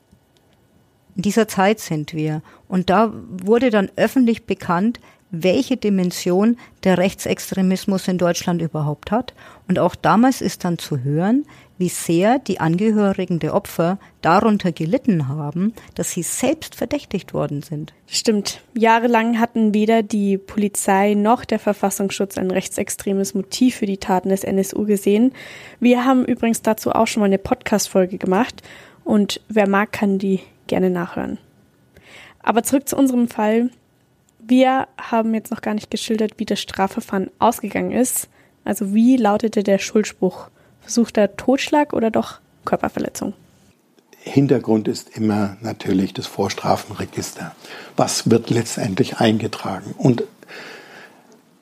In 1.17 1.23
dieser 1.23 1.49
Zeit 1.49 1.81
sind 1.81 2.13
wir. 2.13 2.43
Und 2.69 2.91
da 2.91 3.13
wurde 3.15 3.71
dann 3.71 3.91
öffentlich 3.97 4.45
bekannt, 4.45 5.01
welche 5.31 5.77
Dimension 5.77 6.57
der 6.85 6.99
Rechtsextremismus 6.99 8.07
in 8.07 8.19
Deutschland 8.19 8.63
überhaupt 8.63 9.11
hat. 9.11 9.35
Und 9.67 9.79
auch 9.79 9.95
damals 9.95 10.41
ist 10.41 10.65
dann 10.65 10.79
zu 10.79 11.03
hören, 11.03 11.45
wie 11.79 11.89
sehr 11.89 12.39
die 12.39 12.61
Angehörigen 12.61 13.39
der 13.39 13.55
Opfer 13.55 13.99
darunter 14.23 14.73
gelitten 14.73 15.29
haben, 15.29 15.75
dass 15.95 16.13
sie 16.13 16.23
selbst 16.23 16.75
verdächtigt 16.75 17.35
worden 17.35 17.63
sind. 17.63 17.93
Stimmt. 18.07 18.63
Jahrelang 18.75 19.41
hatten 19.41 19.75
weder 19.75 20.03
die 20.03 20.39
Polizei 20.39 21.15
noch 21.15 21.45
der 21.45 21.59
Verfassungsschutz 21.59 22.39
ein 22.39 22.51
rechtsextremes 22.51 23.35
Motiv 23.35 23.77
für 23.77 23.87
die 23.87 23.99
Taten 23.99 24.29
des 24.29 24.45
NSU 24.45 24.87
gesehen. 24.87 25.33
Wir 25.81 26.05
haben 26.05 26.25
übrigens 26.25 26.63
dazu 26.63 26.93
auch 26.93 27.07
schon 27.07 27.21
mal 27.21 27.27
eine 27.27 27.39
Podcast-Folge 27.39 28.17
gemacht 28.17 28.63
und 29.05 29.41
wer 29.49 29.69
mag, 29.69 29.93
kann 29.93 30.19
die 30.19 30.41
gerne 30.67 30.91
nachhören. 30.91 31.39
Aber 32.43 32.63
zurück 32.63 32.89
zu 32.89 32.97
unserem 32.97 33.29
Fall. 33.29 33.71
Wir 34.39 34.87
haben 34.99 35.35
jetzt 35.35 35.51
noch 35.51 35.63
gar 35.63 35.75
nicht 35.75 35.91
geschildert, 35.91 36.35
wie 36.37 36.45
das 36.45 36.61
Strafverfahren 36.61 37.31
ausgegangen 37.39 37.91
ist. 37.91 38.29
Also 38.65 38.95
wie 38.95 39.17
lautete 39.17 39.63
der 39.63 39.79
Schuldspruch? 39.79 40.49
Versuchter 40.81 41.37
Totschlag 41.37 41.93
oder 41.93 42.11
doch 42.11 42.41
Körperverletzung? 42.65 43.35
Hintergrund 44.19 44.89
ist 44.89 45.17
immer 45.17 45.57
natürlich 45.61 46.13
das 46.13 46.27
Vorstrafenregister. 46.27 47.55
Was 47.97 48.29
wird 48.29 48.51
letztendlich 48.51 49.19
eingetragen? 49.19 49.95
Und 49.97 50.25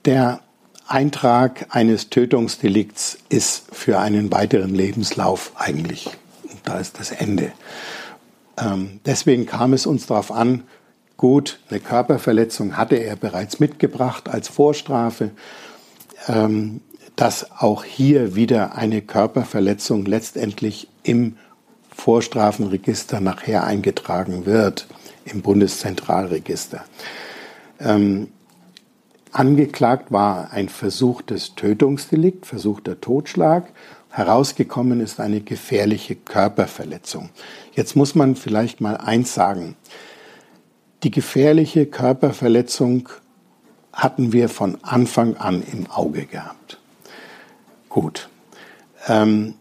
der 0.06 0.40
Eintrag 0.86 1.66
eines 1.70 2.10
Tötungsdelikts 2.10 3.18
ist 3.28 3.64
für 3.72 3.98
einen 3.98 4.32
weiteren 4.32 4.74
Lebenslauf 4.74 5.52
eigentlich, 5.56 6.10
da 6.64 6.78
ist 6.78 6.98
das 6.98 7.10
Ende. 7.10 7.52
Ähm, 8.58 9.00
deswegen 9.04 9.46
kam 9.46 9.72
es 9.72 9.86
uns 9.86 10.06
darauf 10.06 10.30
an, 10.30 10.64
gut, 11.16 11.60
eine 11.70 11.80
Körperverletzung 11.80 12.76
hatte 12.76 12.96
er 12.96 13.16
bereits 13.16 13.60
mitgebracht 13.60 14.28
als 14.28 14.48
Vorstrafe, 14.48 15.30
ähm, 16.28 16.80
dass 17.16 17.52
auch 17.52 17.84
hier 17.84 18.34
wieder 18.34 18.74
eine 18.76 19.00
Körperverletzung 19.00 20.04
letztendlich 20.04 20.88
im 21.02 21.36
Vorstrafenregister 21.96 23.20
nachher 23.20 23.64
eingetragen 23.64 24.46
wird, 24.46 24.88
im 25.24 25.42
Bundeszentralregister. 25.42 26.84
Ähm, 27.80 28.28
angeklagt 29.32 30.10
war 30.12 30.50
ein 30.52 30.68
versuchtes 30.68 31.54
Tötungsdelikt, 31.54 32.46
versuchter 32.46 33.00
Totschlag. 33.00 33.68
Herausgekommen 34.14 35.00
ist 35.00 35.18
eine 35.18 35.40
gefährliche 35.40 36.14
Körperverletzung. 36.14 37.30
Jetzt 37.72 37.96
muss 37.96 38.14
man 38.14 38.36
vielleicht 38.36 38.80
mal 38.80 38.96
eins 38.96 39.34
sagen. 39.34 39.76
Die 41.02 41.10
gefährliche 41.10 41.86
Körperverletzung 41.86 43.08
hatten 43.92 44.32
wir 44.32 44.48
von 44.48 44.78
Anfang 44.82 45.36
an 45.36 45.64
im 45.64 45.90
Auge 45.90 46.26
gehabt. 46.26 46.78
Gut. 47.88 48.28
Ähm, 49.08 49.54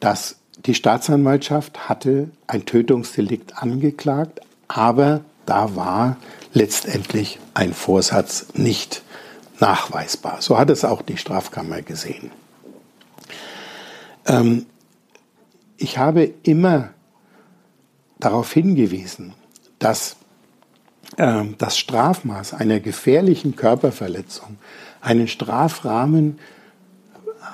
das, 0.00 0.38
die 0.66 0.74
Staatsanwaltschaft 0.74 1.88
hatte 1.88 2.30
ein 2.48 2.66
Tötungsdelikt 2.66 3.62
angeklagt, 3.62 4.40
aber 4.66 5.20
da 5.46 5.76
war 5.76 6.16
letztendlich 6.52 7.38
ein 7.54 7.72
Vorsatz 7.72 8.46
nicht 8.54 9.04
nachweisbar. 9.60 10.42
So 10.42 10.58
hat 10.58 10.68
es 10.68 10.84
auch 10.84 11.00
die 11.00 11.16
Strafkammer 11.16 11.82
gesehen. 11.82 12.32
Ähm, 14.28 14.66
ich 15.76 15.98
habe 15.98 16.32
immer 16.42 16.90
darauf 18.18 18.52
hingewiesen, 18.52 19.34
dass 19.78 20.16
äh, 21.16 21.44
das 21.56 21.78
Strafmaß 21.78 22.54
einer 22.54 22.80
gefährlichen 22.80 23.56
Körperverletzung 23.56 24.58
einen 25.00 25.28
Strafrahmen 25.28 26.38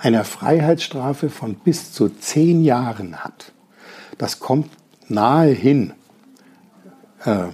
einer 0.01 0.25
Freiheitsstrafe 0.25 1.31
von 1.31 1.55
bis 1.55 1.93
zu 1.93 2.09
zehn 2.09 2.65
Jahren 2.65 3.25
hat. 3.25 3.53
Das 4.19 4.41
kommt 4.41 4.71
nahe 5.09 5.51
hin 5.51 5.93
äh, 7.25 7.47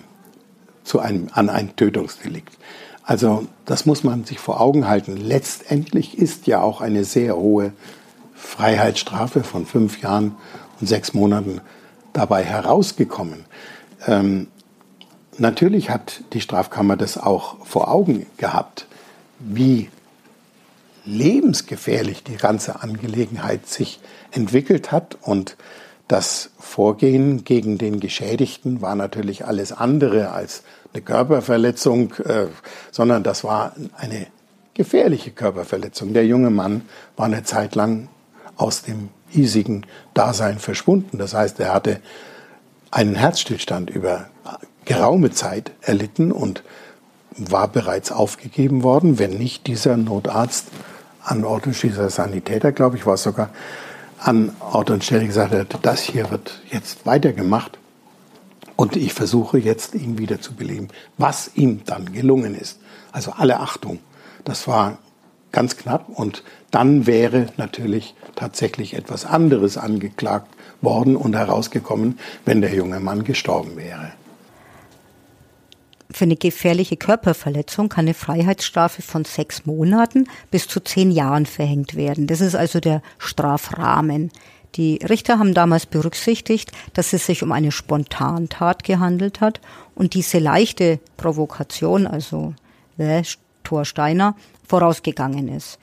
zu 0.85 1.01
einem, 1.01 1.29
an 1.33 1.49
ein 1.51 1.77
Tötungsdelikt. 1.77 2.57
Also 3.03 3.47
das 3.65 3.87
muss 3.87 4.05
man 4.05 4.25
sich 4.25 4.39
vor 4.39 4.61
Augen 4.61 4.89
halten. 4.89 5.17
Letztendlich 5.17 6.17
ist 6.17 6.47
ja 6.47 6.61
auch 6.61 6.81
eine 6.81 7.05
sehr 7.05 7.37
hohe 7.37 7.73
Freiheitsstrafe 8.41 9.45
von 9.45 9.67
fünf 9.67 10.01
Jahren 10.01 10.35
und 10.81 10.87
sechs 10.87 11.15
Monaten 11.15 11.61
dabei 12.13 12.43
herausgekommen. 12.43 13.45
Ähm, 14.07 14.49
natürlich 15.39 15.91
hat 15.91 16.23
die 16.33 16.41
Strafkammer 16.41 16.97
das 16.97 17.19
auch 17.19 17.65
vor 17.67 17.91
Augen 17.91 18.27
gehabt, 18.37 18.87
wie 19.39 19.89
lebensgefährlich 21.05 22.25
die 22.25 22.37
ganze 22.37 22.83
Angelegenheit 22.83 23.67
sich 23.67 24.01
entwickelt 24.33 24.93
hat 24.93 25.17
und 25.23 25.57
das 26.09 26.51
Vorgehen 26.59 27.45
gegen 27.45 27.79
den 27.79 28.01
Geschädigten 28.01 28.83
war 28.83 28.97
natürlich 28.97 29.47
alles 29.47 29.71
andere 29.71 30.33
als 30.33 30.65
eine 30.93 31.03
Körperverletzung, 31.03 32.15
äh, 32.25 32.47
sondern 32.91 33.23
das 33.23 33.45
war 33.45 33.75
eine 33.97 34.27
gefährliche 34.75 35.31
Körperverletzung. 35.31 36.13
Der 36.13 36.27
junge 36.27 36.51
Mann 36.51 36.83
war 37.17 37.27
eine 37.27 37.45
Zeit 37.45 37.77
lang 37.77 38.09
aus 38.61 38.83
dem 38.83 39.09
hiesigen 39.29 39.87
Dasein 40.15 40.59
verschwunden. 40.59 41.19
Das 41.19 41.35
heißt, 41.35 41.61
er 41.61 41.73
hatte 41.73 42.01
einen 42.91 43.15
Herzstillstand 43.15 43.91
über 43.91 44.29
geraume 44.85 45.31
Zeit 45.31 45.73
erlitten 45.81 46.33
und 46.33 46.63
war 47.37 47.69
bereits 47.69 48.11
aufgegeben 48.13 48.83
worden, 48.83 49.19
wenn 49.19 49.39
nicht 49.39 49.67
dieser 49.67 49.97
Notarzt 49.97 50.67
an 51.23 51.45
Ort 51.45 51.67
und 51.67 51.81
dieser 51.83 52.11
Sanitäter, 52.11 52.73
glaube 52.73 52.97
ich, 52.97 53.07
war 53.07 53.15
es 53.15 53.23
sogar, 53.23 53.51
an 54.19 54.53
Ort 54.61 54.91
und 54.91 55.03
Stelle 55.05 55.27
gesagt 55.27 55.55
hat, 55.55 55.79
das 55.83 56.03
hier 56.03 56.31
wird 56.31 56.61
jetzt 56.71 57.07
weitergemacht 57.07 57.79
und 58.77 58.97
ich 58.97 59.15
versuche 59.15 59.59
jetzt 59.59 59.95
ihn 59.95 60.19
wieder 60.19 60.41
zu 60.41 60.55
beleben, 60.55 60.89
was 61.17 61.53
ihm 61.55 61.83
dann 61.87 62.13
gelungen 62.13 62.55
ist. 62.55 62.81
Also 63.13 63.33
alle 63.33 63.61
Achtung, 63.61 64.01
das 64.45 64.69
war 64.69 64.99
ganz 65.53 65.77
knapp 65.77 66.09
und 66.09 66.43
dann 66.71 67.07
wäre 67.07 67.47
natürlich 67.57 68.15
tatsächlich 68.37 68.95
etwas 68.95 69.25
anderes 69.25 69.77
angeklagt 69.77 70.49
worden 70.81 71.17
und 71.17 71.37
herausgekommen, 71.37 72.19
wenn 72.45 72.61
der 72.61 72.75
junge 72.75 73.01
Mann 73.01 73.25
gestorben 73.25 73.77
wäre. 73.77 74.13
Für 76.13 76.25
eine 76.25 76.37
gefährliche 76.37 76.97
Körperverletzung 76.97 77.89
kann 77.89 78.07
eine 78.07 78.15
Freiheitsstrafe 78.15 79.01
von 79.01 79.25
sechs 79.25 79.65
Monaten 79.65 80.27
bis 80.51 80.67
zu 80.67 80.81
zehn 80.81 81.11
Jahren 81.11 81.47
verhängt 81.47 81.95
werden. 81.95 82.27
Das 82.27 82.41
ist 82.41 82.57
also 82.57 82.81
der 82.81 83.01
Strafrahmen. 83.19 84.33
Die 84.75 84.97
Richter 85.09 85.39
haben 85.39 85.55
damals 85.55 85.87
berücksichtigt, 85.87 86.73
dass 86.95 87.13
es 87.13 87.27
sich 87.27 87.43
um 87.43 87.53
eine 87.53 87.73
Spontantat 87.73 88.85
gehandelt 88.85 89.41
hat 89.41 89.61
und 89.95 90.15
diese 90.15 90.39
leichte 90.39 90.99
Provokation, 91.17 92.07
also 92.07 92.55
äh, 92.99 93.23
Thor 93.63 93.85
Steiner, 93.85 94.37
vorausgegangen 94.67 95.49
ist. 95.49 95.79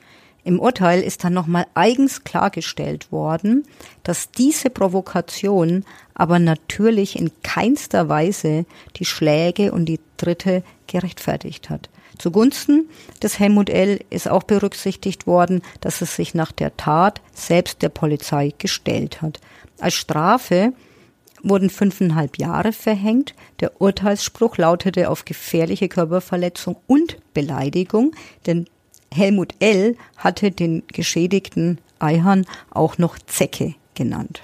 Im 0.48 0.60
Urteil 0.60 1.02
ist 1.02 1.24
dann 1.24 1.34
nochmal 1.34 1.66
eigens 1.74 2.24
klargestellt 2.24 3.12
worden, 3.12 3.66
dass 4.02 4.30
diese 4.30 4.70
Provokation 4.70 5.84
aber 6.14 6.38
natürlich 6.38 7.18
in 7.18 7.30
keinster 7.42 8.08
Weise 8.08 8.64
die 8.96 9.04
Schläge 9.04 9.72
und 9.72 9.84
die 9.84 10.00
Dritte 10.16 10.62
gerechtfertigt 10.86 11.68
hat. 11.68 11.90
Zugunsten 12.16 12.88
des 13.22 13.38
Helmut 13.38 13.68
L. 13.68 14.00
ist 14.08 14.26
auch 14.26 14.42
berücksichtigt 14.42 15.26
worden, 15.26 15.60
dass 15.82 16.00
es 16.00 16.16
sich 16.16 16.32
nach 16.32 16.52
der 16.52 16.74
Tat 16.78 17.20
selbst 17.34 17.82
der 17.82 17.90
Polizei 17.90 18.54
gestellt 18.56 19.20
hat. 19.20 19.40
Als 19.78 19.96
Strafe 19.96 20.72
wurden 21.42 21.68
fünfeinhalb 21.68 22.38
Jahre 22.38 22.72
verhängt. 22.72 23.34
Der 23.60 23.82
Urteilsspruch 23.82 24.56
lautete 24.56 25.10
auf 25.10 25.26
gefährliche 25.26 25.90
Körperverletzung 25.90 26.76
und 26.86 27.18
Beleidigung, 27.34 28.12
denn 28.46 28.66
Helmut 29.12 29.54
L. 29.60 29.96
hatte 30.16 30.50
den 30.50 30.82
geschädigten 30.88 31.78
Eihan 31.98 32.46
auch 32.70 32.98
noch 32.98 33.18
Zecke 33.18 33.74
genannt. 33.94 34.42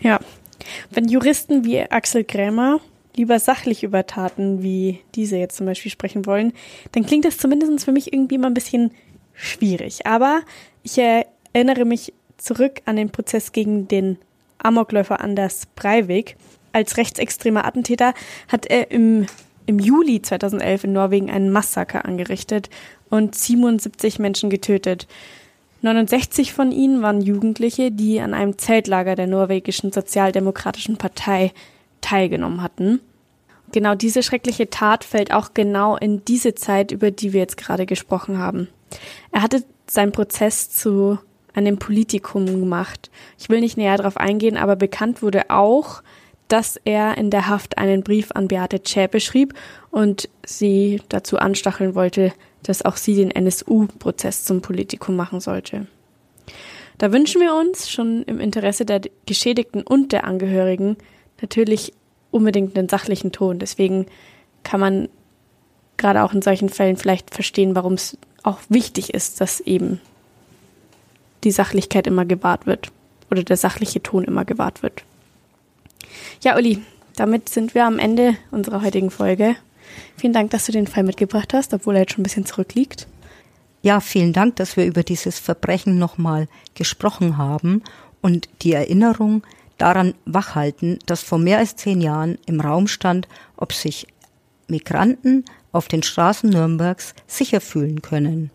Ja, 0.00 0.18
wenn 0.90 1.08
Juristen 1.08 1.64
wie 1.64 1.80
Axel 1.80 2.24
Krämer 2.24 2.80
lieber 3.16 3.38
sachlich 3.38 3.84
über 3.84 4.06
Taten 4.06 4.62
wie 4.62 5.00
diese 5.14 5.36
jetzt 5.36 5.56
zum 5.56 5.66
Beispiel 5.66 5.90
sprechen 5.90 6.26
wollen, 6.26 6.52
dann 6.92 7.06
klingt 7.06 7.24
das 7.24 7.38
zumindest 7.38 7.84
für 7.84 7.92
mich 7.92 8.12
irgendwie 8.12 8.38
mal 8.38 8.48
ein 8.48 8.54
bisschen 8.54 8.90
schwierig. 9.34 10.06
Aber 10.06 10.42
ich 10.82 10.98
erinnere 10.98 11.84
mich 11.84 12.12
zurück 12.38 12.82
an 12.84 12.96
den 12.96 13.10
Prozess 13.10 13.52
gegen 13.52 13.88
den 13.88 14.18
Amokläufer 14.58 15.20
Anders 15.20 15.66
Breivik. 15.76 16.36
Als 16.72 16.96
rechtsextremer 16.96 17.64
Attentäter 17.64 18.14
hat 18.48 18.66
er 18.66 18.90
im, 18.90 19.26
im 19.66 19.78
Juli 19.78 20.22
2011 20.22 20.84
in 20.84 20.92
Norwegen 20.92 21.30
einen 21.30 21.50
Massaker 21.50 22.04
angerichtet 22.04 22.70
und 23.10 23.34
77 23.34 24.18
Menschen 24.18 24.50
getötet. 24.50 25.06
69 25.82 26.52
von 26.52 26.72
ihnen 26.72 27.02
waren 27.02 27.20
Jugendliche, 27.20 27.90
die 27.90 28.20
an 28.20 28.34
einem 28.34 28.56
Zeltlager 28.56 29.14
der 29.14 29.26
norwegischen 29.26 29.92
Sozialdemokratischen 29.92 30.96
Partei 30.96 31.52
teilgenommen 32.00 32.62
hatten. 32.62 33.00
Genau 33.72 33.94
diese 33.94 34.22
schreckliche 34.22 34.70
Tat 34.70 35.04
fällt 35.04 35.32
auch 35.32 35.52
genau 35.52 35.96
in 35.96 36.24
diese 36.24 36.54
Zeit, 36.54 36.92
über 36.92 37.10
die 37.10 37.32
wir 37.32 37.40
jetzt 37.40 37.56
gerade 37.56 37.86
gesprochen 37.86 38.38
haben. 38.38 38.68
Er 39.32 39.42
hatte 39.42 39.64
seinen 39.86 40.12
Prozess 40.12 40.70
zu 40.70 41.18
einem 41.54 41.78
Politikum 41.78 42.46
gemacht. 42.46 43.10
Ich 43.38 43.48
will 43.48 43.60
nicht 43.60 43.76
näher 43.76 43.96
darauf 43.96 44.16
eingehen, 44.16 44.56
aber 44.56 44.76
bekannt 44.76 45.22
wurde 45.22 45.50
auch, 45.50 46.02
dass 46.48 46.78
er 46.84 47.16
in 47.16 47.30
der 47.30 47.48
Haft 47.48 47.78
einen 47.78 48.02
Brief 48.02 48.30
an 48.32 48.48
Beate 48.48 48.82
Zschäpe 48.82 49.20
schrieb 49.20 49.54
und 49.90 50.28
sie 50.44 51.00
dazu 51.08 51.38
anstacheln 51.38 51.94
wollte, 51.94 52.32
dass 52.62 52.84
auch 52.84 52.96
sie 52.96 53.14
den 53.14 53.30
NSU-Prozess 53.30 54.44
zum 54.44 54.60
Politikum 54.60 55.16
machen 55.16 55.40
sollte. 55.40 55.86
Da 56.98 57.12
wünschen 57.12 57.40
wir 57.40 57.54
uns 57.54 57.90
schon 57.90 58.22
im 58.24 58.40
Interesse 58.40 58.84
der 58.84 59.00
Geschädigten 59.26 59.82
und 59.82 60.12
der 60.12 60.24
Angehörigen 60.24 60.96
natürlich 61.40 61.92
unbedingt 62.30 62.76
einen 62.76 62.88
sachlichen 62.88 63.32
Ton. 63.32 63.58
Deswegen 63.58 64.06
kann 64.62 64.80
man 64.80 65.08
gerade 65.96 66.22
auch 66.22 66.32
in 66.32 66.42
solchen 66.42 66.68
Fällen 66.68 66.96
vielleicht 66.96 67.34
verstehen, 67.34 67.74
warum 67.74 67.94
es 67.94 68.16
auch 68.42 68.58
wichtig 68.68 69.14
ist, 69.14 69.40
dass 69.40 69.60
eben 69.60 70.00
die 71.44 71.50
Sachlichkeit 71.50 72.06
immer 72.06 72.24
gewahrt 72.24 72.66
wird 72.66 72.90
oder 73.30 73.42
der 73.42 73.56
sachliche 73.56 74.02
Ton 74.02 74.24
immer 74.24 74.44
gewahrt 74.44 74.82
wird. 74.82 75.04
Ja, 76.42 76.56
Uli, 76.56 76.82
damit 77.16 77.48
sind 77.48 77.74
wir 77.74 77.84
am 77.84 77.98
Ende 77.98 78.36
unserer 78.50 78.82
heutigen 78.82 79.10
Folge. 79.10 79.56
Vielen 80.16 80.32
Dank, 80.32 80.50
dass 80.50 80.66
du 80.66 80.72
den 80.72 80.86
Fall 80.86 81.04
mitgebracht 81.04 81.54
hast, 81.54 81.74
obwohl 81.74 81.94
er 81.94 82.02
jetzt 82.02 82.12
schon 82.12 82.20
ein 82.20 82.24
bisschen 82.24 82.46
zurückliegt. 82.46 83.06
Ja, 83.82 84.00
vielen 84.00 84.32
Dank, 84.32 84.56
dass 84.56 84.76
wir 84.76 84.86
über 84.86 85.02
dieses 85.02 85.38
Verbrechen 85.38 85.98
nochmal 85.98 86.48
gesprochen 86.74 87.36
haben 87.36 87.82
und 88.22 88.48
die 88.62 88.72
Erinnerung, 88.72 89.42
daran 89.78 90.14
wachhalten, 90.24 90.98
dass 91.06 91.22
vor 91.22 91.38
mehr 91.38 91.58
als 91.58 91.76
zehn 91.76 92.00
Jahren 92.00 92.38
im 92.46 92.60
Raum 92.60 92.86
stand, 92.86 93.28
ob 93.56 93.72
sich 93.72 94.06
Migranten 94.68 95.44
auf 95.72 95.88
den 95.88 96.02
Straßen 96.02 96.50
Nürnbergs 96.50 97.14
sicher 97.26 97.60
fühlen 97.60 98.00
können. 98.02 98.50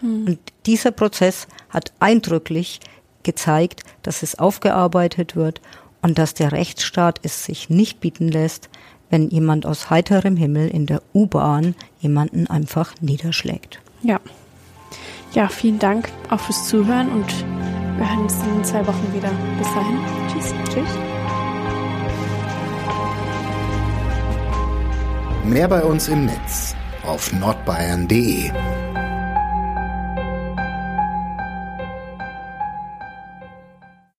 Hm. 0.00 0.26
Und 0.26 0.38
dieser 0.66 0.90
Prozess 0.90 1.46
hat 1.68 1.92
eindrücklich 2.00 2.80
gezeigt, 3.22 3.84
dass 4.02 4.22
es 4.22 4.38
aufgearbeitet 4.38 5.36
wird 5.36 5.60
und 6.04 6.18
dass 6.18 6.34
der 6.34 6.52
Rechtsstaat 6.52 7.20
es 7.22 7.46
sich 7.46 7.70
nicht 7.70 7.98
bieten 8.00 8.28
lässt, 8.28 8.68
wenn 9.08 9.30
jemand 9.30 9.64
aus 9.64 9.88
heiterem 9.88 10.36
Himmel 10.36 10.68
in 10.68 10.84
der 10.84 11.00
U-Bahn 11.14 11.74
jemanden 11.98 12.46
einfach 12.46 12.94
niederschlägt. 13.00 13.80
Ja. 14.02 14.20
Ja, 15.32 15.48
vielen 15.48 15.78
Dank 15.78 16.10
auch 16.28 16.40
fürs 16.40 16.68
Zuhören 16.68 17.08
und 17.08 17.26
wir 17.96 18.08
hören 18.08 18.24
uns 18.24 18.34
in 18.54 18.64
zwei 18.64 18.86
Wochen 18.86 19.14
wieder. 19.14 19.30
Bis 19.56 19.66
dahin. 19.72 19.98
Tschüss. 20.28 20.54
Tschüss. 20.68 20.90
Mehr 25.44 25.68
bei 25.68 25.82
uns 25.82 26.08
im 26.08 26.26
Netz 26.26 26.76
auf 27.02 27.32
nordbayern.de 27.32 28.50